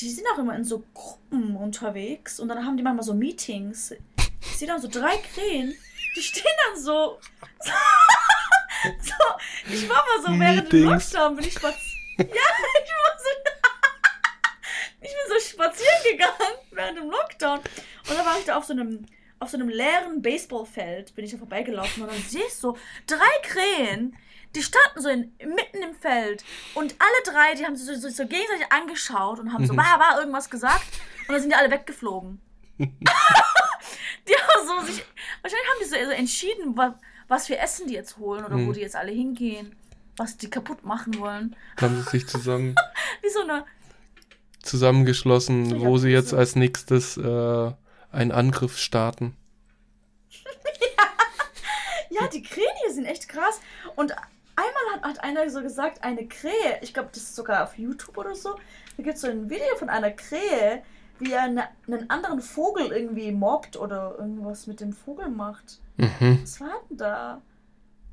die 0.00 0.10
sind 0.10 0.26
auch 0.32 0.38
immer 0.38 0.54
in 0.56 0.64
so 0.64 0.84
Gruppen 0.94 1.56
unterwegs. 1.56 2.40
Und 2.40 2.48
dann 2.48 2.64
haben 2.64 2.76
die 2.76 2.82
manchmal 2.82 3.04
so 3.04 3.14
Meetings. 3.14 3.94
Ich 4.40 4.56
sehe 4.56 4.68
dann 4.68 4.80
so 4.80 4.88
drei 4.88 5.16
Krähen. 5.18 5.74
Die 6.16 6.22
stehen 6.22 6.44
dann 6.66 6.80
so. 6.80 7.18
so, 7.60 7.72
so 9.00 9.72
ich 9.72 9.88
war 9.88 9.96
mal 9.96 10.26
so 10.26 10.40
während 10.40 10.72
dem 10.72 10.84
Lockdown, 10.84 11.36
bin 11.36 11.44
ich 11.44 11.54
spazieren. 11.54 11.98
Ja, 12.18 12.24
ich 12.24 12.90
war 12.90 13.18
so. 13.18 13.28
ich 15.00 15.10
bin 15.10 15.18
so 15.28 15.48
spazieren 15.48 16.02
gegangen 16.10 16.54
während 16.72 16.98
dem 16.98 17.10
Lockdown. 17.10 17.58
Und 17.58 18.16
dann 18.16 18.26
war 18.26 18.38
ich 18.38 18.44
da 18.44 18.56
auf 18.56 18.64
so 18.64 18.72
einem 18.72 19.06
auf 19.40 19.50
so 19.50 19.56
einem 19.56 19.68
leeren 19.68 20.20
Baseballfeld 20.20 21.14
bin 21.14 21.24
ich 21.24 21.30
da 21.30 21.38
vorbeigelaufen 21.38 22.02
und 22.02 22.10
dann 22.10 22.22
sehe 22.22 22.44
ich 22.46 22.54
so 22.54 22.76
drei 23.06 23.18
Krähen, 23.42 24.16
die 24.54 24.62
standen 24.62 25.00
so 25.00 25.08
in, 25.08 25.32
mitten 25.38 25.82
im 25.82 25.94
Feld 25.94 26.44
und 26.74 26.94
alle 26.98 27.34
drei, 27.34 27.54
die 27.54 27.64
haben 27.64 27.76
sich 27.76 27.86
so, 27.86 27.94
so, 27.94 28.08
so 28.08 28.26
gegenseitig 28.26 28.70
angeschaut 28.70 29.38
und 29.38 29.52
haben 29.52 29.66
so, 29.66 29.76
war, 29.76 29.96
mhm. 29.96 30.00
war 30.00 30.18
irgendwas 30.18 30.50
gesagt 30.50 30.86
und 31.26 31.32
dann 31.32 31.40
sind 31.40 31.50
die 31.50 31.56
alle 31.56 31.70
weggeflogen. 31.70 32.40
die 32.78 32.86
haben 32.86 34.66
so 34.66 34.86
sich, 34.86 35.04
wahrscheinlich 35.42 35.68
haben 35.68 35.80
die 35.80 35.84
so, 35.84 35.96
so 35.96 36.10
entschieden, 36.10 36.76
was, 36.76 36.92
was 37.28 37.48
wir 37.48 37.60
Essen 37.60 37.86
die 37.88 37.94
jetzt 37.94 38.16
holen 38.18 38.44
oder 38.44 38.56
mhm. 38.56 38.68
wo 38.68 38.72
die 38.72 38.80
jetzt 38.80 38.96
alle 38.96 39.12
hingehen, 39.12 39.76
was 40.16 40.36
die 40.36 40.50
kaputt 40.50 40.84
machen 40.84 41.18
wollen. 41.18 41.56
Haben 41.80 42.02
sie 42.02 42.10
sich 42.10 42.26
zusammen. 42.26 42.74
Wie 43.22 43.30
so 43.30 43.40
eine. 43.40 43.64
Zusammengeschlossen, 44.62 45.80
wo 45.80 45.98
sie 45.98 46.10
jetzt 46.10 46.34
als 46.34 46.56
nächstes 46.56 47.16
äh, 47.16 47.72
einen 48.10 48.32
Angriff 48.32 48.76
starten. 48.76 49.36
ja. 50.30 52.20
ja, 52.22 52.28
die 52.28 52.42
Krähen 52.42 52.66
hier 52.84 52.92
sind 52.92 53.04
echt 53.06 53.28
krass. 53.28 53.60
Und 53.94 54.14
Einmal 54.58 54.96
hat, 54.96 55.02
hat 55.04 55.22
einer 55.22 55.48
so 55.50 55.62
gesagt, 55.62 56.02
eine 56.02 56.26
Krähe, 56.26 56.80
ich 56.82 56.92
glaube, 56.92 57.10
das 57.12 57.22
ist 57.22 57.36
sogar 57.36 57.62
auf 57.62 57.78
YouTube 57.78 58.18
oder 58.18 58.34
so, 58.34 58.56
da 58.96 59.02
gibt 59.04 59.14
es 59.14 59.20
so 59.20 59.28
ein 59.28 59.48
Video 59.48 59.76
von 59.76 59.88
einer 59.88 60.10
Krähe, 60.10 60.82
wie 61.20 61.30
er 61.30 61.42
eine, 61.42 61.68
einen 61.86 62.10
anderen 62.10 62.40
Vogel 62.40 62.90
irgendwie 62.90 63.30
mobbt 63.30 63.76
oder 63.76 64.16
irgendwas 64.18 64.66
mit 64.66 64.80
dem 64.80 64.92
Vogel 64.92 65.28
macht. 65.28 65.80
Mhm. 65.96 66.40
Was 66.42 66.60
war 66.60 66.80
denn 66.90 66.96
da? 66.96 67.42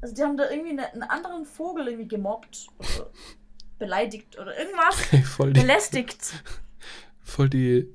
Also 0.02 0.14
die 0.14 0.22
haben 0.22 0.38
da 0.38 0.52
irgendwie 0.52 0.70
eine, 0.70 0.94
einen 0.94 1.02
anderen 1.02 1.46
Vogel 1.46 1.88
irgendwie 1.88 2.08
gemobbt 2.08 2.68
oder 2.78 3.10
beleidigt 3.80 4.38
oder 4.38 4.56
irgendwas. 4.56 4.98
voll 5.36 5.52
die, 5.52 5.62
belästigt. 5.62 6.44
Voll 7.24 7.50
die 7.50 7.92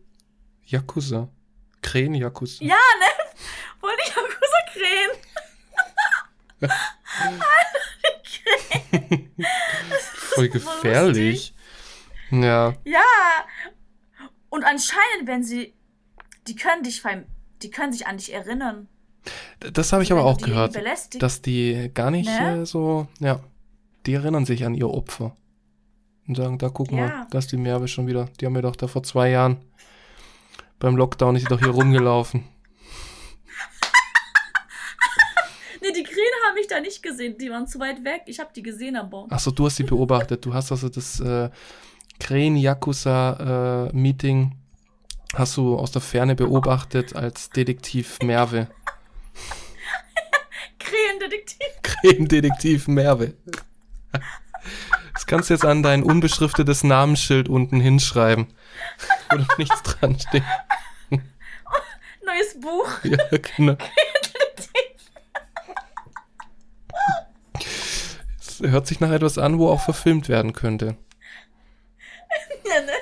Yakuza. 0.64 1.28
Krähen-Yakuza. 1.82 2.64
Ja, 2.64 2.74
ne? 2.74 3.06
Voll 3.78 3.92
die 3.96 4.10
Yakuza-Krähen. 4.10 5.10
Voll 10.34 10.48
gefährlich. 10.48 11.54
Ja. 12.30 12.74
Ja. 12.84 13.00
Und 14.48 14.64
anscheinend, 14.64 15.26
wenn 15.26 15.42
sie, 15.42 15.74
die 16.46 16.56
können 16.56 16.82
dich, 16.82 17.02
die 17.62 17.70
können 17.70 17.92
sich 17.92 18.06
an 18.06 18.16
dich 18.16 18.32
erinnern. 18.32 18.88
Das 19.72 19.92
habe 19.92 20.02
ich 20.02 20.12
aber 20.12 20.24
auch 20.24 20.38
gehört, 20.38 20.76
dass 21.20 21.42
die 21.42 21.90
gar 21.92 22.10
nicht 22.10 22.28
ne? 22.28 22.62
äh, 22.62 22.66
so, 22.66 23.06
ja, 23.18 23.40
die 24.06 24.14
erinnern 24.14 24.46
sich 24.46 24.64
an 24.64 24.74
ihr 24.74 24.88
Opfer 24.88 25.36
und 26.26 26.36
sagen, 26.36 26.58
da 26.58 26.70
gucken 26.70 26.98
ja. 26.98 27.04
wir, 27.04 27.26
dass 27.30 27.46
die 27.46 27.58
Merve 27.58 27.86
schon 27.86 28.06
wieder, 28.06 28.30
die 28.40 28.46
haben 28.46 28.54
wir 28.54 28.62
doch 28.62 28.76
da 28.76 28.86
vor 28.86 29.02
zwei 29.02 29.30
Jahren 29.30 29.58
beim 30.78 30.96
Lockdown 30.96 31.36
ist 31.36 31.42
sie 31.42 31.48
doch 31.48 31.60
hier 31.60 31.70
rumgelaufen. 31.70 32.48
habe 36.50 36.59
ich 36.59 36.59
da 36.70 36.80
nicht 36.80 37.02
gesehen. 37.02 37.36
Die 37.38 37.50
waren 37.50 37.66
zu 37.66 37.80
weit 37.80 38.04
weg. 38.04 38.22
Ich 38.26 38.38
habe 38.40 38.50
die 38.54 38.62
gesehen 38.62 38.96
aber. 38.96 39.26
Achso, 39.30 39.50
du 39.50 39.64
hast 39.66 39.76
sie 39.76 39.84
beobachtet. 39.84 40.42
Du 40.44 40.52
hast 40.54 40.70
also 40.70 40.88
das 40.88 41.20
äh, 41.20 41.50
Krähen-Yakuza-Meeting 42.18 44.42
äh, 44.42 44.50
hast 45.34 45.56
du 45.56 45.78
aus 45.78 45.92
der 45.92 46.02
Ferne 46.02 46.34
beobachtet 46.34 47.16
als 47.16 47.48
Detektiv 47.50 48.18
Merve. 48.22 48.68
Krähendetektiv. 50.78 51.66
Krähendetektiv 51.82 52.88
Merve. 52.88 53.34
Das 55.14 55.26
kannst 55.26 55.50
du 55.50 55.54
jetzt 55.54 55.64
an 55.64 55.82
dein 55.82 56.02
unbeschriftetes 56.02 56.84
Namensschild 56.84 57.48
unten 57.48 57.80
hinschreiben. 57.80 58.48
Wo 59.30 59.38
nichts 59.58 59.82
dran 59.82 60.18
steht. 60.18 60.42
Neues 61.10 62.60
Buch. 62.60 62.88
Ja, 63.04 63.18
genau. 63.56 63.76
Hört 68.60 68.86
sich 68.86 69.00
nach 69.00 69.10
etwas 69.10 69.38
an, 69.38 69.58
wo 69.58 69.68
auch 69.68 69.80
verfilmt 69.80 70.28
werden 70.28 70.52
könnte. 70.52 70.96
ja, 72.66 72.80
ne? 72.86 72.92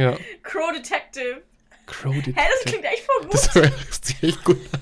Ja. 0.00 0.16
Crow 0.42 0.72
Detective. 0.72 1.42
Crow 1.86 2.14
Detective. 2.14 2.40
Hä, 2.40 2.48
das 2.50 2.64
klingt 2.72 2.84
echt 2.84 3.02
voll 3.04 3.22
gut. 3.22 3.34
Das 3.34 3.54
hört 3.54 4.04
sich 4.04 4.22
echt 4.22 4.44
gut 4.44 4.58
an. 4.72 4.80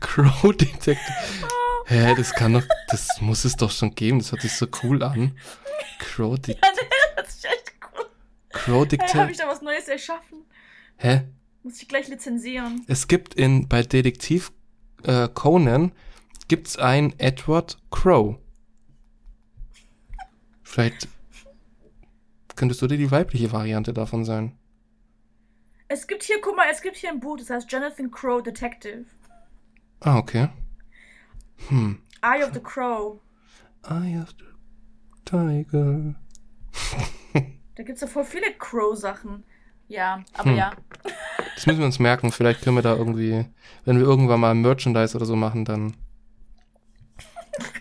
Crow 0.00 0.52
Detective. 0.56 0.96
Hä, 1.86 2.14
das 2.16 2.32
kann 2.32 2.54
doch, 2.54 2.62
das 2.88 3.20
muss 3.20 3.44
es 3.44 3.56
doch 3.56 3.70
schon 3.70 3.94
geben. 3.94 4.18
Das 4.18 4.32
hört 4.32 4.42
sich 4.42 4.52
so 4.52 4.66
cool 4.82 5.02
an. 5.02 5.36
Crow 5.98 6.38
Detective. 6.38 6.66
Ja, 6.66 7.22
das 7.22 7.28
ist 7.28 7.44
echt 7.44 7.72
cool. 7.96 8.06
Crow 8.50 8.86
Detective. 8.86 9.18
Hey, 9.18 9.24
hab 9.24 9.30
ich 9.30 9.38
da 9.38 9.48
was 9.48 9.62
Neues 9.62 9.88
erschaffen? 9.88 10.44
Hä? 10.96 11.22
Muss 11.62 11.82
ich 11.82 11.88
gleich 11.88 12.08
lizenzieren. 12.08 12.84
Es 12.86 13.06
gibt 13.06 13.34
in 13.34 13.68
bei 13.68 13.82
Detektiv 13.82 14.52
äh, 15.02 15.28
Conan 15.28 15.92
gibt's 16.48 16.76
ein 16.76 17.14
Edward 17.18 17.78
Crow. 17.90 18.38
Vielleicht 20.62 21.08
könntest 22.56 22.80
du 22.82 22.86
dir 22.86 22.98
die 22.98 23.10
weibliche 23.10 23.52
Variante 23.52 23.92
davon 23.92 24.24
sein. 24.24 24.56
Es 25.88 26.06
gibt 26.06 26.22
hier, 26.22 26.40
guck 26.40 26.56
mal, 26.56 26.68
es 26.70 26.82
gibt 26.82 26.96
hier 26.96 27.10
ein 27.10 27.20
Buch, 27.20 27.36
das 27.36 27.50
heißt 27.50 27.70
Jonathan 27.70 28.10
Crow 28.10 28.42
Detective. 28.42 29.06
Ah, 30.00 30.18
okay. 30.18 30.48
Hm. 31.68 32.00
Eye 32.22 32.44
of 32.44 32.52
the 32.54 32.60
Crow. 32.60 33.20
Eye 33.82 34.20
of 34.22 34.30
the 34.38 34.44
Tiger. 35.24 36.14
Da 37.76 37.84
gibt's 37.84 38.02
ja 38.02 38.08
voll 38.08 38.24
viele 38.24 38.52
Crow-Sachen. 38.58 39.42
Ja, 39.90 40.22
aber 40.34 40.50
Hm. 40.50 40.56
ja. 40.56 40.70
Das 41.56 41.66
müssen 41.66 41.80
wir 41.80 41.86
uns 41.86 41.98
merken. 41.98 42.30
Vielleicht 42.32 42.62
können 42.62 42.76
wir 42.76 42.82
da 42.82 42.94
irgendwie, 42.94 43.44
wenn 43.84 43.98
wir 43.98 44.04
irgendwann 44.06 44.40
mal 44.40 44.54
Merchandise 44.54 45.16
oder 45.16 45.26
so 45.26 45.34
machen, 45.36 45.64
dann. 45.64 45.94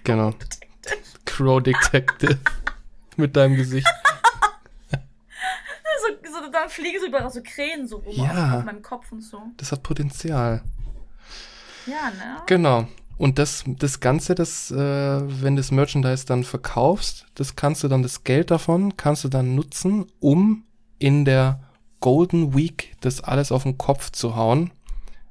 Genau. 0.03 0.34
Crow 1.26 1.62
Detective. 1.62 2.39
Mit 3.16 3.36
deinem 3.36 3.55
Gesicht. 3.55 3.88
So, 6.01 6.32
so, 6.32 6.49
da 6.51 6.68
fliegen 6.70 6.99
so 7.01 7.07
überall 7.07 7.30
so 7.30 7.41
Krähen 7.43 7.86
so 7.88 7.97
rum 7.97 8.14
Ja. 8.26 8.60
auf, 8.60 8.66
meinem 8.66 8.82
Kopf 8.82 9.12
und 9.12 9.22
so. 9.22 9.41
Das 9.57 9.72
hat 9.74 9.84
Potenzial. 9.84 10.62
Ja, 11.86 12.10
ne? 12.12 12.41
Genau. 12.47 12.88
Und 13.18 13.38
das, 13.38 13.66
das 13.68 13.99
Ganze, 13.99 14.34
das, 14.34 14.72
äh, 14.72 14.76
wenn 14.78 15.55
du 15.57 15.60
das 15.60 15.72
Merchandise 15.72 16.26
dann 16.26 16.45
verkaufst, 16.45 17.26
das 17.36 17.57
kannst 17.57 17.84
du 17.84 17.89
dann, 17.89 18.01
das 18.01 18.24
Geld 18.24 18.49
davon 18.49 18.95
kannst 18.95 19.26
du 19.26 19.28
dann 19.28 19.55
nutzen, 19.55 20.05
um 20.22 20.64
in 20.99 21.26
der 21.26 21.60
Golden 22.00 22.56
Week 22.56 22.95
das 23.02 23.22
alles 23.22 23.52
auf 23.52 23.64
den 23.64 23.78
Kopf 23.78 24.12
zu 24.12 24.36
hauen 24.36 24.72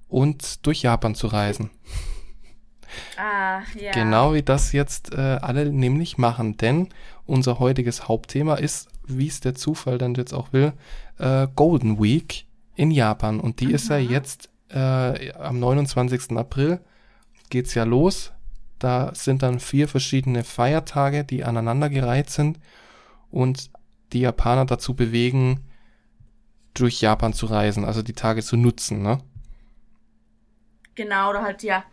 und 0.08 0.66
durch 0.66 0.82
Japan 0.82 1.14
zu 1.14 1.26
reisen. 1.28 1.70
Ah, 3.16 3.60
ja. 3.78 3.92
Genau 3.92 4.32
wie 4.34 4.42
das 4.42 4.72
jetzt 4.72 5.12
äh, 5.12 5.38
alle 5.40 5.70
nämlich 5.70 6.16
machen, 6.18 6.56
denn 6.56 6.88
unser 7.26 7.58
heutiges 7.58 8.08
Hauptthema 8.08 8.54
ist, 8.54 8.88
wie 9.06 9.26
es 9.28 9.40
der 9.40 9.54
Zufall 9.54 9.98
dann 9.98 10.14
jetzt 10.14 10.32
auch 10.32 10.52
will, 10.52 10.72
äh, 11.18 11.46
Golden 11.54 12.02
Week 12.02 12.46
in 12.76 12.90
Japan. 12.90 13.40
Und 13.40 13.60
die 13.60 13.72
ist 13.72 13.90
ja 13.90 13.98
Mhm. 13.98 14.10
jetzt 14.10 14.48
äh, 14.70 15.32
am 15.32 15.58
29. 15.60 16.36
April 16.36 16.80
geht's 17.50 17.74
ja 17.74 17.84
los. 17.84 18.32
Da 18.78 19.12
sind 19.14 19.42
dann 19.42 19.60
vier 19.60 19.88
verschiedene 19.88 20.44
Feiertage, 20.44 21.24
die 21.24 21.44
aneinandergereiht 21.44 22.30
sind 22.30 22.58
und 23.30 23.70
die 24.12 24.20
Japaner 24.20 24.64
dazu 24.66 24.94
bewegen, 24.94 25.60
durch 26.74 27.00
Japan 27.00 27.32
zu 27.32 27.46
reisen, 27.46 27.84
also 27.84 28.02
die 28.02 28.12
Tage 28.12 28.42
zu 28.42 28.56
nutzen, 28.56 29.02
ne? 29.02 29.18
Genau, 30.94 31.30
oder 31.30 31.42
halt 31.42 31.62
ja 31.62 31.84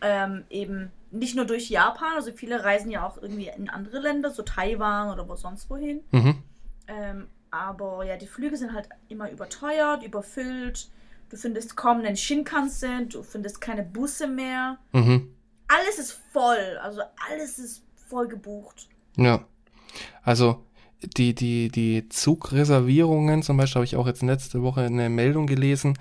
ähm, 0.00 0.44
eben 0.50 0.90
nicht 1.10 1.36
nur 1.36 1.44
durch 1.44 1.70
Japan, 1.70 2.14
also 2.16 2.32
viele 2.32 2.64
reisen 2.64 2.90
ja 2.90 3.06
auch 3.06 3.16
irgendwie 3.20 3.50
in 3.56 3.70
andere 3.70 3.98
Länder, 3.98 4.30
so 4.30 4.42
Taiwan 4.42 5.10
oder 5.10 5.28
wo 5.28 5.36
sonst 5.36 5.70
wohin. 5.70 6.00
Mhm. 6.10 6.42
Ähm, 6.86 7.28
aber 7.50 8.04
ja, 8.04 8.16
die 8.16 8.26
Flüge 8.26 8.56
sind 8.56 8.74
halt 8.74 8.88
immer 9.08 9.30
überteuert, 9.30 10.02
überfüllt. 10.02 10.88
Du 11.30 11.36
findest 11.36 11.76
kaum 11.76 11.98
einen 11.98 12.16
Shinkansen, 12.16 13.08
du 13.08 13.22
findest 13.22 13.60
keine 13.60 13.82
Busse 13.82 14.26
mehr. 14.26 14.78
Mhm. 14.92 15.34
Alles 15.66 15.98
ist 15.98 16.12
voll, 16.32 16.78
also 16.82 17.02
alles 17.28 17.58
ist 17.58 17.82
voll 18.08 18.28
gebucht. 18.28 18.88
Ja. 19.16 19.44
Also 20.22 20.64
die, 21.02 21.34
die, 21.34 21.68
die 21.68 22.08
Zugreservierungen, 22.08 23.42
zum 23.42 23.56
Beispiel 23.56 23.76
habe 23.76 23.84
ich 23.84 23.96
auch 23.96 24.06
jetzt 24.06 24.22
letzte 24.22 24.62
Woche 24.62 24.82
eine 24.82 25.08
Meldung 25.08 25.46
gelesen, 25.46 25.96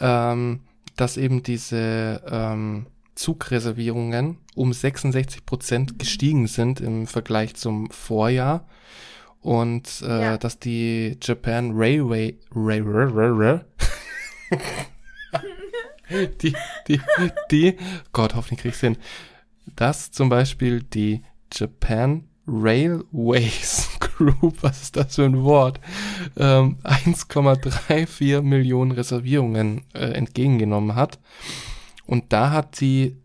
ähm, 0.00 0.60
dass 0.96 1.16
eben 1.16 1.42
diese 1.42 2.22
ähm, 2.30 2.86
Zugreservierungen 3.14 4.38
um 4.54 4.72
66 4.72 5.46
Prozent 5.46 5.98
gestiegen 5.98 6.46
sind 6.46 6.80
im 6.80 7.06
Vergleich 7.06 7.54
zum 7.54 7.90
Vorjahr. 7.90 8.66
Und 9.40 10.02
äh, 10.02 10.20
Ja. 10.20 10.36
dass 10.36 10.58
die 10.58 11.16
Japan 11.22 11.72
Railway 11.74 12.36
Railway 12.54 13.60
die, 16.42 16.54
die, 16.88 17.00
die, 17.50 17.76
Gott, 18.12 18.34
hoffentlich 18.34 18.60
krieg 18.60 18.72
ich's 18.72 18.80
hin, 18.80 18.96
dass 19.76 20.10
zum 20.10 20.28
Beispiel 20.28 20.82
die 20.82 21.22
Japan 21.52 22.24
Railways 22.50 23.88
Group, 24.00 24.62
was 24.62 24.82
ist 24.82 24.96
das 24.96 25.14
für 25.14 25.24
ein 25.24 25.42
Wort, 25.42 25.80
ähm, 26.36 26.78
1,34 26.82 28.42
Millionen 28.42 28.90
Reservierungen 28.92 29.82
äh, 29.94 30.12
entgegengenommen 30.12 30.94
hat. 30.94 31.18
Und 32.06 32.32
da 32.32 32.50
hat 32.50 32.80
die 32.80 33.16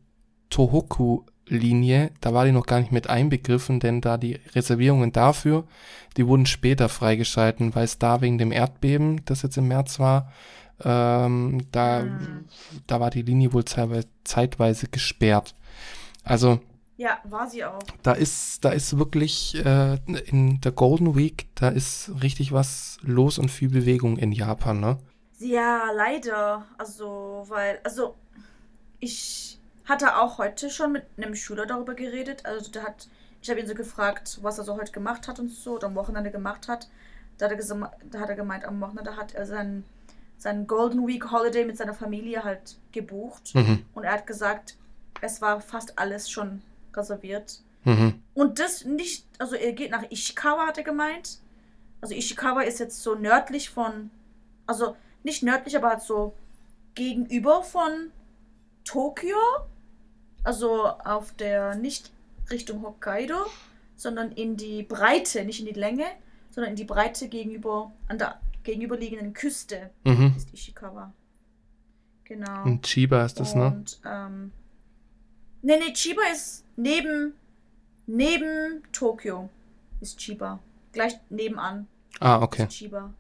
Tohoku-Linie, 0.50 2.12
da 2.22 2.34
war 2.34 2.46
die 2.46 2.52
noch 2.52 2.68
gar 2.68 2.80
nicht 2.80 2.92
mit 2.92 3.10
einbegriffen, 3.10 3.80
denn 3.80 4.00
da 4.00 4.18
die 4.18 4.40
Reservierungen 4.54 5.12
dafür, 5.12 5.64
die 6.18 6.28
wurden 6.28 6.46
später 6.46 6.88
freigeschalten, 6.88 7.74
weil 7.74 7.86
es 7.86 7.98
da 7.98 8.22
wegen 8.22 8.38
dem 8.38 8.52
Erdbeben, 8.52 9.22
das 9.26 9.42
jetzt 9.42 9.58
im 9.58 9.68
März 9.68 10.00
war, 10.00 10.32
ähm, 10.84 11.66
da, 11.72 12.02
Hm. 12.02 12.46
da 12.86 13.00
war 13.00 13.10
die 13.10 13.22
Linie 13.24 13.54
wohl 13.54 13.66
zeitweise 13.66 14.88
gesperrt. 14.88 15.56
Also 16.24 16.60
Ja, 16.98 17.20
war 17.26 17.50
sie 17.50 17.66
auch. 17.66 17.84
da 18.04 18.14
ist, 18.14 18.64
da 18.64 18.72
ist 18.72 18.98
wirklich 18.98 19.56
äh, 19.66 19.98
in 20.28 20.62
der 20.62 20.72
Golden 20.72 21.16
Week, 21.16 21.48
da 21.56 21.70
ist 21.70 22.12
richtig 22.24 22.54
was 22.54 22.98
los 23.02 23.38
und 23.38 23.52
viel 23.52 23.70
Bewegung 23.70 24.18
in 24.18 24.32
Japan, 24.32 24.80
ne? 24.80 24.98
Ja, 25.40 25.92
leider. 25.94 26.66
Also, 26.78 27.46
weil, 27.48 27.80
also, 27.84 28.16
ich 29.00 29.60
hatte 29.84 30.18
auch 30.18 30.38
heute 30.38 30.70
schon 30.70 30.94
mit 30.94 31.04
einem 31.18 31.36
Schüler 31.36 31.66
darüber 31.66 31.96
geredet. 31.96 32.46
Also, 32.46 32.72
der 32.72 32.84
hat, 32.84 33.10
ich 33.42 33.50
habe 33.50 33.60
ihn 33.60 33.68
so 33.68 33.76
gefragt, 33.76 34.40
was 34.42 34.58
er 34.58 34.64
so 34.64 34.78
heute 34.78 34.94
gemacht 34.94 35.28
hat 35.28 35.40
und 35.40 35.50
so, 35.50 35.76
oder 35.76 35.88
am 35.88 35.96
Wochenende 35.96 36.32
gemacht 36.32 36.70
hat. 36.70 36.88
Da 37.38 37.50
hat 37.50 37.52
er, 37.52 37.92
da 38.10 38.20
hat 38.20 38.30
er 38.30 38.36
gemeint, 38.36 38.64
am 38.64 38.80
Wochenende 38.80 39.18
hat 39.18 39.36
er 39.36 39.46
seinen, 39.46 39.84
seinen 40.38 40.66
Golden 40.66 41.06
Week 41.06 41.30
Holiday 41.30 41.66
mit 41.66 41.76
seiner 41.76 41.94
Familie 41.94 42.46
halt 42.46 42.78
gebucht. 42.94 43.54
Mhm. 43.54 43.86
Und 43.94 44.06
er 44.06 44.14
hat 44.14 44.28
gesagt, 44.28 44.78
es 45.20 45.42
war 45.42 45.60
fast 45.60 46.00
alles 46.00 46.30
schon 46.30 46.62
reserviert. 46.96 47.62
Mhm. 47.84 48.22
Und 48.34 48.60
das 48.60 48.86
nicht, 48.86 49.26
also 49.38 49.56
er 49.56 49.74
geht 49.74 49.92
nach 49.92 50.10
Ishikawa, 50.12 50.66
hat 50.68 50.78
er 50.78 50.84
gemeint. 50.84 51.40
Also 52.02 52.14
Ishikawa 52.16 52.62
ist 52.62 52.80
jetzt 52.80 53.02
so 53.02 53.16
nördlich 53.16 53.70
von, 53.70 54.10
also 54.66 54.96
nicht 55.24 55.44
nördlich, 55.44 55.76
aber 55.78 55.90
halt 55.90 56.02
so 56.02 56.36
gegenüber 56.96 57.64
von 57.64 58.12
Tokio. 58.84 59.38
Also 60.44 60.86
auf 60.88 61.34
der, 61.34 61.76
nicht 61.76 62.12
Richtung 62.52 62.84
Hokkaido, 62.84 63.36
sondern 63.96 64.32
in 64.32 64.58
die 64.58 64.84
Breite, 64.84 65.44
nicht 65.46 65.60
in 65.60 65.66
die 65.66 65.80
Länge, 65.80 66.06
sondern 66.52 66.72
in 66.72 66.76
die 66.78 66.84
Breite 66.86 67.28
gegenüber, 67.28 67.92
an 68.08 68.18
der 68.20 68.40
gegenüberliegenden 68.64 69.34
Küste 69.34 69.90
Mhm. 70.04 70.34
ist 70.38 70.54
Ishikawa. 70.54 71.14
Genau. 72.26 72.64
Und 72.64 72.84
Chiba 72.84 73.26
ist 73.26 73.40
das, 73.40 73.56
ne? 73.56 73.68
Und, 73.68 74.00
ähm, 74.06 74.52
nee, 75.66 75.78
nee, 75.80 75.94
Chiba 75.94 76.22
ist 76.32 76.64
neben, 76.76 77.34
neben 78.08 78.84
Tokio 78.92 79.50
ist 80.02 80.20
Chiba. 80.20 80.60
Gleich 80.92 81.18
nebenan 81.30 81.88
Ah, 82.20 82.42
okay. 82.42 82.64
ist 82.64 82.72
Chiba. 82.74 83.14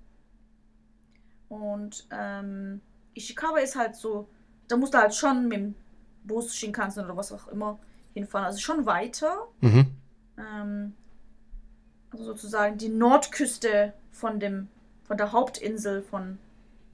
Und, 1.49 2.07
ähm, 2.11 2.81
Ishikawa 3.13 3.59
ist 3.59 3.75
halt 3.75 3.95
so, 3.95 4.27
da 4.67 4.77
musst 4.77 4.93
du 4.93 4.97
halt 4.97 5.13
schon 5.15 5.47
mit 5.47 5.57
dem 5.57 5.75
Bus, 6.23 6.55
Shinkansen 6.55 7.05
oder 7.05 7.15
was 7.17 7.31
auch 7.31 7.47
immer 7.47 7.79
hinfahren. 8.13 8.45
Also 8.45 8.59
schon 8.59 8.85
weiter. 8.85 9.47
Mhm. 9.61 9.87
Ähm, 10.37 10.93
also 12.11 12.25
sozusagen 12.25 12.77
die 12.77 12.89
Nordküste 12.89 13.93
von 14.11 14.39
dem, 14.39 14.67
von 15.03 15.17
der 15.17 15.31
Hauptinsel 15.31 16.01
von 16.01 16.37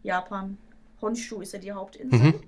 Japan. 0.03 0.57
Honshu 1.01 1.41
ist 1.41 1.53
ja 1.53 1.59
die 1.59 1.71
Hauptinsel. 1.71 2.19
Mhm. 2.19 2.43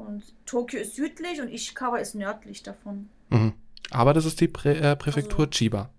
Und 0.00 0.22
Tokio 0.46 0.80
ist 0.80 0.96
südlich 0.96 1.40
und 1.40 1.48
Ishikawa 1.48 1.98
ist 1.98 2.14
nördlich 2.14 2.62
davon. 2.62 3.08
Mhm. 3.30 3.52
Aber 3.90 4.14
das 4.14 4.24
ist 4.24 4.40
die 4.40 4.48
Prä 4.48 4.72
äh, 4.74 4.96
Präfektur 4.96 5.40
Also- 5.40 5.50
Chiba. 5.50 5.90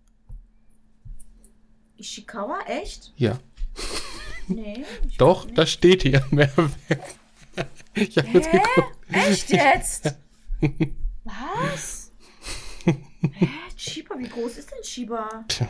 Ishikawa? 1.98 2.60
Echt? 2.68 3.14
Ja. 3.16 3.40
Nee. 4.48 4.86
Doch, 5.18 5.46
das 5.52 5.72
steht 5.72 6.02
hier. 6.04 6.26
ich 7.94 8.18
habe 8.18 8.28
jetzt 8.30 8.52
geguckt. 8.52 8.98
Echt 9.12 9.50
jetzt? 9.52 10.16
Was? 11.24 12.12
Hä? 12.86 12.98
Chiba, 13.78 14.16
wie 14.18 14.28
groß 14.28 14.58
ist 14.58 14.72
denn 14.72 14.82
Chiba? 14.82 15.46
Tja. 15.48 15.68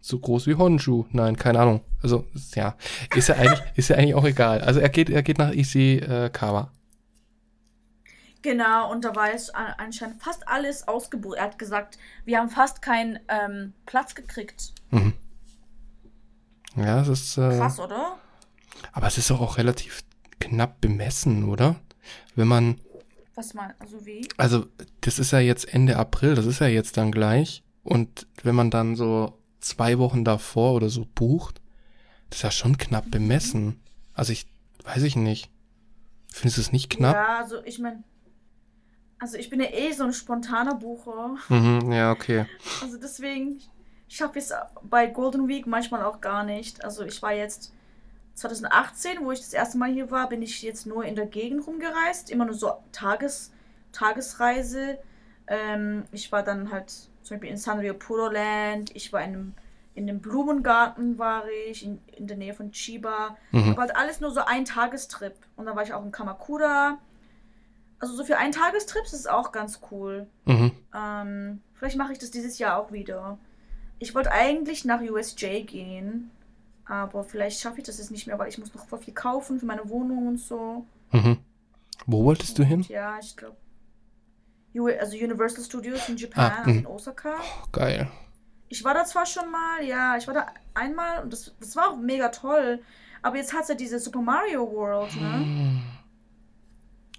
So 0.00 0.18
groß 0.18 0.46
wie 0.46 0.54
Honshu. 0.54 1.04
Nein, 1.12 1.36
keine 1.36 1.60
Ahnung. 1.60 1.82
Also, 2.02 2.24
ja. 2.54 2.76
Ist 3.14 3.28
ja 3.28 3.34
eigentlich, 3.36 3.60
ist 3.76 3.88
ja 3.90 3.96
eigentlich 3.96 4.14
auch 4.14 4.24
egal. 4.24 4.60
Also 4.62 4.80
er 4.80 4.88
geht, 4.88 5.10
er 5.10 5.22
geht 5.22 5.38
nach 5.38 5.52
Ishikawa. 5.52 6.72
Genau, 8.42 8.90
und 8.90 9.04
da 9.04 9.14
war 9.14 9.32
es 9.34 9.50
an- 9.50 9.74
anscheinend 9.76 10.22
fast 10.22 10.48
alles 10.48 10.88
ausgebucht. 10.88 11.36
Er 11.36 11.44
hat 11.44 11.58
gesagt, 11.58 11.98
wir 12.24 12.38
haben 12.38 12.48
fast 12.48 12.80
keinen 12.80 13.18
ähm, 13.28 13.74
Platz 13.86 14.14
gekriegt. 14.14 14.72
Mhm. 14.90 15.12
Ja, 16.76 17.00
es 17.02 17.08
ist. 17.08 17.36
Äh, 17.36 17.58
Krass, 17.58 17.78
oder? 17.78 18.16
Aber 18.92 19.06
es 19.08 19.18
ist 19.18 19.30
doch 19.30 19.40
auch 19.40 19.58
relativ 19.58 20.00
knapp 20.38 20.80
bemessen, 20.80 21.44
oder? 21.48 21.76
Wenn 22.34 22.48
man, 22.48 22.80
Was 23.34 23.52
mal, 23.52 23.74
also 23.78 24.06
wie? 24.06 24.26
also 24.38 24.66
das 25.02 25.18
ist 25.18 25.32
ja 25.32 25.38
jetzt 25.40 25.72
Ende 25.74 25.96
April, 25.96 26.34
das 26.34 26.46
ist 26.46 26.60
ja 26.60 26.66
jetzt 26.68 26.96
dann 26.96 27.12
gleich. 27.12 27.62
Und 27.82 28.26
wenn 28.42 28.54
man 28.54 28.70
dann 28.70 28.96
so 28.96 29.38
zwei 29.60 29.98
Wochen 29.98 30.24
davor 30.24 30.74
oder 30.74 30.88
so 30.88 31.06
bucht, 31.14 31.60
das 32.30 32.38
ist 32.38 32.42
ja 32.42 32.50
schon 32.50 32.78
knapp 32.78 33.10
bemessen. 33.10 33.80
Also 34.14 34.32
ich, 34.32 34.46
weiß 34.84 35.02
ich 35.02 35.16
nicht. 35.16 35.50
Findest 36.32 36.56
du 36.58 36.60
es 36.62 36.72
nicht 36.72 36.88
knapp? 36.90 37.14
Ja, 37.16 37.38
also 37.40 37.62
ich 37.64 37.78
meine, 37.80 38.02
also 39.20 39.36
ich 39.36 39.50
bin 39.50 39.60
ja 39.60 39.68
eh 39.70 39.92
so 39.92 40.04
ein 40.04 40.14
spontaner 40.14 40.74
Bucher. 40.74 41.36
Mhm, 41.50 41.92
ja, 41.92 42.10
okay. 42.10 42.46
Also 42.82 42.96
deswegen 42.96 43.60
schaffe 44.08 44.38
ich 44.38 44.46
es 44.46 44.54
bei 44.82 45.06
Golden 45.06 45.46
Week 45.46 45.66
manchmal 45.66 46.02
auch 46.02 46.20
gar 46.22 46.42
nicht. 46.42 46.82
Also 46.82 47.04
ich 47.04 47.20
war 47.20 47.32
jetzt 47.32 47.72
2018, 48.34 49.18
wo 49.22 49.30
ich 49.30 49.40
das 49.40 49.52
erste 49.52 49.76
Mal 49.76 49.92
hier 49.92 50.10
war, 50.10 50.28
bin 50.30 50.40
ich 50.40 50.62
jetzt 50.62 50.86
nur 50.86 51.04
in 51.04 51.14
der 51.14 51.26
Gegend 51.26 51.66
rumgereist. 51.66 52.30
Immer 52.30 52.46
nur 52.46 52.54
so 52.54 52.72
Tages, 52.92 53.52
Tagesreise. 53.92 54.98
Ähm, 55.46 56.04
ich 56.12 56.32
war 56.32 56.42
dann 56.42 56.72
halt 56.72 56.90
zum 56.90 57.36
Beispiel 57.36 57.50
in 57.50 57.58
Sanrio 57.58 57.92
Puro 57.92 58.30
Land. 58.30 58.96
Ich 58.96 59.12
war 59.12 59.20
in 59.22 59.34
einem, 59.34 59.54
in 59.94 60.08
einem 60.08 60.20
Blumengarten 60.20 61.18
war 61.18 61.44
ich, 61.68 61.84
in, 61.84 62.00
in 62.16 62.26
der 62.26 62.38
Nähe 62.38 62.54
von 62.54 62.72
Chiba. 62.72 63.36
Mhm. 63.50 63.72
Aber 63.72 63.82
halt 63.82 63.96
alles 63.96 64.20
nur 64.20 64.30
so 64.30 64.40
ein 64.40 64.64
Tagestrip. 64.64 65.34
Und 65.56 65.66
dann 65.66 65.76
war 65.76 65.82
ich 65.82 65.92
auch 65.92 66.02
in 66.02 66.10
Kamakura. 66.10 66.98
Also 68.00 68.14
so 68.14 68.24
für 68.24 68.38
einen 68.38 68.52
Tagestrip 68.52 69.04
ist 69.04 69.12
es 69.12 69.26
auch 69.26 69.52
ganz 69.52 69.80
cool. 69.90 70.26
Mhm. 70.46 70.72
Ähm, 70.94 71.60
vielleicht 71.74 71.96
mache 71.96 72.12
ich 72.12 72.18
das 72.18 72.30
dieses 72.30 72.58
Jahr 72.58 72.78
auch 72.78 72.92
wieder. 72.92 73.38
Ich 73.98 74.14
wollte 74.14 74.32
eigentlich 74.32 74.86
nach 74.86 75.02
USJ 75.02 75.60
gehen, 75.64 76.30
aber 76.86 77.22
vielleicht 77.24 77.60
schaffe 77.60 77.78
ich 77.78 77.84
das 77.84 77.98
jetzt 77.98 78.10
nicht 78.10 78.26
mehr, 78.26 78.38
weil 78.38 78.48
ich 78.48 78.58
muss 78.58 78.74
noch 78.74 78.86
voll 78.86 78.98
viel 78.98 79.12
kaufen 79.12 79.60
für 79.60 79.66
meine 79.66 79.88
Wohnung 79.90 80.28
und 80.28 80.38
so. 80.38 80.86
Mhm. 81.12 81.38
Wo 82.06 82.24
wolltest 82.24 82.58
du 82.58 82.64
hin? 82.64 82.80
Und 82.80 82.88
ja, 82.88 83.18
ich 83.20 83.36
glaube. 83.36 83.56
Also 84.98 85.16
Universal 85.16 85.64
Studios 85.64 86.08
in 86.08 86.16
Japan, 86.16 86.52
Ah, 86.52 86.58
also 86.58 86.70
in 86.70 86.80
mhm. 86.80 86.86
Osaka. 86.86 87.34
Oh, 87.38 87.66
geil. 87.72 88.10
Ich 88.68 88.82
war 88.84 88.94
da 88.94 89.04
zwar 89.04 89.26
schon 89.26 89.50
mal, 89.50 89.84
ja, 89.84 90.16
ich 90.16 90.26
war 90.26 90.34
da 90.34 90.46
einmal 90.74 91.22
und 91.22 91.32
das, 91.32 91.52
das 91.60 91.76
war 91.76 91.90
auch 91.90 91.96
mega 91.96 92.28
toll. 92.28 92.80
Aber 93.20 93.36
jetzt 93.36 93.52
hat 93.52 93.62
es 93.62 93.68
ja 93.68 93.74
diese 93.74 93.98
Super 93.98 94.22
Mario 94.22 94.70
World, 94.72 95.14
ne? 95.20 95.38
Mhm. 95.38 95.82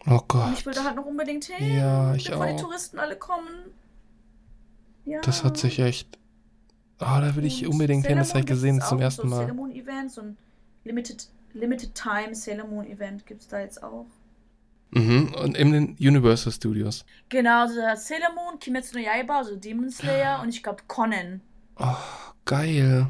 Oh 0.08 0.12
Und 0.14 0.28
Gott. 0.28 0.54
ich 0.54 0.66
will 0.66 0.74
da 0.74 0.84
halt 0.84 0.96
noch 0.96 1.06
unbedingt 1.06 1.46
hin. 1.46 1.78
Ja, 1.78 2.16
ich 2.16 2.30
bevor 2.30 2.48
die 2.48 2.54
auch. 2.54 2.62
Touristen 2.62 3.00
alle 3.00 3.16
kommen. 3.16 3.48
Ja. 5.06 5.22
Das 5.22 5.44
hat 5.44 5.58
sich 5.58 5.80
echt. 5.80 6.18
Ah, 7.00 7.20
da 7.22 7.36
will 7.36 7.46
ich 7.46 7.66
Und 7.66 7.74
unbedingt 7.74 8.06
hin, 8.06 8.18
das 8.18 8.30
habe 8.30 8.42
ich 8.42 8.46
gesehen 8.46 8.82
zum 8.82 9.00
ersten 9.00 9.24
so 9.24 9.28
Mal. 9.28 9.42
Sailor 9.42 9.54
Moon 9.56 9.72
Event, 9.72 10.12
so 10.12 10.22
ein 10.22 10.38
Limited, 10.84 11.28
Limited 11.54 11.96
Time 11.96 12.36
Sailor 12.36 12.68
Moon 12.68 12.86
Event 12.86 13.26
gibt 13.26 13.42
es 13.42 13.48
da 13.48 13.60
jetzt 13.60 13.82
auch. 13.82 14.06
Mhm. 14.92 15.34
Und 15.42 15.58
in 15.58 15.72
den 15.72 15.96
Universal 16.00 16.52
Studios. 16.52 17.06
Genau, 17.30 17.62
also 17.62 17.76
Sailor 17.96 18.34
Moon, 18.36 18.60
Kimetsu 18.60 18.98
no 18.98 19.04
Yaiba, 19.04 19.38
also 19.38 19.56
Demon 19.56 19.90
Slayer 19.90 20.42
und 20.42 20.50
ich 20.50 20.62
glaube 20.62 20.84
Conan. 20.88 21.42
Oh, 21.80 21.96
geil. 22.46 23.08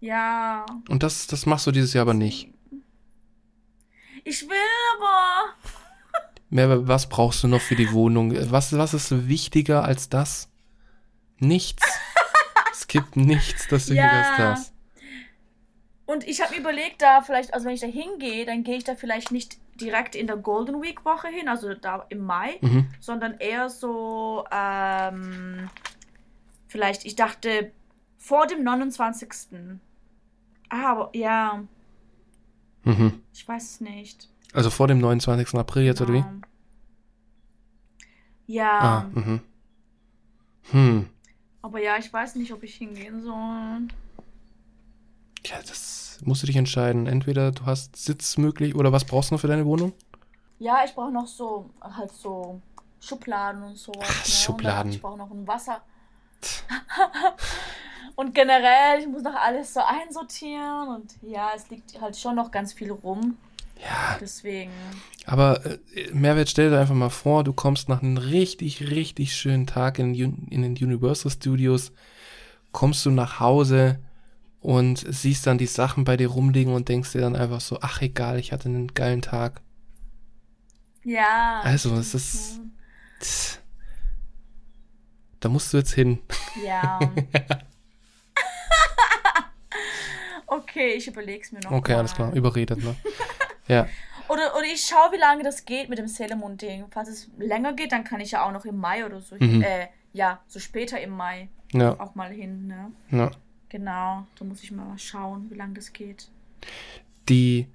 Ja. 0.00 0.64
Und 0.88 1.02
das, 1.02 1.26
das 1.26 1.46
machst 1.46 1.66
du 1.66 1.72
dieses 1.72 1.92
Jahr 1.92 2.02
aber 2.02 2.14
nicht. 2.14 2.49
Ich 4.24 4.48
will 4.48 4.56
aber. 4.98 5.54
Mehr, 6.50 6.88
was 6.88 7.08
brauchst 7.08 7.42
du 7.44 7.48
noch 7.48 7.60
für 7.60 7.76
die 7.76 7.92
Wohnung? 7.92 8.34
Was, 8.50 8.76
was 8.76 8.92
ist 8.94 9.28
wichtiger 9.28 9.84
als 9.84 10.08
das? 10.08 10.48
Nichts. 11.38 11.82
es 12.72 12.86
gibt 12.88 13.16
nichts, 13.16 13.68
das 13.68 13.86
du 13.86 13.94
Ja. 13.94 14.08
hier 14.10 14.48
hast. 14.50 14.72
Und 16.06 16.26
ich 16.26 16.40
habe 16.42 16.54
mir 16.54 16.60
überlegt, 16.60 17.02
da 17.02 17.22
vielleicht, 17.22 17.54
also 17.54 17.66
wenn 17.66 17.74
ich 17.74 17.80
da 17.80 17.86
hingehe, 17.86 18.44
dann 18.44 18.64
gehe 18.64 18.76
ich 18.78 18.84
da 18.84 18.96
vielleicht 18.96 19.30
nicht 19.30 19.58
direkt 19.80 20.16
in 20.16 20.26
der 20.26 20.36
Golden 20.36 20.82
Week 20.82 21.04
Woche 21.04 21.28
hin, 21.28 21.48
also 21.48 21.72
da 21.74 22.04
im 22.08 22.18
Mai, 22.26 22.58
Mhm. 22.60 22.88
sondern 22.98 23.38
eher 23.38 23.68
so, 23.70 24.44
ähm, 24.50 25.70
vielleicht, 26.66 27.04
ich 27.06 27.14
dachte, 27.14 27.70
vor 28.18 28.46
dem 28.48 28.64
29. 28.64 29.28
Ah, 30.68 30.90
aber 30.90 31.10
ja, 31.14 31.62
Mhm. 32.84 33.20
ich 33.32 33.46
weiß 33.46 33.62
es 33.74 33.80
nicht. 33.80 34.28
Also 34.52 34.70
vor 34.70 34.88
dem 34.88 34.98
29. 34.98 35.54
April 35.54 35.84
jetzt, 35.84 36.00
oder 36.00 36.12
wie? 36.14 36.22
Genau. 36.22 36.32
Ja, 38.46 38.78
Ah, 38.80 39.10
mhm. 39.12 39.40
Hm. 40.72 41.08
aber 41.62 41.80
ja, 41.80 41.96
ich 41.98 42.12
weiß 42.12 42.34
nicht, 42.36 42.52
ob 42.52 42.62
ich 42.62 42.74
hingehen 42.76 43.22
soll. 43.22 43.88
Ja, 45.46 45.56
das 45.66 46.18
musst 46.24 46.42
du 46.42 46.46
dich 46.46 46.56
entscheiden. 46.56 47.06
Entweder 47.06 47.52
du 47.52 47.64
hast 47.66 47.96
Sitz 47.96 48.36
möglich 48.38 48.74
oder 48.74 48.92
was 48.92 49.04
brauchst 49.04 49.30
du 49.30 49.34
noch 49.34 49.40
für 49.40 49.46
deine 49.48 49.66
Wohnung? 49.66 49.92
Ja, 50.58 50.84
ich 50.84 50.94
brauche 50.94 51.12
noch 51.12 51.26
so, 51.26 51.70
halt 51.80 52.12
so 52.12 52.60
Schubladen 53.00 53.62
und 53.62 53.76
sowas. 53.76 54.06
Ach, 54.10 54.26
ne? 54.26 54.30
Schubladen. 54.32 54.90
Und 54.90 54.94
ich 54.96 55.00
brauche 55.02 55.16
noch 55.18 55.30
ein 55.30 55.46
Wasser. 55.46 55.80
und 58.20 58.34
generell, 58.34 59.00
ich 59.00 59.08
muss 59.08 59.22
noch 59.22 59.34
alles 59.34 59.72
so 59.72 59.80
einsortieren 59.80 60.88
und 60.88 61.14
ja, 61.22 61.52
es 61.56 61.70
liegt 61.70 61.98
halt 61.98 62.18
schon 62.18 62.36
noch 62.36 62.50
ganz 62.50 62.74
viel 62.74 62.90
rum. 62.90 63.38
Ja, 63.82 64.18
Deswegen. 64.20 64.72
aber 65.24 65.64
äh, 65.64 65.78
Mehrwert, 66.12 66.50
stell 66.50 66.68
dir 66.68 66.78
einfach 66.78 66.94
mal 66.94 67.08
vor, 67.08 67.44
du 67.44 67.54
kommst 67.54 67.88
nach 67.88 68.02
einem 68.02 68.18
richtig, 68.18 68.90
richtig 68.90 69.34
schönen 69.34 69.66
Tag 69.66 69.98
in, 69.98 70.14
in 70.14 70.60
den 70.60 70.72
Universal 70.72 71.32
Studios, 71.32 71.92
kommst 72.72 73.06
du 73.06 73.10
nach 73.10 73.40
Hause 73.40 74.00
und 74.60 75.02
siehst 75.08 75.46
dann 75.46 75.56
die 75.56 75.64
Sachen 75.64 76.04
bei 76.04 76.18
dir 76.18 76.28
rumliegen 76.28 76.74
und 76.74 76.90
denkst 76.90 77.12
dir 77.12 77.22
dann 77.22 77.36
einfach 77.36 77.62
so, 77.62 77.78
ach 77.80 78.02
egal, 78.02 78.38
ich 78.38 78.52
hatte 78.52 78.68
einen 78.68 78.92
geilen 78.92 79.22
Tag. 79.22 79.62
Ja. 81.04 81.60
Also, 81.64 81.94
es 81.96 82.14
ist-. 82.14 82.60
Tss. 83.20 83.60
Da 85.40 85.48
musst 85.48 85.72
du 85.72 85.78
jetzt 85.78 85.94
hin. 85.94 86.18
Ja. 86.62 87.00
okay, 90.50 90.92
ich 90.94 91.06
überleg's 91.08 91.52
mir 91.52 91.60
noch. 91.60 91.70
Okay, 91.72 91.92
mal. 91.92 91.98
alles 92.00 92.14
klar, 92.14 92.32
überredet, 92.34 92.82
ne? 92.82 92.94
Ja, 93.68 93.86
Oder, 94.28 94.56
oder 94.56 94.64
ich 94.64 94.80
schaue, 94.84 95.12
wie 95.12 95.16
lange 95.18 95.44
das 95.44 95.64
geht 95.64 95.88
mit 95.88 95.98
dem 95.98 96.08
Sailor 96.08 96.36
Moon 96.36 96.56
Ding. 96.56 96.86
Falls 96.90 97.08
es 97.08 97.30
länger 97.38 97.72
geht, 97.72 97.92
dann 97.92 98.02
kann 98.02 98.20
ich 98.20 98.32
ja 98.32 98.44
auch 98.44 98.50
noch 98.52 98.64
im 98.64 98.78
Mai 98.78 99.06
oder 99.06 99.20
so. 99.20 99.36
Mhm. 99.38 99.62
Äh, 99.62 99.86
ja, 100.12 100.40
so 100.48 100.58
später 100.58 101.00
im 101.00 101.10
Mai 101.10 101.48
ja, 101.72 101.98
auch 102.00 102.16
mal 102.16 102.30
hin, 102.30 102.66
ne? 102.66 102.90
ja. 103.10 103.30
Genau, 103.68 104.26
da 104.36 104.44
muss 104.44 104.64
ich 104.64 104.72
mal 104.72 104.98
schauen, 104.98 105.48
wie 105.50 105.54
lange 105.54 105.74
das 105.74 105.92
geht. 105.92 106.28
die 107.28 107.68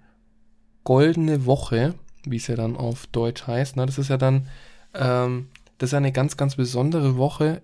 goldene 0.84 1.46
Woche, 1.46 1.96
wie 2.26 2.36
es 2.38 2.48
ja 2.48 2.56
dann 2.56 2.76
auf 2.76 3.08
Deutsch 3.08 3.48
heißt, 3.48 3.78
ne, 3.78 3.86
das 3.86 3.98
ist 3.98 4.10
ja 4.10 4.18
dann, 4.18 4.50
ähm, 4.94 5.48
das 5.78 5.92
ist 5.92 5.94
eine 5.94 6.12
ganz, 6.12 6.36
ganz 6.36 6.58
besondere 6.58 7.16
Woche 7.18 7.62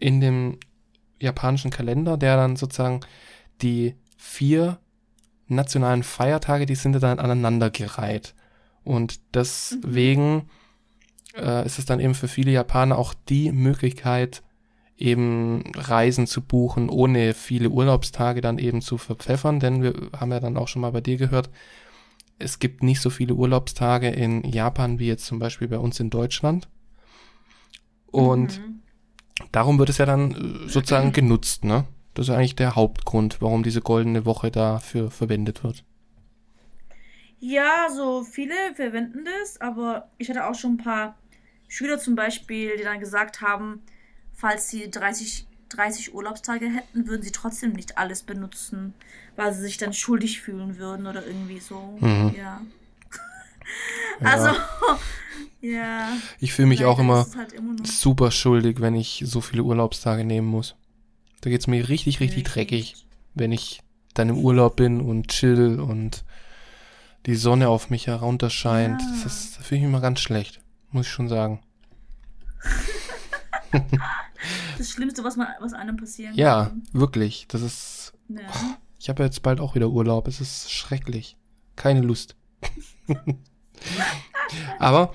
in 0.00 0.20
dem 0.20 0.58
japanischen 1.20 1.70
Kalender, 1.70 2.16
der 2.16 2.36
dann 2.36 2.56
sozusagen 2.56 3.00
die 3.62 3.94
vier 4.20 4.78
nationalen 5.48 6.02
Feiertage, 6.02 6.66
die 6.66 6.74
sind 6.74 6.92
dann 7.00 7.18
aneinandergereiht. 7.18 8.34
Und 8.84 9.20
deswegen 9.34 10.48
äh, 11.34 11.64
ist 11.64 11.78
es 11.78 11.86
dann 11.86 12.00
eben 12.00 12.14
für 12.14 12.28
viele 12.28 12.50
Japaner 12.52 12.98
auch 12.98 13.14
die 13.14 13.50
Möglichkeit, 13.50 14.42
eben 14.98 15.64
Reisen 15.74 16.26
zu 16.26 16.42
buchen, 16.42 16.90
ohne 16.90 17.32
viele 17.32 17.70
Urlaubstage 17.70 18.42
dann 18.42 18.58
eben 18.58 18.82
zu 18.82 18.98
verpfeffern, 18.98 19.58
denn 19.58 19.82
wir 19.82 19.94
haben 20.14 20.30
ja 20.30 20.40
dann 20.40 20.58
auch 20.58 20.68
schon 20.68 20.82
mal 20.82 20.92
bei 20.92 21.00
dir 21.00 21.16
gehört, 21.16 21.48
es 22.38 22.58
gibt 22.58 22.82
nicht 22.82 23.00
so 23.00 23.08
viele 23.08 23.34
Urlaubstage 23.34 24.08
in 24.10 24.44
Japan 24.44 24.98
wie 24.98 25.06
jetzt 25.06 25.24
zum 25.24 25.38
Beispiel 25.38 25.68
bei 25.68 25.78
uns 25.78 25.98
in 25.98 26.10
Deutschland. 26.10 26.68
Und 28.06 28.60
Mhm. 28.60 28.80
darum 29.52 29.78
wird 29.78 29.88
es 29.88 29.98
ja 29.98 30.06
dann 30.06 30.32
äh, 30.32 30.68
sozusagen 30.68 31.12
genutzt, 31.12 31.64
ne? 31.64 31.86
Das 32.14 32.28
ist 32.28 32.34
eigentlich 32.34 32.56
der 32.56 32.74
Hauptgrund, 32.74 33.40
warum 33.40 33.62
diese 33.62 33.80
goldene 33.80 34.24
Woche 34.24 34.50
dafür 34.50 35.10
verwendet 35.10 35.62
wird. 35.64 35.84
Ja, 37.38 37.88
so 37.88 38.22
viele 38.22 38.54
verwenden 38.74 39.24
das, 39.24 39.60
aber 39.60 40.10
ich 40.18 40.28
hatte 40.28 40.46
auch 40.46 40.54
schon 40.54 40.74
ein 40.74 40.84
paar 40.84 41.16
Schüler 41.68 41.98
zum 41.98 42.14
Beispiel, 42.14 42.76
die 42.76 42.82
dann 42.82 43.00
gesagt 43.00 43.40
haben, 43.40 43.80
falls 44.34 44.68
sie 44.68 44.90
30, 44.90 45.46
30 45.70 46.14
Urlaubstage 46.14 46.68
hätten, 46.68 47.06
würden 47.06 47.22
sie 47.22 47.30
trotzdem 47.30 47.72
nicht 47.72 47.96
alles 47.96 48.22
benutzen, 48.22 48.92
weil 49.36 49.54
sie 49.54 49.62
sich 49.62 49.78
dann 49.78 49.94
schuldig 49.94 50.42
fühlen 50.42 50.76
würden 50.76 51.06
oder 51.06 51.26
irgendwie 51.26 51.60
so. 51.60 51.96
Mhm. 52.00 52.34
Ja. 52.36 52.60
Ja. 54.20 54.26
Also, 54.26 54.60
ja. 55.60 56.08
Ich 56.40 56.52
fühle 56.52 56.68
mich 56.68 56.84
auch 56.84 56.98
immer 56.98 57.26
halt 57.36 57.52
immer 57.52 57.76
super 57.84 58.30
schuldig, 58.30 58.80
wenn 58.80 58.94
ich 58.94 59.22
so 59.24 59.40
viele 59.40 59.62
Urlaubstage 59.62 60.24
nehmen 60.24 60.48
muss. 60.48 60.74
Da 61.40 61.50
geht's 61.50 61.66
mir 61.66 61.88
richtig, 61.88 62.20
richtig 62.20 62.44
dreckig, 62.44 63.06
wenn 63.34 63.52
ich 63.52 63.80
dann 64.14 64.28
im 64.28 64.38
Urlaub 64.38 64.76
bin 64.76 65.00
und 65.00 65.28
chill 65.28 65.80
und 65.80 66.24
die 67.26 67.34
Sonne 67.36 67.68
auf 67.68 67.90
mich 67.90 68.06
herunterscheint. 68.06 69.00
Ja. 69.00 69.08
Das, 69.10 69.24
ist- 69.26 69.58
da 69.58 69.62
fühle 69.62 69.78
ich 69.78 69.82
mich 69.84 69.90
immer 69.90 70.00
ganz 70.00 70.20
schlecht, 70.20 70.60
muss 70.90 71.06
ich 71.06 71.12
schon 71.12 71.28
sagen. 71.28 71.60
Das 74.78 74.90
Schlimmste, 74.90 75.22
was, 75.22 75.36
man, 75.36 75.48
was 75.60 75.74
einem 75.74 75.96
passieren 75.98 76.34
Ja, 76.34 76.66
kann. 76.66 76.82
wirklich. 76.92 77.46
Das 77.48 77.60
ist 77.60 78.14
Ja. 78.28 78.40
Ich 78.98 79.08
habe 79.10 79.22
jetzt 79.22 79.42
bald 79.42 79.60
auch 79.60 79.74
wieder 79.74 79.88
Urlaub. 79.90 80.26
Es 80.28 80.40
ist 80.40 80.70
schrecklich. 80.72 81.36
Keine 81.76 82.00
Lust. 82.00 82.36
Aber 84.78 85.12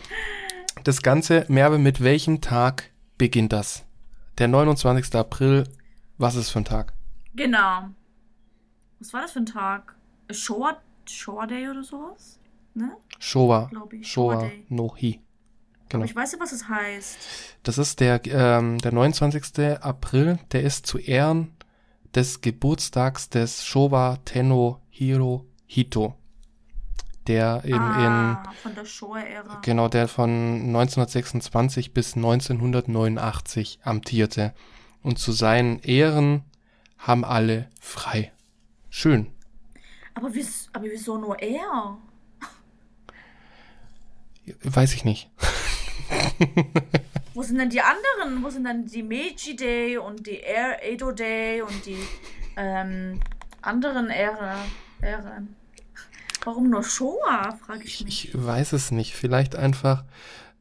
das 0.84 1.01
Ganze, 1.01 1.45
Merve, 1.47 1.78
mit 1.80 2.01
welchem 2.03 2.41
Tag 2.41 2.91
beginnt 3.17 3.53
das? 3.53 3.84
Der 4.38 4.47
29. 4.47 5.15
April, 5.15 5.63
was 6.18 6.36
ist 6.36 6.49
für 6.49 6.59
ein 6.59 6.66
Tag? 6.66 6.93
Genau. 7.36 7.89
Was 8.99 9.13
war 9.13 9.22
das 9.22 9.32
für 9.32 9.39
ein 9.39 9.45
Tag? 9.45 9.95
Showa, 10.32 10.78
Showa 11.07 11.45
Day 11.45 11.70
oder 11.70 11.84
sowas? 11.84 12.39
Ne? 12.74 12.91
Showa. 13.20 13.70
Ich. 13.91 14.11
Showa 14.11 14.34
Showa 14.34 14.47
Day. 14.47 14.66
no 14.70 14.95
Hi. 14.95 15.20
Aber 15.20 15.89
Genau. 15.89 16.05
ich 16.05 16.16
weiß 16.16 16.32
ja, 16.34 16.39
was 16.39 16.51
es 16.51 16.68
heißt. 16.68 17.18
Das 17.63 17.78
ist 17.78 17.99
der, 17.99 18.20
ähm, 18.26 18.80
der 18.80 18.91
29. 18.91 19.80
April, 19.82 20.39
der 20.51 20.63
ist 20.63 20.88
zu 20.88 20.97
Ehren 20.97 21.53
des 22.16 22.41
Geburtstags 22.41 23.30
des 23.30 23.66
Showa 23.66 24.18
Tenno 24.26 24.82
Hirohito. 24.89 26.16
Der 27.28 27.61
eben 27.66 27.80
ah, 27.80 28.43
von 28.61 28.76
der 28.76 28.86
Showa-Ära. 28.86 29.55
in, 29.55 29.61
genau, 29.61 29.88
der 29.88 30.07
von 30.07 30.30
1926 30.30 31.93
bis 31.93 32.16
1989 32.16 33.80
amtierte. 33.84 34.53
Und 35.06 35.20
zu 35.20 35.34
seinen 35.34 35.78
Ehren 35.84 36.43
haben 36.97 37.24
alle 37.24 37.70
frei. 37.80 38.32
Schön. 38.89 39.28
Aber, 40.16 40.34
wieso, 40.34 40.68
aber 40.74 40.86
wieso 40.86 41.20
nur 41.20 41.39
er? 41.39 41.99
Weiß 44.64 44.95
ich 44.95 45.06
nicht. 45.06 45.30
Wo 47.36 47.43
sind 47.43 47.60
denn 47.60 47.70
die 47.70 47.82
anderen? 47.82 48.43
Wo 48.43 48.49
sind 48.49 48.64
dann 48.64 48.88
die 48.88 49.03
Meiji 49.03 49.56
Day 49.56 49.97
und 49.99 50.26
die 50.26 50.39
Air 50.39 50.80
Edo 50.82 51.12
Day 51.12 51.62
und 51.62 51.86
die 51.86 51.99
ähm, 52.58 53.20
anderen 53.62 54.10
Ära, 54.10 54.58
Ähren? 55.01 55.56
Warum 56.43 56.72
nur 56.72 56.84
Showa, 56.84 57.56
frage 57.64 57.84
ich 57.84 57.99
Ich, 57.99 58.06
mich. 58.06 58.30
ich 58.30 58.43
weiß 58.43 58.74
es 58.74 58.89
nicht. 58.89 59.14
Vielleicht 59.14 59.56
einfach 59.56 60.03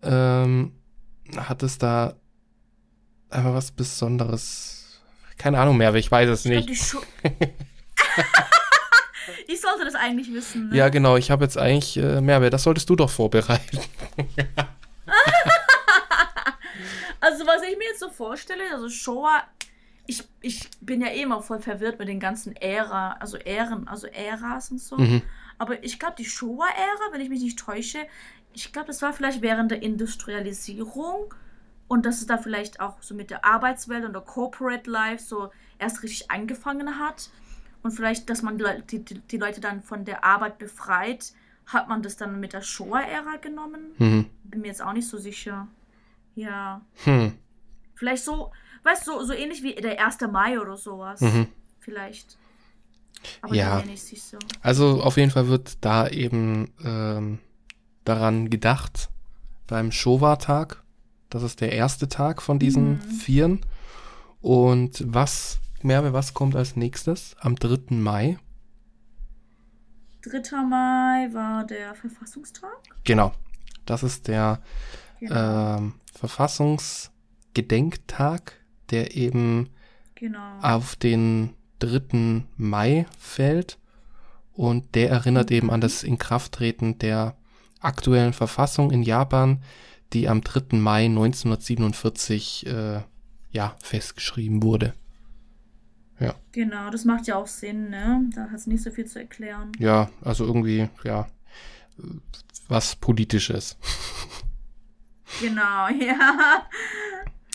ähm, 0.03 0.73
hat 1.35 1.63
es 1.63 1.79
da 1.79 2.15
einfach 3.35 3.55
was 3.55 3.71
Besonderes. 3.71 5.01
Keine 5.37 5.59
Ahnung 5.59 5.77
mehr, 5.77 5.89
aber 5.89 5.99
ich 5.99 6.11
weiß 6.11 6.29
es 6.29 6.45
Ich, 6.45 6.53
glaub, 6.53 6.69
nicht. 6.69 6.83
Scho 6.83 7.03
ich 9.49 9.61
sollte 9.61 9.85
das 9.85 9.95
eigentlich 9.95 10.33
wissen. 10.33 10.69
Ne? 10.69 10.77
Ja, 10.77 10.89
genau. 10.89 11.17
Ich 11.17 11.31
habe 11.31 11.45
jetzt 11.45 11.59
eigentlich 11.59 11.97
äh, 11.97 12.21
mehr, 12.21 12.37
aber 12.37 12.51
das 12.51 12.63
solltest 12.63 12.89
du 12.89 12.97
doch 12.97 13.11
vorbereiten. 13.11 13.81
Also, 17.25 17.47
was 17.47 17.63
ich 17.63 17.79
mir 17.79 17.85
jetzt 17.85 18.01
so 18.01 18.11
vorstelle, 18.11 18.63
also 18.71 18.91
Showa, 18.91 19.45
ich, 20.07 20.25
ich 20.43 20.69
bin 20.83 21.01
ja 21.01 21.09
eh 21.09 21.23
immer 21.23 21.41
voll 21.41 21.59
verwirrt 21.59 21.99
mit 21.99 22.07
den 22.07 22.21
ganzen 22.21 22.55
Ära, 22.55 23.13
also 23.13 23.39
Ähren, 23.39 23.89
also 23.89 24.07
Äras 24.09 24.71
und 24.71 24.79
so. 24.79 24.99
Mhm. 24.99 25.23
Aber 25.57 25.83
ich 25.83 25.99
glaube, 25.99 26.17
die 26.19 26.27
Showa-Ära, 26.27 27.13
wenn 27.13 27.23
ich 27.23 27.31
mich 27.31 27.41
nicht 27.41 27.59
täusche, 27.59 28.01
ich 28.53 28.75
glaube, 28.75 28.89
das 28.89 29.01
war 29.01 29.15
vielleicht 29.15 29.41
während 29.41 29.71
der 29.71 29.83
Industrialisierung 29.83 31.33
und 31.89 32.07
dass 32.07 32.21
es 32.21 32.27
da 32.27 32.39
vielleicht 32.39 32.81
auch 32.81 32.97
so 33.01 33.15
mit 33.15 33.31
der 33.31 33.45
Arbeitswelt 33.45 34.05
und 34.05 34.13
der 34.13 34.23
Corporate 34.23 34.91
Life 34.91 35.23
so 35.25 35.51
erst 35.79 36.03
richtig 36.03 36.31
angefangen 36.31 36.99
hat. 36.99 37.31
Und 37.83 37.93
vielleicht, 37.93 38.31
dass 38.31 38.43
man 38.43 38.59
die, 38.59 38.99
die, 39.05 39.19
die 39.21 39.37
Leute 39.37 39.61
dann 39.61 39.83
von 39.83 40.05
der 40.05 40.25
Arbeit 40.25 40.59
befreit, 40.59 41.33
hat 41.67 41.89
man 41.89 42.03
das 42.03 42.17
dann 42.17 42.41
mit 42.41 42.53
der 42.53 42.63
Showa-Ära 42.63 43.37
genommen. 43.41 43.93
Mhm. 43.99 44.27
Bin 44.45 44.61
mir 44.63 44.69
jetzt 44.69 44.83
auch 44.83 44.93
nicht 44.93 45.09
so 45.09 45.19
sicher. 45.19 45.69
Ja. 46.35 46.81
Hm. 47.05 47.33
Vielleicht 47.95 48.25
so, 48.25 48.51
weißt 48.83 49.07
du, 49.07 49.13
so, 49.13 49.25
so 49.25 49.33
ähnlich 49.33 49.63
wie 49.63 49.75
der 49.75 50.05
1. 50.05 50.19
Mai 50.33 50.59
oder 50.59 50.77
sowas. 50.77 51.21
Mhm. 51.21 51.47
Vielleicht. 51.81 52.37
Aber 53.43 53.55
Ja. 53.55 53.83
sicher. 53.97 54.39
Also 54.63 55.03
auf 55.03 55.17
jeden 55.17 55.31
Fall 55.31 55.49
wird 55.49 55.79
da 55.83 56.09
eben 56.09 56.73
ähm, 56.85 57.39
daran 58.05 58.51
gedacht 58.51 59.11
beim 59.67 59.93
Showa-Tag. 59.93 60.83
Das 61.35 61.43
ist 61.43 61.61
der 61.61 61.73
erste 61.73 62.09
Tag 62.09 62.41
von 62.41 62.61
diesen 62.61 62.93
Mhm. 62.93 63.01
Vieren. 63.01 63.61
Und 64.41 65.03
was, 65.05 65.59
Merve, 65.83 66.13
was 66.13 66.33
kommt 66.33 66.55
als 66.55 66.77
nächstes? 66.77 67.35
Am 67.41 67.57
3. 67.57 67.97
Mai. 67.97 68.39
3. 70.23 70.63
Mai 70.63 71.29
war 71.35 71.67
der 71.67 71.97
Verfassungstag. 71.97 72.71
Genau. 73.03 73.33
Das 73.85 74.05
ist 74.05 74.29
der 74.29 74.61
Genau. 75.19 75.77
ähm, 75.77 75.95
Verfassungsgedenktag, 76.15 78.53
der 78.91 79.17
eben 79.17 79.71
genau. 80.15 80.61
auf 80.63 80.95
den 80.95 81.55
3. 81.81 82.45
Mai 82.57 83.07
fällt. 83.19 83.79
Und 84.53 84.95
der 84.95 85.11
erinnert 85.11 85.51
eben 85.51 85.73
an 85.73 85.81
das 85.81 86.05
Inkrafttreten 86.05 86.99
der 86.99 87.35
aktuellen 87.81 88.35
Verfassung 88.35 88.93
in 88.93 89.03
Japan, 89.03 89.65
die 90.13 90.29
am 90.29 90.43
3. 90.43 90.77
Mai 90.77 91.07
1947 91.07 92.67
äh, 92.67 93.01
ja, 93.51 93.77
festgeschrieben 93.81 94.63
wurde. 94.63 94.95
Genau, 96.55 96.89
das 96.91 97.05
macht 97.05 97.27
ja 97.27 97.35
auch 97.35 97.49
Sinn, 97.49 97.91
ne? 97.91 98.31
Da 98.35 98.43
hat 98.43 98.55
es 98.55 98.69
nicht 98.69 98.83
so 98.83 98.91
viel 98.93 99.07
zu 99.07 99.19
erklären. 99.19 99.73
Ja, 99.79 100.09
also 100.23 100.45
irgendwie, 100.45 100.89
ja, 101.03 101.27
was 102.69 102.95
Politisches. 102.95 103.77
Genau, 105.41 105.89
ja. 106.01 106.63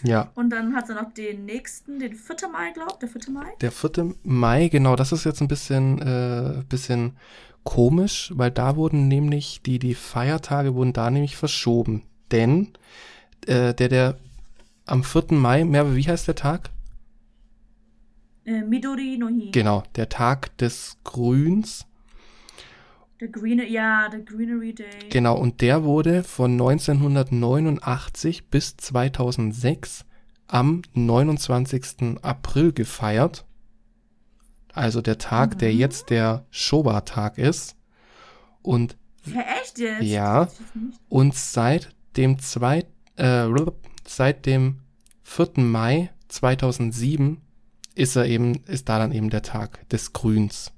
Ja. 0.04 0.32
Und 0.36 0.50
dann 0.50 0.76
hat 0.76 0.89
er 0.89 0.95
noch 0.95 1.14
den 1.14 1.45
nächsten, 1.45 2.00
den 2.00 2.14
4. 2.14 2.50
Mai, 2.50 2.72
glaubt, 2.74 3.02
der 3.02 3.10
4. 3.10 3.34
Mai. 3.34 3.54
Der 3.62 3.72
4. 3.72 4.16
Mai, 4.24 4.68
genau, 4.68 4.97
das 4.97 5.14
ist 5.14 5.24
jetzt 5.24 5.41
ein 5.41 5.47
bisschen, 5.47 6.02
äh, 6.02 6.64
bisschen 6.68 7.18
komisch, 7.64 8.34
weil 8.36 8.52
da 8.52 8.76
wurden 8.76 9.08
nämlich, 9.08 9.62
die, 9.62 9.80
die 9.80 9.95
Feiertage 9.95 10.76
wurden 10.76 10.93
da 10.93 11.10
nämlich 11.10 11.38
verschoben. 11.38 12.04
Denn 12.32 12.73
äh, 13.47 13.73
der, 13.73 13.89
der 13.89 14.17
am 14.86 15.03
4. 15.03 15.25
Mai, 15.32 15.63
Merve, 15.63 15.95
wie 15.95 16.07
heißt 16.07 16.27
der 16.27 16.36
Tag? 16.36 16.69
Äh, 18.45 18.61
Midori 18.61 19.17
no 19.17 19.27
Hi. 19.27 19.51
Genau, 19.51 19.84
der 19.95 20.09
Tag 20.09 20.57
des 20.57 20.97
Grüns. 21.03 21.86
Der 23.19 23.27
Green, 23.27 23.59
ja, 23.69 24.07
der 24.07 24.21
Greenery 24.21 24.73
Day. 24.73 25.09
Genau, 25.09 25.38
und 25.38 25.59
der 25.61 25.84
wurde 25.84 26.23
von 26.23 26.53
1989 26.53 28.47
bis 28.47 28.77
2006 28.77 30.05
am 30.47 30.82
29. 30.93 32.17
April 32.21 32.71
gefeiert. 32.71 33.45
Also 34.73 35.01
der 35.01 35.17
Tag, 35.17 35.59
der 35.59 35.73
Mhm. 35.73 35.80
jetzt 35.80 36.09
der 36.11 36.45
Showa-Tag 36.49 37.38
ist. 37.38 37.75
Und 38.61 38.95
Ja, 39.25 39.41
echt 39.61 39.77
jetzt? 39.80 40.01
Ja. 40.03 40.47
Und 41.09 41.36
seit 41.36 41.93
dem 42.18 42.39
zwei, 42.39 42.86
äh, 43.16 43.47
seit 44.05 44.45
dem 44.45 44.80
4. 45.24 45.64
Mai 45.64 46.10
2007 46.30 47.41
ist 47.95 48.16
er 48.16 48.26
eben, 48.26 48.64
ist 48.66 48.89
da 48.89 48.97
dann 48.97 49.12
eben 49.12 49.30
der 49.30 49.41
Tag 49.41 49.88
des 49.89 50.14
Grüns. 50.14 50.72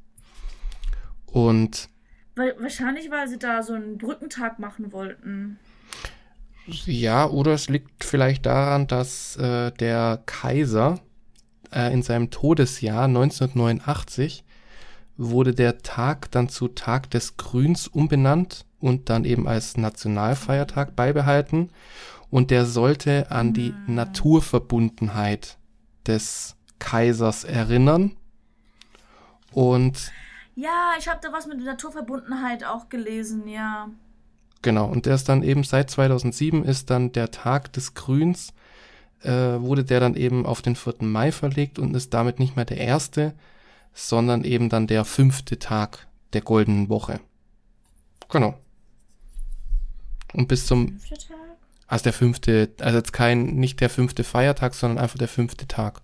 Und 1.25 1.89
wahrscheinlich, 2.35 3.09
weil 3.11 3.27
sie 3.27 3.37
da 3.37 3.63
so 3.63 3.73
einen 3.73 3.97
Brückentag 3.97 4.59
machen 4.59 4.91
wollten. 4.91 5.59
ja, 6.65 7.27
oder 7.29 7.53
es 7.53 7.69
liegt 7.69 8.03
vielleicht 8.03 8.45
daran, 8.45 8.87
dass 8.87 9.37
äh, 9.37 9.71
der 9.71 10.21
Kaiser 10.25 10.99
äh, 11.71 11.93
in 11.93 12.03
seinem 12.03 12.29
Todesjahr 12.31 13.05
1989 13.05 14.43
wurde 15.17 15.53
der 15.53 15.79
Tag 15.79 16.31
dann 16.31 16.49
zu 16.49 16.67
Tag 16.69 17.09
des 17.11 17.37
Grüns 17.37 17.87
umbenannt 17.87 18.65
und 18.81 19.09
dann 19.09 19.23
eben 19.25 19.47
als 19.47 19.77
Nationalfeiertag 19.77 20.95
beibehalten. 20.95 21.69
Und 22.29 22.49
der 22.51 22.65
sollte 22.65 23.29
an 23.31 23.53
die 23.53 23.73
Hm. 23.85 23.95
Naturverbundenheit 23.95 25.57
des 26.07 26.55
Kaisers 26.79 27.43
erinnern. 27.43 28.11
Und 29.51 30.11
Ja, 30.55 30.93
ich 30.97 31.07
habe 31.07 31.19
da 31.21 31.31
was 31.31 31.45
mit 31.47 31.59
der 31.59 31.65
Naturverbundenheit 31.65 32.63
auch 32.63 32.89
gelesen, 32.89 33.47
ja. 33.47 33.89
genau, 34.61 34.85
und 34.87 35.05
der 35.05 35.15
ist 35.15 35.27
dann 35.29 35.43
eben 35.43 35.63
seit 35.63 35.89
2007 35.89 36.63
ist 36.63 36.89
dann 36.89 37.11
der 37.11 37.31
Tag 37.31 37.71
des 37.73 37.93
Grüns, 37.93 38.53
äh, 39.23 39.29
wurde 39.59 39.83
der 39.83 39.99
dann 39.99 40.15
eben 40.15 40.45
auf 40.45 40.61
den 40.61 40.75
4. 40.75 40.95
Mai 41.01 41.31
verlegt 41.31 41.79
und 41.79 41.95
ist 41.95 42.13
damit 42.13 42.39
nicht 42.39 42.55
mehr 42.55 42.65
der 42.65 42.77
erste, 42.77 43.33
sondern 43.93 44.43
eben 44.43 44.69
dann 44.69 44.87
der 44.87 45.05
fünfte 45.05 45.59
Tag 45.59 46.07
der 46.33 46.41
goldenen 46.41 46.89
Woche. 46.89 47.19
Genau. 48.29 48.57
Und 50.33 50.47
bis 50.47 50.65
zum, 50.65 50.99
also 51.87 52.03
der 52.03 52.13
fünfte, 52.13 52.71
also 52.79 52.97
jetzt 52.97 53.13
kein, 53.13 53.55
nicht 53.55 53.81
der 53.81 53.89
fünfte 53.89 54.23
Feiertag, 54.23 54.73
sondern 54.73 54.97
einfach 54.97 55.17
der 55.17 55.27
fünfte 55.27 55.67
Tag. 55.67 56.01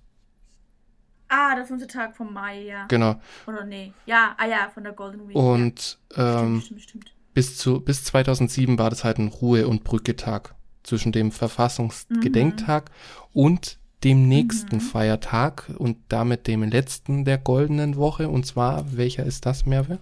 Ah, 1.29 1.55
der 1.55 1.65
fünfte 1.65 1.87
Tag 1.87 2.15
vom 2.15 2.33
Mai, 2.33 2.63
ja. 2.63 2.85
Genau. 2.87 3.19
Oder 3.45 3.65
nee. 3.65 3.93
Ja, 4.05 4.35
ah 4.37 4.45
ja, 4.45 4.69
von 4.73 4.83
der 4.83 4.93
Golden 4.93 5.27
Week. 5.27 5.35
Und 5.35 5.97
ja. 6.15 6.41
ähm, 6.41 6.61
stimmt, 6.61 6.81
stimmt, 6.81 7.03
stimmt. 7.03 7.13
bis 7.33 7.57
zu 7.57 7.81
bis 7.81 8.03
2007 8.05 8.77
war 8.77 8.89
das 8.89 9.03
halt 9.03 9.17
ein 9.17 9.27
Ruhe- 9.27 9.67
und 9.67 9.83
Brücketag 9.83 10.55
zwischen 10.83 11.11
dem 11.11 11.31
Verfassungsgedenktag 11.31 12.91
und 13.33 13.77
dem 14.03 14.27
nächsten 14.27 14.79
Feiertag 14.79 15.69
und 15.77 15.97
damit 16.07 16.47
dem 16.47 16.63
letzten 16.63 17.25
der 17.25 17.37
goldenen 17.37 17.97
Woche. 17.97 18.29
Und 18.29 18.45
zwar, 18.45 18.95
welcher 18.95 19.25
ist 19.25 19.45
das, 19.45 19.65
Merve? 19.65 19.99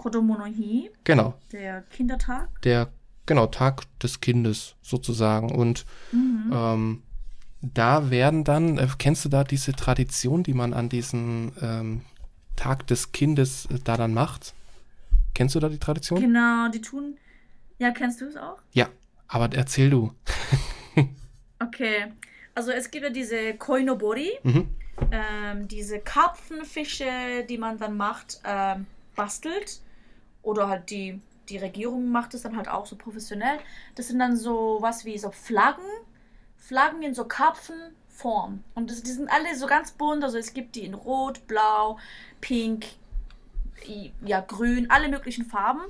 Kodomo 0.00 0.34
no 0.38 0.44
Hi, 0.46 0.90
Genau, 1.04 1.34
der 1.52 1.82
Kindertag. 1.82 2.48
der 2.62 2.88
genau 3.26 3.46
Tag 3.46 3.82
des 4.00 4.20
Kindes 4.20 4.76
sozusagen. 4.80 5.52
Und 5.54 5.84
Mhm. 6.12 6.50
ähm, 6.52 7.02
da 7.62 8.10
werden 8.10 8.42
dann, 8.44 8.78
äh, 8.78 8.88
kennst 8.98 9.24
du 9.26 9.28
da 9.28 9.44
diese 9.44 9.72
Tradition, 9.72 10.42
die 10.42 10.54
man 10.54 10.72
an 10.72 10.88
diesem 10.88 11.52
ähm, 11.60 12.00
Tag 12.56 12.86
des 12.86 13.12
Kindes 13.12 13.66
äh, 13.66 13.78
da 13.84 13.98
dann 13.98 14.14
macht? 14.14 14.54
Kennst 15.34 15.54
du 15.54 15.60
da 15.60 15.68
die 15.68 15.78
Tradition? 15.78 16.18
Genau, 16.20 16.68
die 16.70 16.80
tun. 16.80 17.18
Ja, 17.78 17.90
kennst 17.90 18.20
du 18.22 18.24
es 18.26 18.36
auch? 18.36 18.56
Ja, 18.72 18.88
aber 19.28 19.54
erzähl 19.54 19.90
du. 19.90 20.12
Okay. 21.62 22.12
Also 22.54 22.70
es 22.72 22.90
gibt 22.90 23.04
ja 23.04 23.10
diese 23.10 23.54
Koinobori, 23.54 24.30
Mhm. 24.42 24.68
ähm, 25.12 25.68
diese 25.68 25.98
Karpfenfische, 26.00 27.44
die 27.48 27.58
man 27.58 27.78
dann 27.78 27.96
macht, 27.98 28.40
ähm, 28.44 28.86
bastelt. 29.14 29.80
Oder 30.42 30.68
halt 30.68 30.90
die, 30.90 31.20
die 31.48 31.58
Regierung 31.58 32.10
macht 32.10 32.34
es 32.34 32.42
dann 32.42 32.56
halt 32.56 32.68
auch 32.68 32.86
so 32.86 32.96
professionell. 32.96 33.58
Das 33.94 34.08
sind 34.08 34.18
dann 34.18 34.36
so 34.36 34.78
was 34.80 35.04
wie 35.04 35.18
so 35.18 35.30
Flaggen. 35.30 35.84
Flaggen 36.56 37.02
in 37.02 37.14
so 37.14 37.24
Karpfenform. 37.24 38.62
Und 38.74 38.90
das, 38.90 39.02
die 39.02 39.10
sind 39.10 39.30
alle 39.30 39.54
so 39.56 39.66
ganz 39.66 39.92
bunt. 39.92 40.22
Also 40.24 40.38
es 40.38 40.54
gibt 40.54 40.76
die 40.76 40.84
in 40.84 40.94
Rot, 40.94 41.46
Blau, 41.46 41.98
Pink, 42.40 42.86
ja, 44.24 44.40
Grün, 44.40 44.90
alle 44.90 45.08
möglichen 45.08 45.44
Farben. 45.44 45.82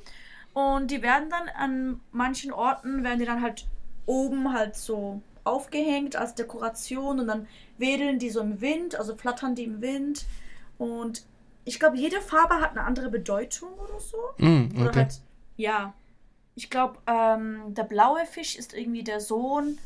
Und 0.53 0.91
die 0.91 1.03
werden 1.03 1.31
dann 1.31 1.49
an 1.49 2.01
manchen 2.13 2.53
Orten, 2.53 3.05
werden 3.05 3.19
die 3.19 3.27
dann 3.27 3.43
halt 3.43 3.67
oben 4.07 4.53
halt 4.53 4.77
so 4.77 5.23
aufgehängt 5.45 6.17
als 6.17 6.35
Dekoration 6.35 7.21
und 7.21 7.29
dann 7.29 7.47
wedeln 7.79 8.19
die 8.19 8.31
so 8.31 8.41
im 8.41 8.61
Wind, 8.61 8.97
also 8.97 9.17
flattern 9.17 9.55
die 9.55 9.65
im 9.65 9.81
Wind. 9.81 10.27
Und 10.79 11.25
ich 11.65 11.79
glaube, 11.79 11.97
jede 11.97 12.21
Farbe 12.21 12.61
hat 12.61 12.71
eine 12.73 12.83
andere 12.85 13.11
Bedeutung 13.11 13.71
oder 13.75 14.01
so. 14.01 14.17
Mm, 14.39 14.71
Oder 14.77 14.89
okay. 14.89 14.99
halt, 15.01 15.21
ja. 15.57 15.95
Ich 16.55 16.69
glaube, 16.71 16.99
ähm, 17.07 17.75
der 17.75 17.85
blaue 17.85 18.27
Fisch 18.27 18.57
ist 18.57 18.75
irgendwie 18.75 19.03
der 19.05 19.21
Sohn, 19.21 19.79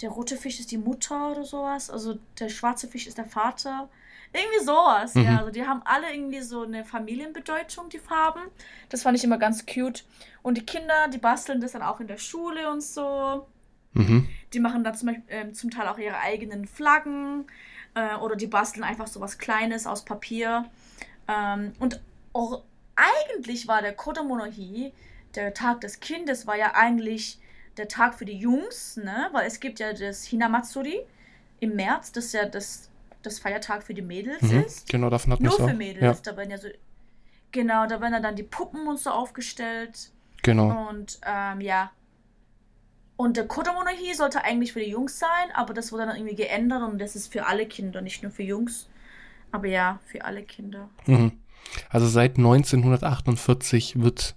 der 0.00 0.10
rote 0.10 0.36
Fisch 0.36 0.58
ist 0.60 0.70
die 0.70 0.78
Mutter 0.78 1.30
oder 1.32 1.44
sowas. 1.44 1.90
Also 1.90 2.18
der 2.38 2.48
schwarze 2.48 2.88
Fisch 2.88 3.06
ist 3.06 3.18
der 3.18 3.26
Vater. 3.26 3.88
Irgendwie 4.32 4.64
sowas, 4.64 5.14
Mhm. 5.14 5.24
ja. 5.24 5.38
Also 5.38 5.50
die 5.50 5.66
haben 5.66 5.82
alle 5.84 6.12
irgendwie 6.12 6.40
so 6.40 6.62
eine 6.62 6.84
Familienbedeutung, 6.84 7.88
die 7.90 7.98
Farben. 7.98 8.40
Das 8.88 9.02
fand 9.02 9.18
ich 9.18 9.24
immer 9.24 9.38
ganz 9.38 9.66
cute. 9.66 10.04
Und 10.42 10.56
die 10.56 10.64
Kinder, 10.64 11.08
die 11.12 11.18
basteln 11.18 11.60
das 11.60 11.72
dann 11.72 11.82
auch 11.82 12.00
in 12.00 12.06
der 12.06 12.18
Schule 12.18 12.70
und 12.70 12.82
so. 12.82 13.46
Mhm. 13.92 14.28
Die 14.52 14.60
machen 14.60 14.84
dann 14.84 14.94
zum, 14.94 15.08
Beispiel, 15.08 15.24
ähm, 15.28 15.52
zum 15.54 15.70
Teil 15.70 15.88
auch 15.88 15.98
ihre 15.98 16.16
eigenen 16.18 16.66
Flaggen 16.66 17.44
äh, 17.94 18.14
oder 18.16 18.36
die 18.36 18.46
basteln 18.46 18.84
einfach 18.84 19.08
so 19.08 19.20
was 19.20 19.36
Kleines 19.38 19.86
aus 19.86 20.04
Papier. 20.04 20.64
Ähm, 21.30 21.72
und 21.78 22.00
auch 22.32 22.62
eigentlich 22.96 23.68
war 23.68 23.82
der 23.82 23.92
Kodomonohi, 23.94 24.92
der 25.34 25.54
Tag 25.54 25.80
des 25.82 26.00
Kindes, 26.00 26.46
war 26.46 26.56
ja 26.56 26.74
eigentlich 26.74 27.38
der 27.76 27.88
Tag 27.88 28.14
für 28.14 28.24
die 28.24 28.36
Jungs, 28.36 28.96
ne? 28.96 29.28
Weil 29.32 29.46
es 29.46 29.60
gibt 29.60 29.78
ja 29.78 29.92
das 29.92 30.24
Hinamatsuri 30.24 31.00
im 31.60 31.76
März, 31.76 32.12
das 32.12 32.32
ja 32.32 32.46
das, 32.46 32.90
das 33.22 33.38
Feiertag 33.38 33.82
für 33.82 33.94
die 33.94 34.02
Mädels 34.02 34.42
Mhm. 34.42 34.60
ist. 34.64 34.88
Genau, 34.88 35.08
davon 35.10 35.32
hat 35.32 35.40
man 35.40 35.48
Nur 35.50 35.68
für 35.68 35.74
Mädels. 35.74 36.02
Ja, 36.02 36.32
Da 36.32 36.36
werden 36.36 36.50
ja 36.50 36.58
so. 36.58 36.68
Genau, 37.52 37.86
da 37.86 38.00
werden 38.00 38.22
dann 38.22 38.36
die 38.36 38.42
Puppen 38.44 38.86
und 38.86 38.98
so 38.98 39.10
aufgestellt. 39.10 40.10
genau. 40.42 40.88
Und 40.88 41.20
ähm, 41.26 41.60
ja. 41.60 41.90
Und 43.16 43.36
der 43.36 43.46
Kodomonohi 43.46 44.14
sollte 44.14 44.42
eigentlich 44.44 44.72
für 44.72 44.80
die 44.80 44.88
Jungs 44.90 45.18
sein, 45.18 45.50
aber 45.54 45.74
das 45.74 45.92
wurde 45.92 46.06
dann 46.06 46.16
irgendwie 46.16 46.36
geändert 46.36 46.82
und 46.82 46.98
das 46.98 47.14
ist 47.16 47.30
für 47.30 47.44
alle 47.46 47.66
Kinder, 47.66 48.00
nicht 48.00 48.22
nur 48.22 48.32
für 48.32 48.42
Jungs. 48.42 48.88
Aber 49.52 49.66
ja, 49.66 49.98
für 50.06 50.24
alle 50.24 50.42
Kinder. 50.42 50.88
Mhm. 51.06 51.32
Also 51.88 52.06
seit 52.06 52.36
1948 52.38 54.00
wird 54.00 54.34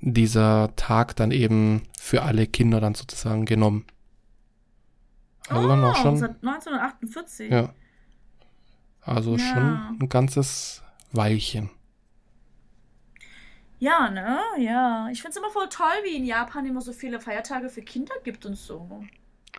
dieser 0.00 0.74
Tag 0.76 1.16
dann 1.16 1.30
eben 1.30 1.82
für 1.98 2.22
alle 2.22 2.46
Kinder 2.46 2.80
dann 2.80 2.94
sozusagen 2.94 3.44
genommen. 3.46 3.86
Also 5.48 5.68
dann 5.68 5.84
auch 5.84 5.98
Oh, 5.98 6.02
schon, 6.02 6.16
seit 6.18 6.42
1948. 6.42 7.50
ja. 7.50 7.72
Also 9.02 9.36
Ja. 9.36 9.38
schon 9.38 9.98
ein 10.00 10.08
ganzes 10.08 10.82
Weilchen. 11.12 11.70
Ja, 13.78 14.08
ne? 14.10 14.38
Ja. 14.58 15.08
Ich 15.12 15.20
find's 15.20 15.36
immer 15.36 15.50
voll 15.50 15.68
toll, 15.68 15.92
wie 16.04 16.16
in 16.16 16.24
Japan 16.24 16.64
immer 16.66 16.80
so 16.80 16.92
viele 16.92 17.20
Feiertage 17.20 17.68
für 17.68 17.82
Kinder 17.82 18.14
gibt 18.24 18.46
und 18.46 18.56
so. 18.56 19.04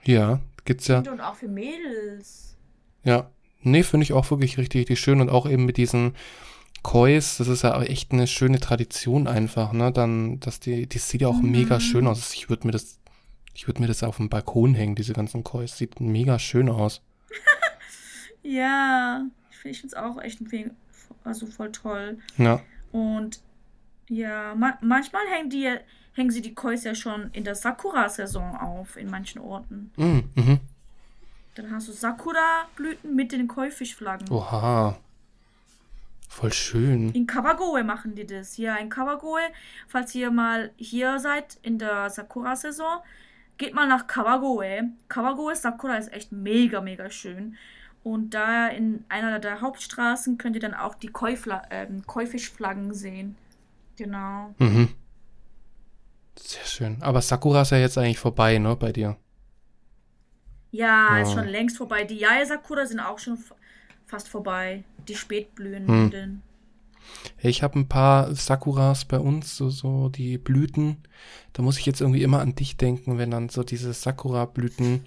Ja, 0.03 0.39
gibt's 0.65 0.87
ja. 0.87 0.95
Kinder 0.95 1.11
und 1.11 1.21
auch 1.21 1.35
für 1.35 1.47
Mädels. 1.47 2.57
Ja, 3.03 3.29
nee, 3.65 3.83
finde 3.83 4.03
ich 4.03 4.13
auch 4.13 4.29
wirklich 4.31 4.57
richtig, 4.57 4.79
richtig 4.81 4.99
schön 4.99 5.19
und 5.21 5.29
auch 5.29 5.49
eben 5.49 5.65
mit 5.65 5.77
diesen 5.77 6.15
Kois, 6.83 7.37
das 7.37 7.47
ist 7.47 7.63
ja 7.63 7.81
echt 7.81 8.11
eine 8.11 8.27
schöne 8.27 8.59
Tradition 8.59 9.27
einfach, 9.27 9.73
ne? 9.73 9.91
Dann, 9.91 10.39
dass 10.39 10.59
die, 10.59 10.87
die 10.87 10.97
sieht 10.99 11.21
ja 11.21 11.27
auch 11.27 11.41
mega 11.41 11.75
Mhm. 11.75 11.79
schön 11.81 12.07
aus. 12.07 12.33
Ich 12.33 12.49
würde 12.49 12.67
mir 12.67 12.71
das, 12.71 12.99
ich 13.55 13.67
würde 13.67 13.81
mir 13.81 13.87
das 13.87 14.03
auf 14.03 14.17
dem 14.17 14.29
Balkon 14.29 14.75
hängen, 14.75 14.95
diese 14.95 15.13
ganzen 15.13 15.43
Kois. 15.43 15.67
Sieht 15.77 15.99
mega 15.99 16.37
schön 16.39 16.69
aus. 16.69 17.01
Ja. 18.43 19.25
Ich 19.49 19.57
finde 19.57 19.87
es 19.87 19.93
auch 19.95 20.21
echt 20.21 20.39
also 21.23 21.47
voll 21.47 21.71
toll. 21.71 22.19
Ja, 22.37 22.61
Und 22.91 23.41
ja, 24.07 24.53
ma 24.55 24.77
manchmal 24.81 25.23
hängen 25.33 25.49
die, 25.49 25.67
hängen 26.13 26.29
sie 26.29 26.41
die 26.43 26.53
Kois 26.53 26.83
ja 26.83 26.93
schon 26.93 27.31
in 27.31 27.43
der 27.43 27.55
Sakura-Saison 27.55 28.55
auf, 28.57 28.95
in 28.97 29.09
manchen 29.09 29.41
Orten. 29.41 29.91
mm, 29.95 30.19
mhm. 30.35 30.59
Dann 31.55 31.71
hast 31.71 31.87
du 31.87 31.91
Sakura-Blüten 31.93 33.15
mit 33.15 33.31
den 33.31 33.47
Koi-Fischflaggen. 33.47 34.29
Oha. 34.29 34.97
Voll 36.27 36.51
schön. 36.51 37.11
In 37.13 37.27
Kawagoe 37.27 37.83
machen 37.83 38.13
die 38.15 38.25
das. 38.25 38.57
Ja, 38.57 38.75
in 38.75 38.89
Kawagoe, 38.89 39.39
falls 39.87 40.13
ihr 40.15 40.31
mal 40.31 40.71
hier 40.75 41.17
seid 41.19 41.57
in 41.61 41.79
der 41.79 42.09
Sakura-Saison, 42.09 42.99
geht 43.57 43.73
mal 43.73 43.87
nach 43.87 44.05
Kawagoe. 44.07 44.89
Kawagoe 45.07 45.55
Sakura 45.55 45.95
ist 45.95 46.11
echt 46.11 46.33
mega, 46.33 46.81
mega 46.81 47.09
schön. 47.09 47.55
Und 48.03 48.33
da 48.33 48.67
in 48.67 49.05
einer 49.07 49.39
der 49.39 49.61
Hauptstraßen 49.61 50.37
könnt 50.37 50.55
ihr 50.57 50.61
dann 50.61 50.73
auch 50.73 50.95
die 50.95 51.09
Koi-Fla- 51.09 51.67
ähm, 51.71 52.05
Koi-Fischflaggen 52.05 52.93
sehen. 52.93 53.37
Genau. 53.95 54.53
Mhm. 54.59 54.89
Sehr 56.37 56.65
schön. 56.65 56.97
Aber 57.01 57.21
Sakura 57.21 57.61
ist 57.61 57.71
ja 57.71 57.77
jetzt 57.77 57.97
eigentlich 57.97 58.19
vorbei, 58.19 58.57
ne, 58.57 58.75
bei 58.75 58.91
dir. 58.91 59.15
Ja, 60.75 61.19
ist 61.19 61.33
schon 61.33 61.47
längst 61.47 61.77
vorbei. 61.77 62.03
Die 62.03 62.17
Yae-Sakura 62.19 62.85
sind 62.85 62.99
auch 62.99 63.19
schon 63.19 63.37
fast 64.05 64.27
vorbei. 64.27 64.83
Die 65.07 65.15
Spätblühenden. 65.15 66.41
Ich 67.39 67.63
habe 67.63 67.79
ein 67.79 67.87
paar 67.87 68.33
Sakuras 68.33 69.05
bei 69.05 69.19
uns, 69.19 69.55
so, 69.55 69.69
so 69.69 70.09
die 70.09 70.37
Blüten. 70.37 70.97
Da 71.53 71.61
muss 71.61 71.77
ich 71.77 71.85
jetzt 71.85 72.01
irgendwie 72.01 72.23
immer 72.23 72.39
an 72.41 72.55
dich 72.55 72.77
denken, 72.77 73.17
wenn 73.17 73.31
dann 73.31 73.49
so 73.49 73.63
diese 73.63 73.93
Sakura-Blüten 73.93 75.05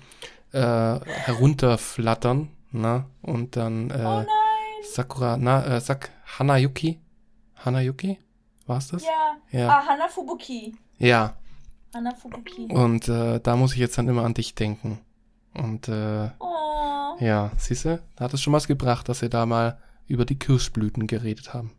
äh, 0.52 0.60
herunterflattern, 0.60 2.48
na? 2.70 3.06
Und 3.22 3.56
dann 3.56 3.90
äh, 3.90 3.94
Oh 3.94 4.20
nein! 4.20 4.26
Sakura, 4.82 5.36
na, 5.36 5.64
äh, 5.66 5.80
Sak 5.80 6.10
Hanayuki? 6.38 7.00
Hanayuki? 7.56 8.18
War's 8.66 8.88
das? 8.88 9.04
Ja. 9.04 9.36
Ja. 9.50 9.68
Ah, 9.68 9.86
Hanafubuki. 9.86 10.74
Ja. 10.98 11.34
Hanafubuki. 11.94 12.66
Und 12.66 13.08
äh, 13.08 13.40
da 13.40 13.56
muss 13.56 13.72
ich 13.72 13.78
jetzt 13.78 13.98
dann 13.98 14.08
immer 14.08 14.24
an 14.24 14.34
dich 14.34 14.54
denken. 14.54 15.00
Und 15.54 15.88
äh, 15.88 16.30
Oh. 16.38 17.16
ja, 17.20 17.52
siehst 17.56 17.84
du, 17.84 18.00
da 18.16 18.24
hat 18.24 18.34
es 18.34 18.40
schon 18.42 18.52
was 18.52 18.66
gebracht, 18.68 19.08
dass 19.08 19.22
wir 19.22 19.28
da 19.28 19.46
mal 19.46 19.78
über 20.06 20.24
die 20.24 20.38
Kirschblüten 20.38 21.06
geredet 21.06 21.52
haben. 21.54 21.72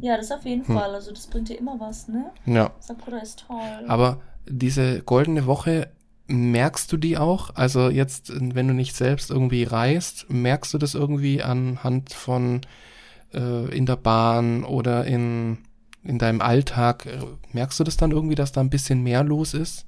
Ja, 0.00 0.16
das 0.16 0.30
auf 0.32 0.44
jeden 0.44 0.66
Hm. 0.66 0.74
Fall. 0.76 0.94
Also 0.94 1.10
das 1.12 1.26
bringt 1.26 1.48
dir 1.48 1.58
immer 1.58 1.78
was, 1.78 2.08
ne? 2.08 2.30
Ja. 2.46 2.70
Sakura 2.80 3.18
ist 3.18 3.44
toll. 3.46 3.84
Aber 3.88 4.20
diese 4.48 5.02
goldene 5.02 5.46
Woche, 5.46 5.90
merkst 6.28 6.90
du 6.92 6.96
die 6.96 7.18
auch? 7.18 7.54
Also 7.56 7.90
jetzt, 7.90 8.32
wenn 8.54 8.68
du 8.68 8.74
nicht 8.74 8.96
selbst 8.96 9.30
irgendwie 9.30 9.64
reist, 9.64 10.30
merkst 10.30 10.72
du 10.72 10.78
das 10.78 10.94
irgendwie 10.94 11.42
anhand 11.42 12.12
von 12.14 12.62
äh, 13.34 13.76
in 13.76 13.84
der 13.84 13.96
Bahn 13.96 14.64
oder 14.64 15.04
in, 15.04 15.58
in 16.04 16.18
deinem 16.18 16.40
Alltag? 16.40 17.06
Merkst 17.52 17.78
du 17.80 17.84
das 17.84 17.98
dann 17.98 18.12
irgendwie, 18.12 18.34
dass 18.36 18.52
da 18.52 18.60
ein 18.62 18.70
bisschen 18.70 19.02
mehr 19.02 19.24
los 19.24 19.52
ist? 19.52 19.84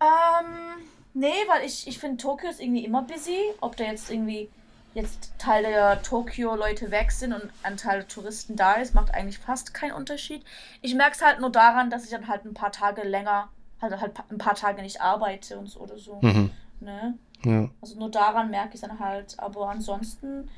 Ähm, 0.00 0.86
nee, 1.14 1.34
weil 1.48 1.64
ich, 1.64 1.86
ich 1.86 1.98
finde, 1.98 2.18
Tokio 2.18 2.50
ist 2.50 2.60
irgendwie 2.60 2.84
immer 2.84 3.02
busy. 3.02 3.38
Ob 3.60 3.76
da 3.76 3.84
jetzt 3.84 4.10
irgendwie 4.10 4.48
jetzt 4.94 5.32
Teil 5.38 5.62
der 5.62 6.02
Tokio-Leute 6.02 6.90
weg 6.90 7.12
sind 7.12 7.32
und 7.32 7.50
ein 7.62 7.76
Teil 7.76 8.00
der 8.00 8.08
Touristen 8.08 8.56
da 8.56 8.74
ist, 8.74 8.94
macht 8.94 9.14
eigentlich 9.14 9.38
fast 9.38 9.74
keinen 9.74 9.92
Unterschied. 9.92 10.44
Ich 10.82 10.94
merke 10.94 11.14
es 11.14 11.22
halt 11.22 11.40
nur 11.40 11.50
daran, 11.50 11.90
dass 11.90 12.04
ich 12.04 12.10
dann 12.10 12.28
halt 12.28 12.44
ein 12.44 12.54
paar 12.54 12.72
Tage 12.72 13.02
länger, 13.02 13.48
halt, 13.80 14.00
halt 14.00 14.14
ein 14.30 14.38
paar 14.38 14.54
Tage 14.54 14.82
nicht 14.82 15.00
arbeite 15.00 15.58
und 15.58 15.68
so 15.68 15.80
oder 15.80 15.98
so. 15.98 16.18
Mhm. 16.22 16.50
Ne? 16.80 17.18
Ja. 17.44 17.68
Also 17.80 17.98
nur 17.98 18.10
daran 18.10 18.50
merke 18.50 18.70
ich 18.70 18.82
es 18.82 18.88
dann 18.88 18.98
halt. 18.98 19.38
Aber 19.38 19.68
ansonsten 19.68 20.48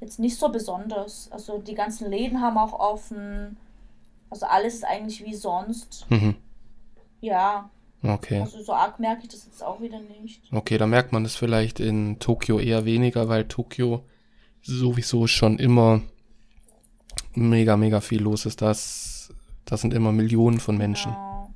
jetzt 0.00 0.18
nicht 0.18 0.38
so 0.38 0.48
besonders. 0.48 1.30
Also 1.30 1.58
die 1.58 1.74
ganzen 1.74 2.08
Läden 2.10 2.40
haben 2.40 2.58
auch 2.58 2.72
offen. 2.72 3.56
Also 4.30 4.46
alles 4.46 4.74
ist 4.74 4.84
eigentlich 4.84 5.24
wie 5.24 5.34
sonst. 5.34 6.06
Mhm. 6.10 6.36
Ja. 7.20 7.68
Okay. 8.02 8.40
Also 8.40 8.62
so 8.62 8.72
arg 8.72 8.98
merke 8.98 9.22
ich 9.22 9.28
das 9.28 9.44
jetzt 9.44 9.62
auch 9.62 9.80
wieder 9.80 10.00
nicht. 10.00 10.42
Okay, 10.52 10.76
da 10.76 10.86
merkt 10.86 11.12
man 11.12 11.24
es 11.24 11.36
vielleicht 11.36 11.78
in 11.78 12.18
Tokio 12.18 12.58
eher 12.58 12.84
weniger, 12.84 13.28
weil 13.28 13.46
Tokio 13.46 14.04
sowieso 14.62 15.26
schon 15.26 15.58
immer 15.58 16.02
mega, 17.34 17.76
mega 17.76 18.00
viel 18.00 18.22
los 18.22 18.44
ist. 18.46 18.60
Das, 18.60 19.32
das 19.64 19.80
sind 19.82 19.94
immer 19.94 20.10
Millionen 20.12 20.58
von 20.58 20.76
Menschen. 20.76 21.12
Ja, 21.12 21.48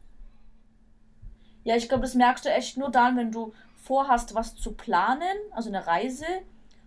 ja 1.65 1.77
ich 1.77 1.89
glaube, 1.89 2.03
das 2.03 2.15
merkst 2.15 2.45
du 2.45 2.51
echt 2.51 2.77
nur 2.77 2.91
dann, 2.91 3.17
wenn 3.17 3.33
du 3.33 3.53
vorhast, 3.83 4.35
was 4.35 4.55
zu 4.55 4.73
planen, 4.73 5.37
also 5.53 5.69
eine 5.69 5.87
Reise, 5.87 6.27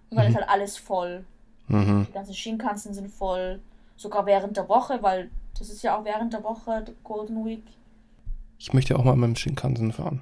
und 0.09 0.17
dann 0.17 0.25
Mhm. 0.25 0.31
ist 0.31 0.37
halt 0.37 0.49
alles 0.49 0.77
voll. 0.77 1.25
Mhm. 1.67 2.07
Die 2.09 2.13
ganzen 2.13 2.33
Shinkansen 2.33 2.93
sind 2.93 3.09
voll. 3.09 3.61
Sogar 3.95 4.25
während 4.25 4.57
der 4.57 4.69
Woche, 4.69 5.03
weil 5.03 5.29
das 5.57 5.69
ist 5.69 5.81
ja 5.83 5.97
auch 5.97 6.05
während 6.05 6.33
der 6.33 6.43
Woche, 6.43 6.85
Golden 7.03 7.45
Week. 7.45 7.63
Ich 8.59 8.73
möchte 8.73 8.97
auch 8.97 9.03
mal 9.05 9.15
mit 9.15 9.27
dem 9.29 9.35
Shinkansen 9.35 9.91
fahren. 9.93 10.21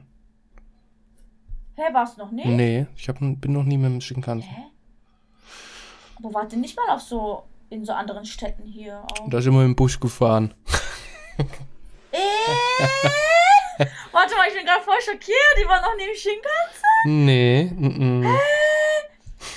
Hä, 1.75 1.81
warst 1.91 2.17
du 2.17 2.21
noch 2.21 2.31
nicht? 2.31 2.45
Nee, 2.47 2.85
ich 2.95 3.09
hab, 3.09 3.17
bin 3.19 3.51
noch 3.53 3.63
nie 3.63 3.77
mit 3.77 3.91
dem 3.91 4.01
Shinkansen. 4.01 4.49
Hä? 4.49 4.61
Aber 6.17 6.33
wart 6.33 6.51
ihr 6.53 6.59
nicht 6.59 6.75
mal 6.77 6.95
auf 6.95 7.01
so, 7.01 7.43
in 7.69 7.83
so 7.85 7.93
anderen 7.93 8.25
Städten 8.25 8.63
hier 8.65 9.03
auch? 9.03 9.29
Da 9.29 9.37
ist 9.39 9.45
immer 9.45 9.63
im 9.65 9.75
Busch 9.75 9.99
gefahren. 9.99 10.53
Äh? 12.11 12.17
Warte 14.11 14.35
mal, 14.35 14.47
ich 14.47 14.55
bin 14.55 14.65
gerade 14.65 14.83
voll 14.83 14.99
schockiert. 15.03 15.57
Die 15.61 15.67
waren 15.67 15.81
noch 15.81 15.95
nie 15.97 16.09
im 16.09 16.15
Shinkansen. 16.15 17.25
Nee, 17.25 17.71
mm, 17.75 18.21
mm. 18.21 18.37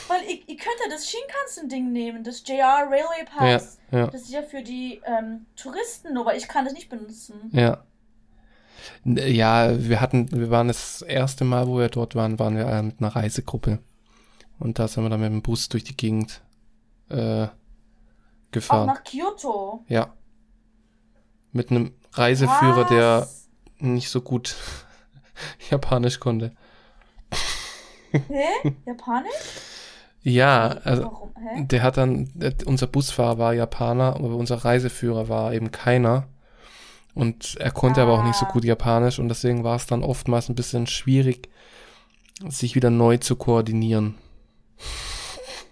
Weil 0.09 0.23
ihr, 0.29 0.39
ihr 0.47 0.57
könnt 0.57 0.77
ja 0.85 0.91
das 0.91 1.09
Shinkansen-Ding 1.09 1.91
nehmen, 1.93 2.23
das 2.23 2.43
JR 2.47 2.87
Railway 2.91 3.21
Ja, 3.21 3.25
Pass. 3.39 3.79
ja, 3.91 4.07
Das 4.09 4.23
ist 4.23 4.31
ja 4.31 4.43
für 4.43 4.63
die 4.63 5.01
ähm, 5.07 5.47
Touristen 5.57 6.13
nur, 6.13 6.27
weil 6.27 6.37
ich 6.37 6.49
kann 6.49 6.65
das 6.67 6.75
nicht 6.75 6.91
benutzen. 6.91 7.49
ja. 7.53 7.83
Ja, 9.05 9.79
wir 9.89 10.01
hatten, 10.01 10.31
wir 10.33 10.51
waren 10.51 10.69
das 10.69 11.03
erste 11.03 11.45
Mal, 11.45 11.67
wo 11.67 11.79
wir 11.79 11.89
dort 11.89 12.15
waren, 12.15 12.39
waren 12.39 12.57
wir 12.57 12.67
äh, 12.67 12.83
mit 12.83 13.01
einer 13.01 13.15
Reisegruppe. 13.15 13.79
Und 14.59 14.79
da 14.79 14.89
sind 14.89 15.03
wir 15.05 15.11
dann 15.11 15.21
mit 15.21 15.31
dem 15.33 15.43
Bus 15.43 15.69
durch 15.69 15.85
die 15.85 15.97
Gegend 15.97 16.43
äh, 17.09 17.45
Auch 17.45 17.51
gefahren. 18.53 18.87
nach 18.87 19.03
Kyoto. 19.05 19.85
Ja. 19.89 20.13
Mit 21.53 21.71
einem 21.71 21.93
Reiseführer, 22.13 22.85
der 22.85 23.21
Was? 23.21 23.49
nicht 23.79 24.11
so 24.11 24.21
gut 24.21 24.57
Japanisch 25.71 26.21
konnte. 26.21 26.53
Hä? 28.13 28.75
Japanisch? 28.87 29.31
Ja, 30.23 30.69
also 30.85 31.05
Warum? 31.05 31.31
Hä? 31.37 31.65
der 31.65 31.83
hat 31.83 31.97
dann, 31.97 32.31
der, 32.35 32.53
unser 32.67 32.87
Busfahrer 32.87 33.39
war 33.39 33.55
Japaner, 33.55 34.17
aber 34.17 34.35
unser 34.37 34.57
Reiseführer 34.57 35.29
war 35.29 35.55
eben 35.55 35.71
keiner. 35.71 36.29
Und 37.15 37.57
er 37.59 37.71
konnte 37.73 38.01
aber 38.03 38.13
auch 38.15 38.23
nicht 38.25 38.37
so 38.37 38.47
Ah. 38.47 38.53
gut 38.53 38.65
Japanisch 38.65 39.19
und 39.19 39.29
deswegen 39.29 39.65
war 39.65 39.77
es 39.77 39.87
dann 39.87 40.03
oftmals 40.05 40.49
ein 40.49 40.55
bisschen 40.55 40.87
schwierig, 40.87 41.49
sich 42.49 42.75
wieder 42.75 42.91
neu 42.91 43.17
zu 43.19 43.37
koordinieren. 43.37 44.17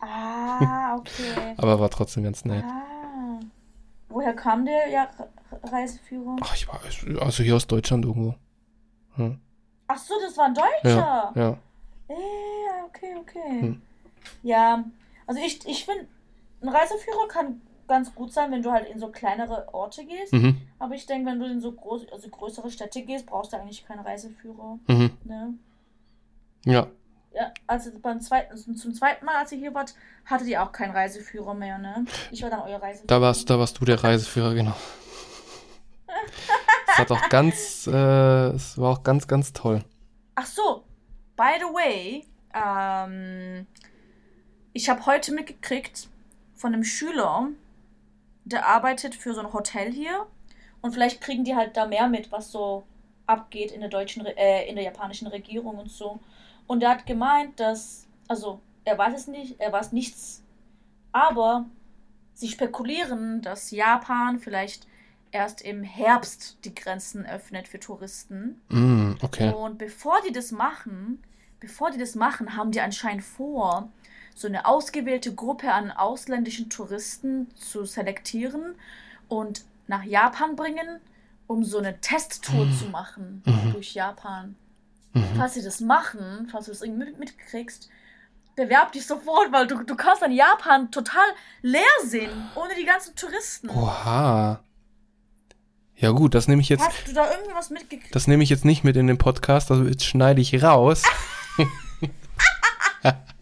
Ah, 0.00 0.96
okay. 0.98 1.54
Aber 1.56 1.80
war 1.80 1.90
trotzdem 1.90 2.24
ganz 2.24 2.44
nett. 2.44 2.64
Ah. 2.64 3.40
Woher 4.08 4.32
kam 4.34 4.64
der 4.64 4.88
ja, 4.88 5.08
Re- 5.18 5.72
Reiseführer? 5.72 6.36
Ach, 6.40 6.54
ich 6.54 6.66
war, 6.68 6.80
also 7.22 7.42
hier 7.42 7.56
aus 7.56 7.66
Deutschland 7.66 8.04
irgendwo. 8.04 8.34
Hm. 9.16 9.38
Ach 9.86 9.98
so, 9.98 10.14
das 10.24 10.36
war 10.36 10.46
ein 10.46 10.54
Deutscher. 10.54 11.32
Ja, 11.34 11.42
ja. 11.42 11.58
Ja, 12.08 12.84
okay, 12.86 13.14
okay. 13.20 13.60
Hm. 13.60 13.82
Ja, 14.42 14.84
also 15.26 15.40
ich, 15.40 15.66
ich 15.66 15.84
finde, 15.84 16.06
ein 16.62 16.68
Reiseführer 16.68 17.28
kann 17.28 17.60
ganz 17.88 18.14
gut 18.14 18.32
sein, 18.32 18.52
wenn 18.52 18.62
du 18.62 18.70
halt 18.70 18.88
in 18.88 18.98
so 18.98 19.08
kleinere 19.08 19.72
Orte 19.72 20.04
gehst. 20.04 20.32
Mhm. 20.32 20.60
Aber 20.78 20.94
ich 20.94 21.06
denke, 21.06 21.30
wenn 21.30 21.40
du 21.40 21.46
in 21.46 21.60
so 21.60 21.72
groß, 21.72 22.12
also 22.12 22.28
größere 22.28 22.70
Städte 22.70 23.02
gehst, 23.02 23.26
brauchst 23.26 23.52
du 23.52 23.56
eigentlich 23.56 23.84
keinen 23.86 24.00
Reiseführer. 24.00 24.78
Mhm. 24.86 25.10
Ne? 25.24 25.54
Ja. 26.64 26.86
Ja, 27.34 27.52
also 27.66 27.90
beim 28.00 28.20
zweiten, 28.20 28.56
zum 28.56 28.94
zweiten 28.94 29.24
Mal, 29.24 29.36
als 29.36 29.52
ihr 29.52 29.58
hier 29.58 29.74
wart, 29.74 29.94
hattet 30.24 30.48
ihr 30.48 30.62
auch 30.62 30.72
keinen 30.72 30.92
Reiseführer 30.92 31.54
mehr, 31.54 31.78
ne? 31.78 32.04
Ich 32.30 32.42
war 32.42 32.50
dann 32.50 32.62
euer 32.62 32.80
Reiseführer. 32.82 33.06
Da 33.06 33.20
warst, 33.20 33.48
da 33.50 33.58
warst 33.58 33.78
du 33.80 33.84
der 33.84 34.02
Reiseführer, 34.02 34.54
genau. 34.54 34.74
Es 36.88 36.98
hat 36.98 37.12
auch 37.12 37.28
ganz, 37.28 37.86
äh, 37.86 38.48
es 38.48 38.78
war 38.78 38.90
auch 38.90 39.02
ganz, 39.02 39.28
ganz 39.28 39.52
toll. 39.52 39.84
Ach 40.34 40.46
so, 40.46 40.84
by 41.36 41.52
the 41.58 41.66
way, 41.66 42.24
ähm, 42.54 43.66
ich 44.72 44.88
habe 44.88 45.04
heute 45.06 45.32
mitgekriegt 45.32 46.08
von 46.54 46.72
einem 46.72 46.82
Schüler, 46.82 47.48
der 48.48 48.66
arbeitet 48.66 49.14
für 49.14 49.34
so 49.34 49.40
ein 49.40 49.52
Hotel 49.52 49.92
hier 49.92 50.26
und 50.80 50.92
vielleicht 50.92 51.20
kriegen 51.20 51.44
die 51.44 51.54
halt 51.54 51.76
da 51.76 51.86
mehr 51.86 52.08
mit, 52.08 52.32
was 52.32 52.50
so 52.50 52.84
abgeht 53.26 53.72
in 53.72 53.80
der 53.80 53.90
deutschen, 53.90 54.24
äh, 54.24 54.66
in 54.66 54.76
der 54.76 54.84
japanischen 54.84 55.28
Regierung 55.28 55.78
und 55.78 55.90
so. 55.90 56.18
Und 56.66 56.82
er 56.82 56.90
hat 56.90 57.06
gemeint, 57.06 57.60
dass, 57.60 58.06
also 58.26 58.60
er 58.84 58.96
weiß 58.96 59.14
es 59.14 59.26
nicht, 59.26 59.60
er 59.60 59.72
weiß 59.72 59.92
nichts, 59.92 60.42
aber 61.12 61.66
sie 62.34 62.48
spekulieren, 62.48 63.42
dass 63.42 63.70
Japan 63.70 64.38
vielleicht 64.38 64.86
erst 65.30 65.60
im 65.60 65.82
Herbst 65.82 66.58
die 66.64 66.74
Grenzen 66.74 67.26
öffnet 67.26 67.68
für 67.68 67.80
Touristen. 67.80 68.60
Mm, 68.68 69.14
okay. 69.20 69.52
Und 69.52 69.76
bevor 69.78 70.20
die 70.26 70.32
das 70.32 70.52
machen, 70.52 71.22
bevor 71.60 71.90
die 71.90 71.98
das 71.98 72.14
machen, 72.14 72.56
haben 72.56 72.70
die 72.70 72.80
anscheinend 72.80 73.24
vor, 73.24 73.90
so 74.38 74.46
eine 74.46 74.66
ausgewählte 74.66 75.34
Gruppe 75.34 75.72
an 75.72 75.90
ausländischen 75.90 76.70
Touristen 76.70 77.48
zu 77.56 77.84
selektieren 77.84 78.76
und 79.28 79.64
nach 79.88 80.04
Japan 80.04 80.54
bringen, 80.54 81.00
um 81.48 81.64
so 81.64 81.78
eine 81.78 82.00
Testtour 82.00 82.66
Mhm. 82.66 82.78
zu 82.78 82.84
machen 82.86 83.42
Mhm. 83.44 83.72
durch 83.72 83.94
Japan. 83.94 84.54
Mhm. 85.12 85.24
Falls 85.36 85.54
sie 85.54 85.62
das 85.62 85.80
machen, 85.80 86.48
falls 86.52 86.66
du 86.66 86.70
das 86.72 86.82
irgendwie 86.82 87.06
mit, 87.06 87.18
mitkriegst, 87.18 87.88
bewerb 88.54 88.92
dich 88.92 89.06
sofort, 89.06 89.50
weil 89.50 89.66
du, 89.66 89.82
du 89.82 89.96
kannst 89.96 90.22
dann 90.22 90.30
Japan 90.32 90.90
total 90.90 91.26
leer 91.62 91.82
sehen, 92.04 92.30
ohne 92.54 92.74
die 92.76 92.84
ganzen 92.84 93.16
Touristen. 93.16 93.68
Oha. 93.70 94.60
Ja 95.96 96.10
gut, 96.10 96.34
das 96.36 96.46
nehme 96.46 96.60
ich 96.62 96.68
jetzt, 96.68 96.86
Hast 96.86 97.08
du 97.08 97.12
da 97.12 97.28
irgendwie 97.30 97.54
was 97.54 97.70
mitgekriegt? 97.70 98.14
das 98.14 98.28
nehme 98.28 98.44
ich 98.44 98.50
jetzt 98.50 98.64
nicht 98.64 98.84
mit 98.84 98.96
in 98.96 99.08
den 99.08 99.18
Podcast, 99.18 99.70
also 99.72 99.82
jetzt 99.84 100.04
schneide 100.04 100.40
ich 100.40 100.62
raus. 100.62 101.02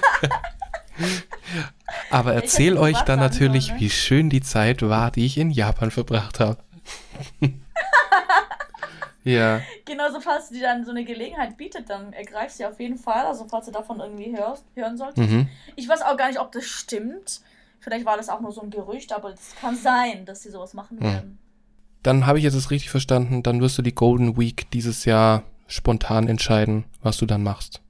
Aber 2.10 2.34
erzähl 2.34 2.76
euch 2.78 3.00
dann 3.02 3.18
natürlich, 3.18 3.72
ne? 3.72 3.80
wie 3.80 3.90
schön 3.90 4.30
die 4.30 4.40
Zeit 4.40 4.82
war, 4.82 5.10
die 5.10 5.26
ich 5.26 5.38
in 5.38 5.50
Japan 5.50 5.90
verbracht 5.90 6.40
habe. 6.40 6.58
ja, 9.24 9.60
Genauso, 9.84 10.20
falls 10.20 10.50
dir 10.50 10.62
dann 10.62 10.84
so 10.84 10.90
eine 10.90 11.04
Gelegenheit 11.04 11.56
bietet, 11.56 11.90
dann 11.90 12.12
ergreif 12.12 12.52
sie 12.52 12.64
auf 12.64 12.78
jeden 12.80 12.98
Fall. 12.98 13.26
Also, 13.26 13.46
falls 13.48 13.66
du 13.66 13.72
davon 13.72 14.00
irgendwie 14.00 14.36
hörst, 14.36 14.64
hören 14.74 14.96
solltest. 14.96 15.30
mhm. 15.30 15.48
Ich 15.74 15.88
weiß 15.88 16.02
auch 16.02 16.16
gar 16.16 16.28
nicht, 16.28 16.40
ob 16.40 16.52
das 16.52 16.64
stimmt. 16.64 17.40
Vielleicht 17.80 18.06
war 18.06 18.16
das 18.16 18.28
auch 18.28 18.40
nur 18.40 18.52
so 18.52 18.62
ein 18.62 18.70
Gerücht, 18.70 19.12
aber 19.12 19.32
es 19.32 19.54
kann 19.60 19.76
sein, 19.76 20.24
dass 20.26 20.42
sie 20.42 20.50
sowas 20.50 20.74
machen 20.74 20.98
Hm. 20.98 21.04
werden. 21.06 21.38
Dann 22.02 22.26
habe 22.26 22.38
ich 22.38 22.44
jetzt 22.44 22.54
es 22.54 22.70
richtig 22.70 22.90
verstanden, 22.90 23.42
dann 23.42 23.60
wirst 23.60 23.78
du 23.78 23.82
die 23.82 23.94
Golden 23.94 24.36
Week 24.36 24.70
dieses 24.70 25.04
Jahr 25.04 25.42
spontan 25.66 26.28
entscheiden, 26.28 26.84
was 27.02 27.16
du 27.16 27.26
dann 27.26 27.42
machst. 27.42 27.80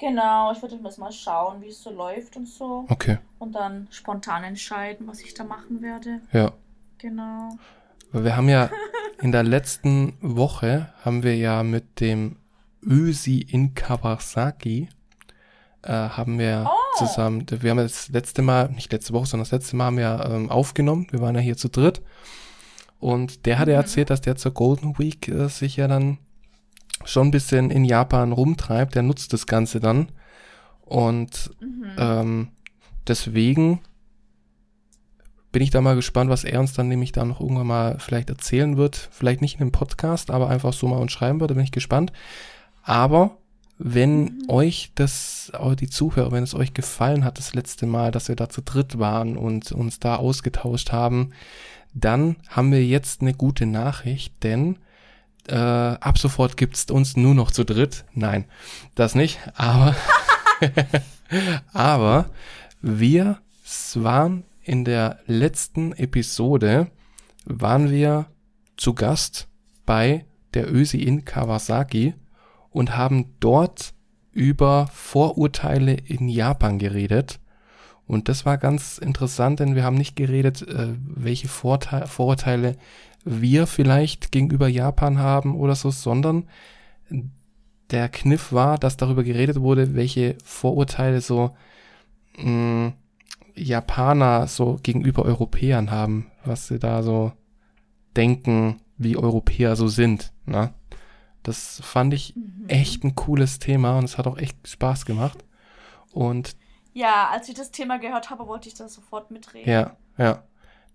Genau, 0.00 0.50
ich 0.52 0.62
würde 0.62 0.78
jetzt 0.82 0.98
mal 0.98 1.12
schauen, 1.12 1.60
wie 1.62 1.68
es 1.68 1.82
so 1.82 1.90
läuft 1.90 2.36
und 2.36 2.48
so. 2.48 2.86
Okay, 2.88 3.18
Und 3.38 3.52
dann 3.54 3.86
spontan 3.90 4.44
entscheiden, 4.44 5.06
was 5.06 5.20
ich 5.20 5.34
da 5.34 5.44
machen 5.44 5.82
werde. 5.82 6.20
ja. 6.32 6.52
Genau. 6.98 7.56
Weil 8.12 8.24
Wir 8.24 8.36
haben 8.36 8.48
ja 8.48 8.70
in 9.22 9.32
der 9.32 9.42
letzten 9.42 10.14
Woche 10.20 10.92
haben 11.04 11.22
wir 11.22 11.36
ja 11.36 11.62
mit 11.62 12.00
dem 12.00 12.36
Ösi 12.82 13.40
in 13.40 13.74
Kawasaki 13.74 14.88
äh, 15.82 15.92
haben 15.92 16.38
wir 16.38 16.66
Oh. 16.68 16.98
zusammen, 16.98 17.46
wir 17.48 17.70
haben 17.70 17.78
ja 17.78 17.84
das 17.84 18.08
letzte 18.08 18.42
Mal, 18.42 18.68
nicht 18.70 18.92
letzte 18.92 19.12
Woche, 19.14 19.26
sondern 19.26 19.44
das 19.44 19.52
letzte 19.52 19.76
Mal 19.76 19.84
haben 19.86 19.96
wir 19.98 20.26
ähm, 20.30 20.50
aufgenommen. 20.50 21.06
Wir 21.10 21.20
waren 21.20 21.34
ja 21.34 21.40
hier 21.40 21.56
zu 21.56 21.68
dritt. 21.70 22.02
Und 22.98 23.46
der 23.46 23.58
hatte 23.58 23.70
Mhm. 23.70 23.76
erzählt, 23.76 24.10
dass 24.10 24.20
der 24.20 24.36
zur 24.36 24.52
Golden 24.52 24.98
Week 24.98 25.26
äh, 25.28 25.48
sich 25.48 25.76
ja 25.76 25.88
dann 25.88 26.18
schon 27.04 27.28
ein 27.28 27.32
bisschen 27.32 27.70
in 27.70 27.84
Japan 27.84 28.32
rumtreibt. 28.32 28.94
Der 28.94 29.02
nutzt 29.02 29.32
das 29.32 29.46
Ganze 29.46 29.80
dann. 29.80 30.10
Und 30.82 31.50
Mhm. 31.60 31.84
ähm, 31.98 32.48
deswegen 33.06 33.80
bin 35.52 35.62
ich 35.62 35.70
da 35.70 35.80
mal 35.80 35.96
gespannt, 35.96 36.30
was 36.30 36.44
er 36.44 36.60
uns 36.60 36.74
dann 36.74 36.88
nämlich 36.88 37.12
da 37.12 37.24
noch 37.24 37.40
irgendwann 37.40 37.66
mal 37.66 37.98
vielleicht 37.98 38.30
erzählen 38.30 38.76
wird. 38.76 39.08
Vielleicht 39.10 39.40
nicht 39.40 39.56
in 39.56 39.62
einem 39.62 39.72
Podcast, 39.72 40.30
aber 40.30 40.48
einfach 40.48 40.72
so 40.72 40.86
mal 40.86 40.98
uns 40.98 41.12
schreiben 41.12 41.40
wird. 41.40 41.50
Da 41.50 41.54
bin 41.54 41.64
ich 41.64 41.72
gespannt. 41.72 42.12
Aber 42.82 43.36
wenn 43.78 44.22
Mhm. 44.22 44.44
euch 44.48 44.92
das, 44.94 45.50
auch 45.54 45.74
die 45.74 45.88
Zuhörer, 45.88 46.32
wenn 46.32 46.44
es 46.44 46.54
euch 46.54 46.74
gefallen 46.74 47.24
hat, 47.24 47.38
das 47.38 47.54
letzte 47.54 47.86
Mal, 47.86 48.12
dass 48.12 48.28
wir 48.28 48.36
da 48.36 48.48
zu 48.48 48.60
dritt 48.62 48.98
waren 48.98 49.36
und 49.36 49.72
uns 49.72 49.98
da 49.98 50.16
ausgetauscht 50.16 50.92
haben, 50.92 51.30
dann 51.94 52.36
haben 52.48 52.70
wir 52.70 52.84
jetzt 52.84 53.20
eine 53.22 53.34
gute 53.34 53.66
Nachricht, 53.66 54.34
denn 54.44 54.76
äh, 55.48 55.54
ab 55.54 56.18
sofort 56.18 56.56
gibt's 56.56 56.90
uns 56.90 57.16
nur 57.16 57.34
noch 57.34 57.50
zu 57.50 57.64
dritt. 57.64 58.04
Nein, 58.14 58.44
das 58.94 59.14
nicht, 59.14 59.38
aber 59.54 59.94
aber 61.72 62.26
wir 62.80 63.38
waren 63.94 64.44
in 64.62 64.84
der 64.84 65.20
letzten 65.26 65.92
Episode, 65.92 66.90
waren 67.44 67.90
wir 67.90 68.26
zu 68.76 68.94
Gast 68.94 69.48
bei 69.86 70.24
der 70.54 70.72
ÖSI 70.72 71.02
in 71.02 71.24
Kawasaki 71.24 72.14
und 72.70 72.96
haben 72.96 73.34
dort 73.40 73.94
über 74.32 74.88
Vorurteile 74.92 75.94
in 75.94 76.28
Japan 76.28 76.78
geredet. 76.78 77.40
Und 78.06 78.28
das 78.28 78.44
war 78.44 78.58
ganz 78.58 78.98
interessant, 78.98 79.60
denn 79.60 79.74
wir 79.74 79.84
haben 79.84 79.96
nicht 79.96 80.16
geredet, 80.16 80.62
äh, 80.62 80.94
welche 80.98 81.48
Vorurteile 81.48 82.76
wir 83.24 83.66
vielleicht 83.66 84.32
gegenüber 84.32 84.68
Japan 84.68 85.18
haben 85.18 85.54
oder 85.56 85.74
so, 85.74 85.90
sondern 85.90 86.48
der 87.90 88.08
Kniff 88.08 88.52
war, 88.52 88.78
dass 88.78 88.96
darüber 88.96 89.24
geredet 89.24 89.60
wurde, 89.60 89.94
welche 89.94 90.36
Vorurteile 90.44 91.20
so 91.20 91.56
mh, 92.36 92.92
Japaner 93.54 94.46
so 94.46 94.78
gegenüber 94.82 95.24
Europäern 95.24 95.90
haben, 95.90 96.30
was 96.44 96.68
sie 96.68 96.78
da 96.78 97.02
so 97.02 97.32
denken, 98.16 98.80
wie 98.96 99.16
Europäer 99.16 99.76
so 99.76 99.88
sind. 99.88 100.32
Ne? 100.46 100.72
Das 101.42 101.80
fand 101.84 102.14
ich 102.14 102.36
mhm. 102.36 102.68
echt 102.68 103.04
ein 103.04 103.14
cooles 103.14 103.58
Thema 103.58 103.98
und 103.98 104.04
es 104.04 104.18
hat 104.18 104.26
auch 104.26 104.38
echt 104.38 104.68
Spaß 104.68 105.06
gemacht. 105.06 105.44
Und 106.12 106.56
ja, 106.92 107.28
als 107.30 107.48
ich 107.48 107.54
das 107.54 107.70
Thema 107.70 107.98
gehört 107.98 108.30
habe, 108.30 108.46
wollte 108.46 108.68
ich 108.68 108.74
da 108.74 108.88
sofort 108.88 109.30
mitreden. 109.30 109.70
Ja, 109.70 109.96
ja. 110.18 110.42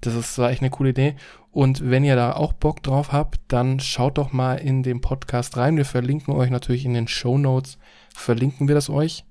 Das 0.05 0.15
ist, 0.15 0.37
war 0.37 0.49
echt 0.49 0.61
eine 0.61 0.69
coole 0.69 0.91
Idee. 0.91 1.15
Und 1.51 1.89
wenn 1.89 2.03
ihr 2.03 2.15
da 2.15 2.33
auch 2.33 2.53
Bock 2.53 2.83
drauf 2.83 3.11
habt, 3.11 3.39
dann 3.47 3.79
schaut 3.79 4.17
doch 4.17 4.33
mal 4.33 4.55
in 4.55 4.83
den 4.83 5.01
Podcast 5.01 5.57
rein. 5.57 5.77
Wir 5.77 5.85
verlinken 5.85 6.33
euch 6.33 6.49
natürlich 6.49 6.85
in 6.85 6.93
den 6.93 7.07
Show 7.07 7.37
Notes, 7.37 7.77
verlinken 8.13 8.67
wir 8.67 8.75
das 8.75 8.89
euch. 8.89 9.23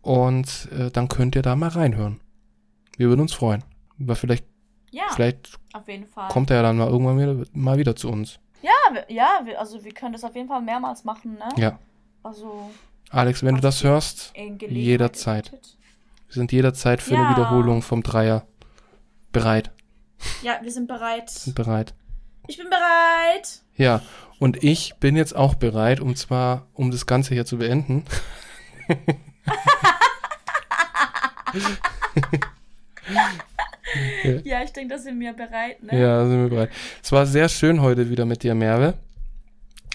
Und 0.00 0.68
äh, 0.72 0.90
dann 0.90 1.08
könnt 1.08 1.36
ihr 1.36 1.42
da 1.42 1.54
mal 1.54 1.68
reinhören. 1.68 2.20
Wir 2.96 3.08
würden 3.08 3.20
uns 3.20 3.32
freuen. 3.32 3.62
Weil 3.98 4.16
vielleicht, 4.16 4.44
ja, 4.90 5.04
vielleicht 5.14 5.58
kommt 6.28 6.50
er 6.50 6.56
ja 6.56 6.62
dann 6.62 6.76
mal 6.76 6.88
irgendwann 6.88 7.18
wieder, 7.18 7.46
mal 7.52 7.78
wieder 7.78 7.94
zu 7.94 8.10
uns. 8.10 8.40
Ja, 8.62 9.02
ja, 9.08 9.40
also 9.58 9.84
wir 9.84 9.92
können 9.92 10.12
das 10.12 10.24
auf 10.24 10.34
jeden 10.34 10.48
Fall 10.48 10.62
mehrmals 10.62 11.04
machen, 11.04 11.34
ne? 11.34 11.48
Ja. 11.56 11.78
Also. 12.22 12.70
Alex, 13.10 13.42
wenn 13.44 13.56
du 13.56 13.60
das 13.60 13.84
hörst, 13.84 14.32
jederzeit. 14.68 15.52
Wir 15.52 16.34
sind 16.34 16.50
jederzeit 16.52 17.02
für 17.02 17.14
ja. 17.14 17.20
eine 17.20 17.36
Wiederholung 17.36 17.82
vom 17.82 18.02
Dreier 18.02 18.46
bereit. 19.32 19.70
Ja, 20.42 20.58
wir 20.62 20.72
sind 20.72 20.88
bereit. 20.88 21.30
Sind 21.30 21.54
bereit. 21.54 21.94
Ich 22.48 22.56
bin 22.56 22.68
bereit. 22.68 23.60
Ja, 23.76 24.02
und 24.38 24.62
ich 24.62 24.94
bin 24.96 25.16
jetzt 25.16 25.34
auch 25.34 25.54
bereit, 25.54 26.00
um 26.00 26.16
zwar, 26.16 26.66
um 26.74 26.90
das 26.90 27.06
Ganze 27.06 27.34
hier 27.34 27.46
zu 27.46 27.58
beenden. 27.58 28.04
ja. 34.44 34.62
ich 34.62 34.72
denke, 34.72 34.94
da 34.94 34.98
sind 34.98 35.20
wir 35.20 35.32
bereit, 35.32 35.82
ne? 35.82 35.98
Ja, 35.98 36.26
sind 36.26 36.42
wir 36.42 36.48
bereit. 36.48 36.70
Es 37.02 37.12
war 37.12 37.26
sehr 37.26 37.48
schön 37.48 37.80
heute 37.80 38.10
wieder 38.10 38.24
mit 38.24 38.42
dir, 38.42 38.54
Merve. 38.54 38.94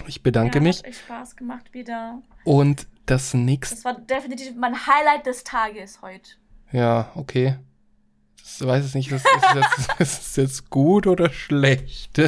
Ich 0.06 0.22
bedanke 0.22 0.58
ja, 0.58 0.62
mich. 0.62 0.78
Hat 0.78 0.86
echt 0.86 1.00
Spaß 1.00 1.36
gemacht 1.36 1.74
wieder. 1.74 2.22
Und 2.44 2.86
das 3.04 3.34
nächste. 3.34 3.74
Das 3.74 3.84
war 3.84 4.00
definitiv 4.00 4.54
mein 4.56 4.86
Highlight 4.86 5.26
des 5.26 5.44
Tages 5.44 6.00
heute. 6.00 6.30
Ja, 6.72 7.12
okay 7.14 7.58
ich 8.56 8.66
weiß 8.66 8.84
es 8.84 8.94
nicht, 8.94 9.12
ist, 9.12 9.26
ist, 9.36 9.54
jetzt, 9.54 10.00
ist 10.00 10.22
es 10.22 10.36
jetzt 10.36 10.70
gut 10.70 11.06
oder 11.06 11.30
schlecht, 11.30 12.18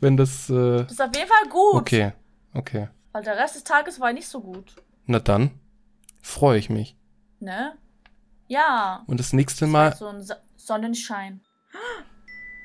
wenn 0.00 0.16
das. 0.16 0.50
Äh, 0.50 0.84
das 0.84 0.92
ist 0.92 1.02
auf 1.02 1.10
jeden 1.14 1.28
Fall 1.28 1.48
gut. 1.48 1.80
Okay, 1.80 2.12
okay. 2.54 2.88
Weil 3.12 3.22
der 3.22 3.36
Rest 3.36 3.56
des 3.56 3.64
Tages 3.64 4.00
war 4.00 4.12
nicht 4.12 4.28
so 4.28 4.40
gut. 4.40 4.74
Na 5.06 5.18
dann 5.18 5.50
freue 6.22 6.58
ich 6.58 6.70
mich. 6.70 6.96
Ne? 7.40 7.76
Ja. 8.46 9.02
Und 9.06 9.18
das 9.18 9.32
nächste 9.32 9.66
Mal. 9.66 9.90
Das 9.90 9.98
so 9.98 10.06
ein 10.06 10.22
so 10.22 10.34
Sonnenschein. 10.56 11.40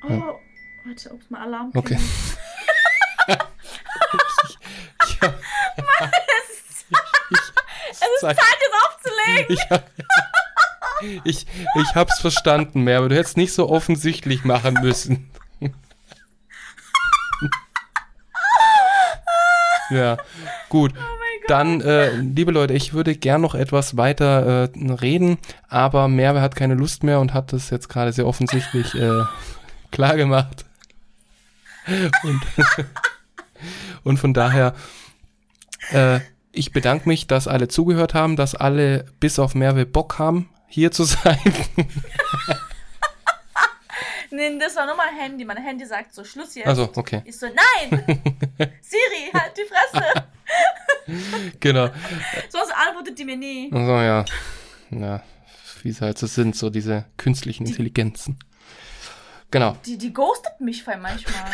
Oh, 0.04 0.12
ja. 0.12 0.34
warte, 0.84 1.10
ob 1.10 1.20
es 1.20 1.30
mal 1.30 1.42
Alarm 1.42 1.72
Okay. 1.74 1.98
ich, 3.28 3.38
ich, 5.08 5.20
Mann, 5.20 5.32
es 6.00 6.50
ist, 6.70 6.86
es 7.90 8.00
ist 8.00 8.20
Zeit, 8.20 8.38
jetzt 8.38 8.76
aufzulegen. 8.86 9.46
Ich, 9.48 9.60
ich, 11.24 11.46
ich 11.74 11.94
hab's 11.94 12.20
verstanden, 12.20 12.82
mehr, 12.82 12.98
aber 12.98 13.08
du 13.08 13.16
hättest 13.16 13.36
nicht 13.36 13.52
so 13.52 13.68
offensichtlich 13.68 14.44
machen 14.44 14.78
müssen. 14.82 15.30
ja, 19.90 20.16
gut. 20.68 20.92
Oh 20.96 21.00
Dann, 21.46 21.80
äh, 21.80 22.16
liebe 22.16 22.52
Leute, 22.52 22.74
ich 22.74 22.92
würde 22.92 23.14
gern 23.14 23.40
noch 23.40 23.54
etwas 23.54 23.96
weiter 23.96 24.68
äh, 24.74 24.92
reden, 24.92 25.38
aber 25.68 26.08
Merve 26.08 26.40
hat 26.40 26.56
keine 26.56 26.74
Lust 26.74 27.02
mehr 27.02 27.20
und 27.20 27.34
hat 27.34 27.52
das 27.52 27.70
jetzt 27.70 27.88
gerade 27.88 28.12
sehr 28.12 28.26
offensichtlich 28.26 28.94
äh, 28.94 29.22
klar 29.90 30.16
gemacht. 30.16 30.64
Und, 32.22 32.42
und 34.04 34.18
von 34.18 34.34
daher, 34.34 34.74
äh, 35.90 36.20
ich 36.52 36.72
bedanke 36.72 37.08
mich, 37.08 37.26
dass 37.26 37.48
alle 37.48 37.68
zugehört 37.68 38.12
haben, 38.12 38.36
dass 38.36 38.54
alle 38.54 39.06
bis 39.20 39.38
auf 39.38 39.54
Merve 39.54 39.86
Bock 39.86 40.18
haben 40.18 40.50
hier 40.68 40.92
zu 40.92 41.04
sein. 41.04 41.38
nee, 44.30 44.58
das 44.58 44.76
war 44.76 44.86
nur 44.86 44.96
mein 44.96 45.16
Handy. 45.16 45.44
Mein 45.44 45.56
Handy 45.56 45.84
sagt 45.86 46.14
so, 46.14 46.24
Schluss 46.24 46.54
jetzt. 46.54 46.66
Also, 46.66 46.90
okay. 46.94 47.22
Ich 47.24 47.38
so, 47.38 47.46
nein! 47.46 47.90
Siri, 48.80 49.30
halt 49.32 49.52
die 49.56 49.64
Fresse! 49.64 50.28
genau. 51.60 51.88
Sonst 52.48 52.72
antwortet 52.72 53.18
die 53.18 53.24
mir 53.24 53.36
nie. 53.36 53.70
Also, 53.72 53.92
ja. 53.96 54.24
Ja, 54.90 55.22
wie 55.82 55.90
es 55.90 56.00
halt 56.00 56.18
so 56.18 56.26
sind, 56.26 56.56
so 56.56 56.70
diese 56.70 57.06
künstlichen 57.16 57.64
die, 57.64 57.70
Intelligenzen. 57.72 58.38
Genau. 59.50 59.76
Die, 59.84 59.98
die 59.98 60.12
ghostet 60.12 60.60
mich 60.60 60.86
manchmal. 60.86 61.50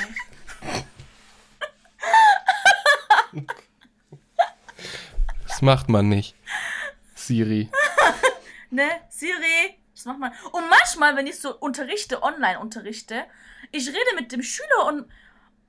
das 5.47 5.63
macht 5.63 5.89
man 5.89 6.09
nicht. 6.09 6.35
Siri 7.15 7.71
ne, 8.75 9.01
Siri, 9.09 9.81
das 9.95 10.05
macht 10.05 10.19
man. 10.19 10.35
Und 10.53 10.69
manchmal, 10.69 11.17
wenn 11.17 11.27
ich 11.27 11.39
so 11.39 11.57
unterrichte, 11.57 12.23
online 12.23 12.59
unterrichte, 12.59 13.25
ich 13.71 13.89
rede 13.89 14.15
mit 14.17 14.33
dem 14.33 14.43
Schüler 14.43 14.85
und, 14.87 15.01
und 15.01 15.11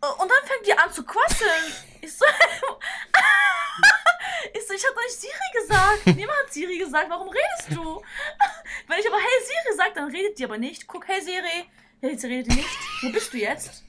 dann 0.02 0.46
fängt 0.46 0.66
die 0.66 0.78
an 0.78 0.92
zu 0.92 1.06
quasseln. 1.06 1.74
Ich 2.02 2.18
so, 2.18 2.26
ich 4.54 4.68
so, 4.68 4.74
ich 4.74 4.86
hab 4.86 4.94
doch 4.96 5.04
nicht 5.04 5.22
Siri 5.22 5.62
gesagt. 5.62 6.08
Niemand 6.08 6.38
hat 6.40 6.52
Siri 6.54 6.78
gesagt, 6.78 7.10
warum 7.10 7.30
redest 7.30 7.72
du? 7.72 8.04
Wenn 8.88 9.00
ich 9.00 9.08
aber 9.08 9.18
Hey 9.18 9.44
Siri 9.44 9.78
sage, 9.78 9.94
dann 9.96 10.12
redet 10.12 10.38
die 10.40 10.46
aber 10.46 10.58
nicht. 10.58 10.88
Guck, 10.88 11.08
Hey 11.08 11.22
Siri. 11.22 11.70
Hey, 12.02 12.18
sie 12.18 12.28
redet 12.28 12.54
nicht. 12.56 12.78
Wo 13.02 13.12
bist 13.12 13.34
du 13.34 13.38
jetzt? 13.38 13.84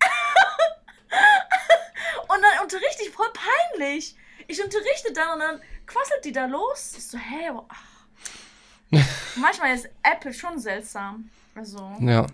und 2.28 2.42
dann 2.42 2.58
unterrichte 2.62 3.02
ich 3.02 3.10
voll 3.10 3.32
peinlich. 3.32 4.14
Ich 4.46 4.62
unterrichte 4.62 5.12
dann 5.12 5.32
und 5.32 5.40
dann 5.40 5.60
quasselt 5.86 6.24
die 6.24 6.32
da 6.32 6.46
los. 6.46 6.94
Ich 6.96 7.08
so, 7.08 7.18
hey, 7.18 7.50
ach, 7.68 7.93
Manchmal 9.36 9.74
ist 9.74 9.88
Apple 10.02 10.32
schon 10.32 10.58
seltsam. 10.58 11.28
Also. 11.54 11.78
Ja. 12.00 12.26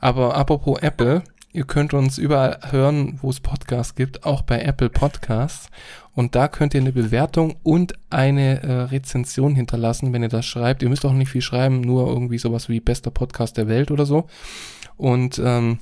Aber 0.00 0.36
apropos 0.36 0.78
Apple, 0.82 1.22
ihr 1.52 1.64
könnt 1.64 1.94
uns 1.94 2.18
überall 2.18 2.58
hören, 2.70 3.18
wo 3.22 3.30
es 3.30 3.40
Podcasts 3.40 3.94
gibt, 3.94 4.24
auch 4.24 4.42
bei 4.42 4.60
Apple 4.60 4.90
Podcasts. 4.90 5.70
Und 6.14 6.36
da 6.36 6.46
könnt 6.46 6.74
ihr 6.74 6.80
eine 6.80 6.92
Bewertung 6.92 7.56
und 7.62 7.94
eine 8.10 8.62
äh, 8.62 8.72
Rezension 8.82 9.54
hinterlassen, 9.54 10.12
wenn 10.12 10.22
ihr 10.22 10.28
das 10.28 10.46
schreibt. 10.46 10.82
Ihr 10.82 10.88
müsst 10.88 11.04
auch 11.04 11.12
nicht 11.12 11.30
viel 11.30 11.42
schreiben, 11.42 11.80
nur 11.80 12.06
irgendwie 12.06 12.38
sowas 12.38 12.68
wie 12.68 12.80
bester 12.80 13.10
Podcast 13.10 13.56
der 13.56 13.66
Welt 13.66 13.90
oder 13.90 14.06
so. 14.06 14.28
Und 14.96 15.40
ähm, 15.44 15.78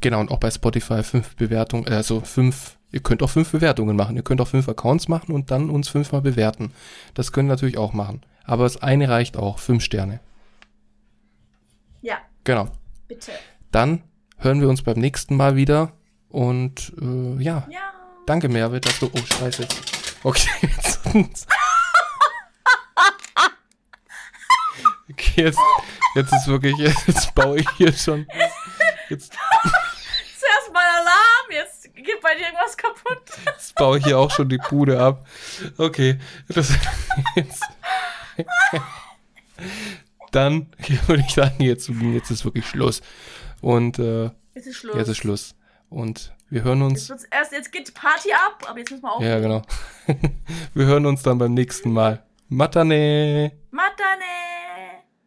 genau, 0.00 0.20
und 0.20 0.30
auch 0.32 0.38
bei 0.38 0.50
Spotify 0.50 1.02
fünf 1.04 1.36
Bewertungen, 1.36 1.86
äh, 1.86 1.94
also 1.94 2.20
fünf, 2.20 2.76
ihr 2.90 3.00
könnt 3.00 3.22
auch 3.22 3.30
fünf 3.30 3.52
Bewertungen 3.52 3.96
machen. 3.96 4.16
Ihr 4.16 4.22
könnt 4.22 4.40
auch 4.40 4.48
fünf 4.48 4.68
Accounts 4.68 5.06
machen 5.06 5.32
und 5.32 5.52
dann 5.52 5.70
uns 5.70 5.88
fünfmal 5.88 6.22
bewerten. 6.22 6.72
Das 7.14 7.30
könnt 7.30 7.46
ihr 7.46 7.52
natürlich 7.52 7.78
auch 7.78 7.92
machen. 7.92 8.22
Aber 8.44 8.64
das 8.64 8.82
eine 8.82 9.08
reicht 9.08 9.36
auch. 9.36 9.58
Fünf 9.58 9.82
Sterne. 9.84 10.20
Ja. 12.00 12.18
Genau. 12.44 12.68
Bitte. 13.08 13.32
Dann 13.70 14.02
hören 14.38 14.60
wir 14.60 14.68
uns 14.68 14.82
beim 14.82 14.98
nächsten 14.98 15.36
Mal 15.36 15.56
wieder. 15.56 15.92
Und 16.28 16.92
äh, 17.00 17.42
ja. 17.42 17.66
Ja. 17.70 17.92
Danke, 18.26 18.48
Merve, 18.48 18.80
dass 18.80 18.98
du. 19.00 19.10
Oh, 19.12 19.18
scheiße. 19.18 19.66
Okay, 20.24 20.48
jetzt. 20.62 21.00
okay, 25.10 25.42
jetzt, 25.42 25.58
jetzt 26.14 26.32
ist 26.32 26.46
wirklich. 26.46 26.76
Jetzt 26.78 27.34
baue 27.34 27.58
ich 27.58 27.68
hier 27.76 27.92
schon. 27.92 28.26
Jetzt. 29.08 29.32
Zuerst 30.38 30.72
mal 30.72 30.84
Alarm, 30.84 31.50
jetzt 31.50 31.94
geht 31.94 32.20
bei 32.22 32.34
dir 32.34 32.46
irgendwas 32.46 32.76
kaputt. 32.76 33.22
Jetzt 33.46 33.74
baue 33.74 33.98
ich 33.98 34.04
hier 34.04 34.18
auch 34.18 34.30
schon 34.30 34.48
die 34.48 34.58
Bude 34.58 35.00
ab. 35.00 35.26
Okay. 35.76 36.18
Das, 36.48 36.72
jetzt. 37.34 37.62
Dann 40.32 40.66
würde 41.06 41.24
ich 41.26 41.34
sagen, 41.34 41.62
jetzt, 41.62 41.88
jetzt 41.88 42.30
ist 42.30 42.44
wirklich 42.44 42.66
Schluss. 42.66 43.02
Und 43.60 43.98
äh, 43.98 44.30
jetzt 44.54 44.66
ist 44.66 44.76
Schluss. 44.76 44.96
Jetzt 44.96 45.08
ist 45.08 45.16
Schluss. 45.18 45.54
Und 45.88 46.34
wir 46.48 46.64
hören 46.64 46.82
uns. 46.82 47.08
Jetzt, 47.08 47.28
erst, 47.30 47.52
jetzt 47.52 47.70
geht 47.70 47.92
Party 47.94 48.32
ab, 48.32 48.64
aber 48.68 48.78
jetzt 48.78 48.90
müssen 48.90 49.02
wir 49.02 49.12
auch. 49.12 49.22
Ja, 49.22 49.38
genau. 49.40 49.62
wir 50.74 50.86
hören 50.86 51.06
uns 51.06 51.22
dann 51.22 51.38
beim 51.38 51.54
nächsten 51.54 51.92
Mal. 51.92 52.22
Matane! 52.48 53.52
Matane! 53.70 54.22